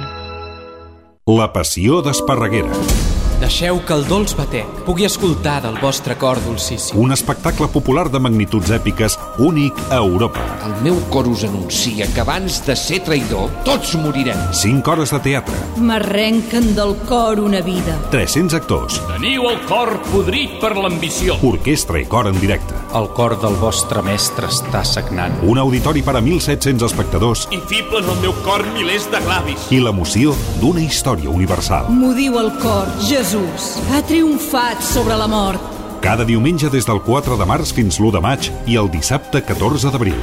La 1.34 1.50
passió 1.52 2.04
d'Esparreguera. 2.04 3.17
Deixeu 3.38 3.78
que 3.86 3.94
el 3.94 4.02
dolç 4.08 4.32
batec 4.34 4.80
pugui 4.82 5.04
escoltar 5.06 5.60
del 5.62 5.76
vostre 5.78 6.16
cor 6.18 6.40
dolcíssim. 6.42 6.98
Un 6.98 7.14
espectacle 7.14 7.68
popular 7.70 8.08
de 8.10 8.18
magnituds 8.18 8.72
èpiques 8.74 9.14
únic 9.38 9.78
a 9.94 10.00
Europa. 10.02 10.42
El 10.66 10.74
meu 10.82 10.98
cor 11.12 11.28
us 11.30 11.44
anuncia 11.46 12.08
que 12.10 12.24
abans 12.24 12.58
de 12.66 12.74
ser 12.74 12.98
traïdor, 13.06 13.52
tots 13.68 13.94
morirem. 14.02 14.40
5 14.50 14.90
hores 14.90 15.14
de 15.14 15.20
teatre. 15.28 15.54
M'arrenquen 15.78 16.72
del 16.74 16.96
cor 17.06 17.38
una 17.38 17.60
vida. 17.62 17.94
300 18.10 18.58
actors. 18.58 18.98
Teniu 19.12 19.46
el 19.52 19.62
cor 19.70 19.94
podrit 20.10 20.58
per 20.58 20.74
l'ambició. 20.74 21.38
Orquestra 21.46 22.02
i 22.02 22.08
cor 22.10 22.26
en 22.32 22.42
directe. 22.42 22.74
El 22.96 23.10
cor 23.12 23.34
del 23.40 23.56
vostre 23.60 24.00
mestre 24.00 24.48
està 24.48 24.80
sagnant. 24.88 25.34
Un 25.44 25.60
auditori 25.60 26.00
per 26.04 26.14
a 26.16 26.22
1.700 26.24 26.86
espectadors. 26.86 27.44
I 27.52 27.60
fiblen 27.68 28.08
el 28.08 28.20
meu 28.22 28.32
cor 28.46 28.64
milers 28.72 29.10
de 29.12 29.20
glavis. 29.26 29.66
I 29.74 29.82
l'emoció 29.84 30.32
d'una 30.62 30.80
història 30.80 31.28
universal. 31.28 31.90
M'ho 31.92 32.14
diu 32.16 32.38
el 32.40 32.48
cor, 32.62 32.88
Jesús. 33.04 33.74
Ha 33.92 34.00
triomfat 34.08 34.80
sobre 34.80 35.18
la 35.20 35.28
mort. 35.28 35.60
Cada 36.00 36.24
diumenge 36.24 36.70
des 36.72 36.86
del 36.88 37.02
4 37.04 37.36
de 37.36 37.46
març 37.48 37.74
fins 37.76 37.98
l'1 38.00 38.14
de 38.14 38.22
maig 38.24 38.52
i 38.70 38.78
el 38.80 38.88
dissabte 38.88 39.42
14 39.44 39.92
d'abril. 39.92 40.20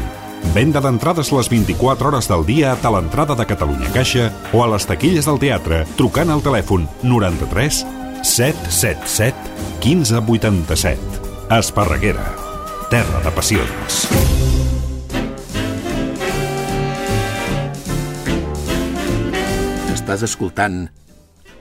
Venda 0.56 0.82
d'entrades 0.82 1.32
les 1.36 1.50
24 1.52 2.08
hores 2.10 2.30
del 2.32 2.46
dia 2.48 2.74
a 2.74 2.92
l'entrada 2.94 3.36
de 3.36 3.46
Catalunya 3.46 3.92
Caixa 3.94 4.32
o 4.54 4.64
a 4.64 4.70
les 4.72 4.88
taquilles 4.88 5.28
del 5.28 5.38
teatre 5.42 5.84
trucant 6.00 6.32
al 6.32 6.42
telèfon 6.42 6.88
93 7.04 7.84
777 8.24 9.36
1587. 9.84 11.22
Esparreguera, 11.52 12.26
terra 12.96 13.20
de 13.20 13.32
passions. 13.36 13.96
Estàs 19.92 20.24
escoltant 20.24 20.78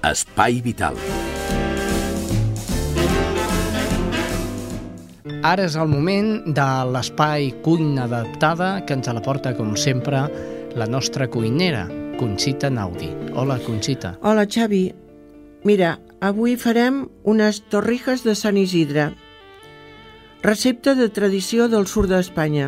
Espai 0.06 0.60
Vital. 0.62 0.94
Ara 5.42 5.64
és 5.66 5.74
el 5.74 5.90
moment 5.90 6.30
de 6.54 6.68
l'espai 6.94 7.50
cuina 7.66 8.06
adaptada 8.06 8.70
que 8.86 8.94
ens 8.94 9.10
la 9.10 9.24
porta, 9.24 9.56
com 9.58 9.74
sempre, 9.74 10.28
la 10.78 10.86
nostra 10.86 11.26
cuinera, 11.26 11.88
Conxita 12.20 12.70
Naudi. 12.70 13.10
Hola, 13.34 13.58
Conxita. 13.66 14.14
Hola, 14.22 14.46
Xavi. 14.46 14.84
Mira, 15.66 15.96
avui 16.22 16.54
farem 16.54 17.08
unes 17.26 17.64
torrijas 17.74 18.22
de 18.22 18.38
Sant 18.38 18.60
Isidre. 18.60 19.10
Recepta 20.44 20.92
de 20.92 21.06
tradició 21.08 21.70
del 21.72 21.86
sud 21.88 22.10
d'Espanya. 22.10 22.66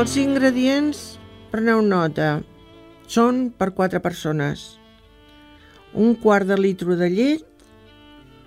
Els 0.00 0.14
ingredients, 0.22 1.02
preneu 1.52 1.82
nota, 1.84 2.30
són 3.04 3.50
per 3.52 3.68
quatre 3.76 4.00
persones. 4.00 4.64
Un 5.92 6.16
quart 6.22 6.48
de 6.48 6.56
litre 6.56 6.96
de 6.96 7.10
llet, 7.12 7.44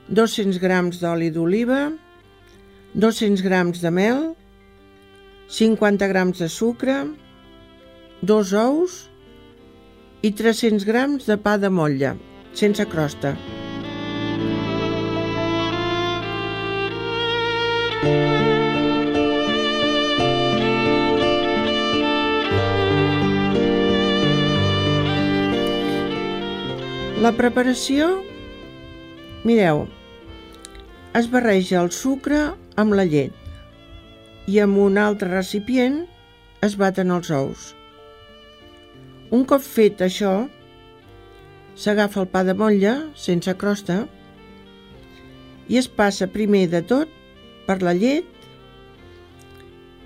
200 0.10 0.58
grams 0.66 0.98
d'oli 1.04 1.30
d'oliva, 1.30 1.84
200 2.98 3.46
grams 3.46 3.86
de 3.86 3.94
mel, 3.94 4.26
50 5.62 6.10
grams 6.10 6.42
de 6.42 6.50
sucre, 6.50 6.98
dos 8.34 8.58
ous 8.58 8.98
i 10.22 10.32
300 10.36 10.86
grams 10.88 11.30
de 11.30 11.38
pa 11.40 11.56
de 11.58 11.70
motlla, 11.72 12.16
sense 12.54 12.86
crosta. 12.92 13.36
La 27.20 27.34
preparació, 27.36 28.06
mireu, 29.44 29.86
es 31.20 31.28
barreja 31.32 31.82
el 31.82 31.92
sucre 31.96 32.46
amb 32.80 32.96
la 32.96 33.04
llet 33.04 33.36
i 34.48 34.62
amb 34.64 34.80
un 34.80 34.98
altre 34.98 35.28
recipient 35.34 36.00
es 36.66 36.80
baten 36.80 37.12
els 37.16 37.30
ous. 37.36 37.74
Un 39.30 39.44
cop 39.46 39.62
fet 39.62 40.00
això, 40.02 40.48
s'agafa 41.78 42.24
el 42.24 42.30
pa 42.34 42.42
de 42.48 42.56
motlla 42.58 42.94
sense 43.14 43.54
crosta 43.62 43.98
i 45.70 45.78
es 45.78 45.88
passa 46.00 46.28
primer 46.34 46.64
de 46.72 46.82
tot 46.92 47.12
per 47.68 47.76
la 47.86 47.94
llet 47.94 48.26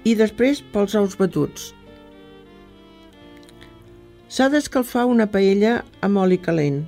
i 0.04 0.16
després 0.20 0.60
pels 0.74 0.98
ous 1.00 1.16
batuts. 1.22 1.70
S'ha 4.28 4.50
d'escalfar 4.52 5.06
una 5.08 5.30
paella 5.32 5.78
amb 6.04 6.20
oli 6.26 6.42
calent 6.50 6.82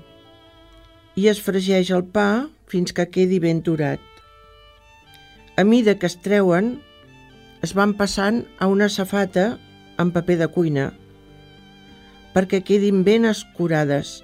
i 1.16 1.30
es 1.32 1.40
fregeix 1.40 1.94
el 1.96 2.04
pa 2.04 2.50
fins 2.68 2.92
que 2.92 3.08
quedi 3.08 3.40
ben 3.40 3.64
durat. 3.64 4.04
A 5.56 5.64
mida 5.64 5.96
que 5.96 6.12
es 6.12 6.20
treuen, 6.20 6.74
es 7.64 7.72
van 7.80 7.96
passant 7.96 8.44
a 8.60 8.68
una 8.68 8.92
safata 8.92 9.54
amb 9.96 10.12
paper 10.12 10.42
de 10.44 10.52
cuina 10.52 10.92
perquè 12.36 12.60
quedin 12.68 13.06
ben 13.08 13.26
escurades. 13.30 14.20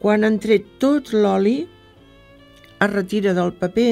Quan 0.00 0.24
han 0.24 0.38
tret 0.40 0.68
tot 0.80 1.10
l'oli, 1.12 1.66
es 2.80 2.90
retira 2.92 3.34
del 3.36 3.52
paper 3.58 3.90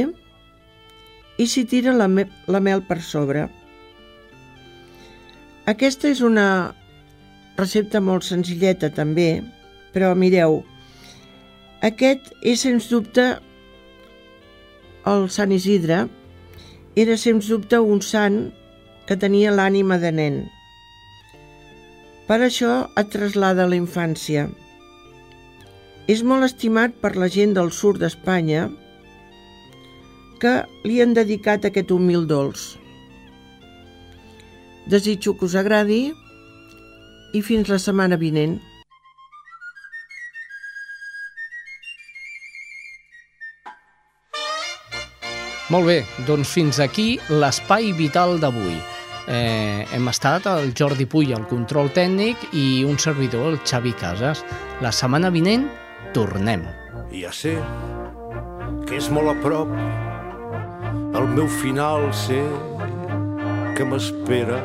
i 1.42 1.46
s'hi 1.50 1.64
tira 1.68 1.92
la, 1.92 2.06
me 2.08 2.24
la 2.46 2.62
mel 2.64 2.84
per 2.86 3.00
sobre. 3.04 3.48
Aquesta 5.68 6.08
és 6.08 6.22
una 6.24 6.48
recepta 7.58 8.00
molt 8.00 8.24
senzilleta 8.24 8.88
també, 8.94 9.42
però 9.92 10.14
mireu, 10.16 10.62
aquest 11.84 12.30
és 12.46 12.62
sens 12.64 12.88
dubte 12.90 13.26
el 15.08 15.26
Sant 15.34 15.52
Isidre 15.54 16.06
era 16.98 17.16
sens 17.20 17.50
dubte 17.50 17.78
un 17.82 18.00
sant 18.02 18.38
que 19.08 19.16
tenia 19.16 19.52
l'ànima 19.54 19.98
de 20.02 20.14
nen. 20.14 20.40
Per 22.28 22.36
això 22.44 22.72
et 23.00 23.08
traslada 23.08 23.64
a 23.64 23.70
la 23.72 23.76
infància. 23.80 24.42
És 26.12 26.20
molt 26.20 26.44
estimat 26.44 26.92
per 27.00 27.14
la 27.16 27.28
gent 27.32 27.54
del 27.56 27.70
sud 27.72 28.02
d'Espanya 28.02 28.66
que 30.42 30.52
li 30.84 31.00
han 31.00 31.14
dedicat 31.16 31.64
aquest 31.64 31.88
humil 31.94 32.26
dolç. 32.28 32.74
Desitjo 34.92 35.34
que 35.40 35.48
us 35.48 35.56
agradi 35.56 36.02
i 37.32 37.42
fins 37.48 37.72
la 37.72 37.80
setmana 37.80 38.20
vinent. 38.20 38.58
Molt 45.72 45.88
bé, 45.88 45.98
doncs 46.28 46.52
fins 46.52 46.76
aquí 46.80 47.10
l'espai 47.28 47.92
vital 47.96 48.36
d'avui. 48.40 48.97
Eh, 49.28 49.84
hem 49.92 50.08
estat 50.08 50.46
el 50.48 50.72
Jordi 50.72 51.04
Puy 51.04 51.34
al 51.36 51.44
control 51.50 51.90
tècnic 51.92 52.48
i 52.56 52.84
un 52.88 52.96
servidor, 52.98 53.52
el 53.52 53.60
Xavi 53.60 53.92
Casas. 54.00 54.44
La 54.80 54.92
setmana 54.92 55.28
vinent 55.28 55.68
tornem. 56.16 56.64
Ja 57.12 57.32
sé 57.32 57.58
que 58.88 58.96
és 58.96 59.08
molt 59.12 59.28
a 59.28 59.36
prop 59.42 59.68
el 61.18 61.26
meu 61.34 61.48
final 61.60 62.06
sé 62.14 62.38
que 63.76 63.84
m'espera 63.88 64.58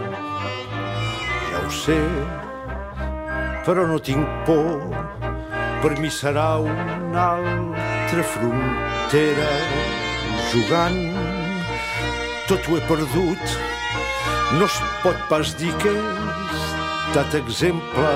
ja 1.49 1.61
ho 1.61 1.71
sé 1.77 1.97
però 3.67 3.85
no 3.89 3.99
tinc 4.09 4.27
por 4.47 4.83
per 5.83 5.93
mi 5.99 6.11
serà 6.11 6.47
una 6.63 7.25
altra 7.39 8.25
frontera 8.35 9.51
jugant 10.53 10.99
tot 12.47 12.67
ho 12.69 12.77
he 12.79 12.83
perdut 12.91 13.57
no 14.59 14.65
es 14.65 14.79
pot 15.03 15.17
pas 15.29 15.55
dir 15.57 15.71
que 15.81 15.91
he 15.93 16.03
estat 17.09 17.35
exemple 17.39 18.07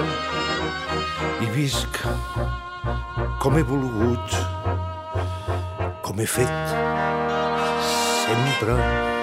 i 1.46 1.52
visc 1.58 2.02
com 3.44 3.58
he 3.58 3.66
volgut 3.74 4.40
com 6.08 6.24
he 6.24 6.30
fet 6.38 6.76
sempre 8.24 9.17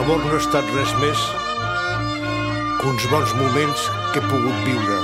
L'amor 0.00 0.22
no 0.24 0.32
ha 0.32 0.40
estat 0.40 0.68
res 0.72 0.92
més 0.96 1.22
que 2.80 2.86
uns 2.88 3.02
bons 3.10 3.32
moments 3.36 3.82
que 4.14 4.22
he 4.22 4.28
pogut 4.30 4.62
viure. 4.64 4.94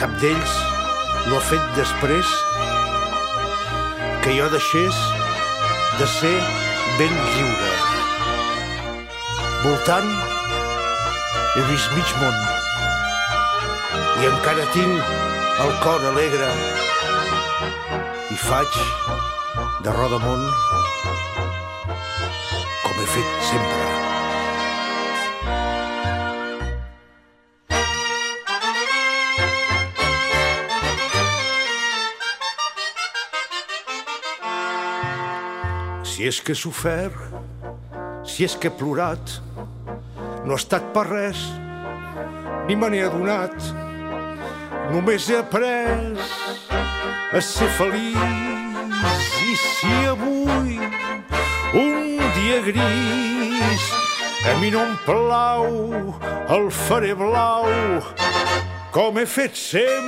Cap 0.00 0.16
d'ells 0.18 0.54
no 1.28 1.36
ha 1.36 1.44
fet 1.46 1.68
després 1.76 2.32
que 4.24 4.34
jo 4.40 4.48
deixés 4.56 4.98
de 6.00 6.10
ser 6.16 6.34
ben 6.98 7.14
lliure. 7.36 7.70
Voltant 9.68 10.10
he 10.10 11.64
vist 11.70 11.94
mig 11.94 12.18
món 12.24 12.36
i 14.24 14.30
encara 14.32 14.66
tinc 14.74 15.14
el 15.68 15.72
cor 15.86 16.10
alegre 16.10 16.50
i 18.34 18.42
faig 18.50 18.82
de 19.86 19.98
Rodamont 20.00 20.50
fet 23.16 23.28
sempre. 23.48 23.84
Si 36.04 36.24
és 36.24 36.40
que 36.40 36.52
he 36.52 36.58
sofert, 36.58 37.16
si 38.24 38.44
és 38.44 38.56
que 38.56 38.68
he 38.68 38.76
plorat, 38.80 39.38
no 40.44 40.54
ha 40.54 40.60
estat 40.60 40.92
per 40.94 41.06
res, 41.08 41.40
ni 42.68 42.76
me 42.76 42.90
n'he 42.92 43.04
adonat. 43.06 43.56
Només 44.92 45.28
he 45.30 45.40
après 45.40 46.16
a 47.32 47.40
ser 47.42 47.68
feliç 47.76 48.16
i 49.46 49.56
si 49.62 49.94
avui 50.08 50.78
un 51.74 52.15
dia 52.36 52.60
gris 52.60 53.82
a 54.50 54.54
mi 54.60 54.70
no 54.70 54.82
em 54.86 54.96
plau 55.08 55.64
el 56.56 56.66
faré 56.70 57.14
blau 57.16 57.66
com 58.92 59.18
he 59.18 59.26
fet 59.26 59.56
sempre 59.56 60.06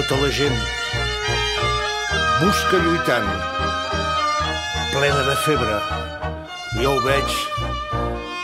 tota 0.00 0.16
la 0.22 0.30
gent 0.32 0.56
busca 2.40 2.78
lluitant, 2.80 3.26
plena 4.94 5.22
de 5.26 5.34
febre. 5.44 5.74
Jo 6.80 6.94
ho 6.94 7.00
veig 7.04 7.34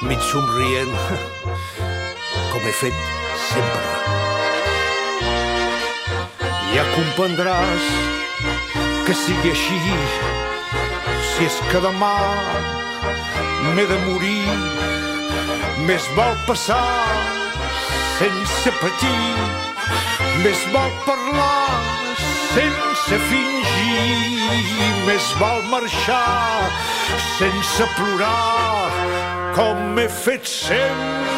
mig 0.05 0.21
somrient, 0.21 0.93
com 2.53 2.61
he 2.61 2.73
fet 2.81 2.99
sempre. 3.47 3.85
Ja 6.75 6.85
comprendràs 6.93 7.89
que 9.07 9.17
sigui 9.17 9.55
així, 9.55 9.81
si 11.31 11.49
és 11.49 11.61
que 11.71 11.81
demà 11.87 12.17
m'he 13.71 13.87
de 13.89 14.03
morir, 14.05 14.59
més 15.89 16.11
val 16.19 16.37
passar 16.51 16.83
sense 18.19 18.77
patir, 18.83 19.66
més 20.45 20.61
val 20.73 20.93
parlar 21.07 21.71
sense 22.57 23.17
fingir, 23.29 24.41
més 25.07 25.27
val 25.41 25.61
marxar 25.73 26.71
sense 27.39 27.85
plorar, 27.97 28.91
com 29.57 29.99
he 30.01 30.09
fet 30.09 30.45
sempre. 30.49 31.37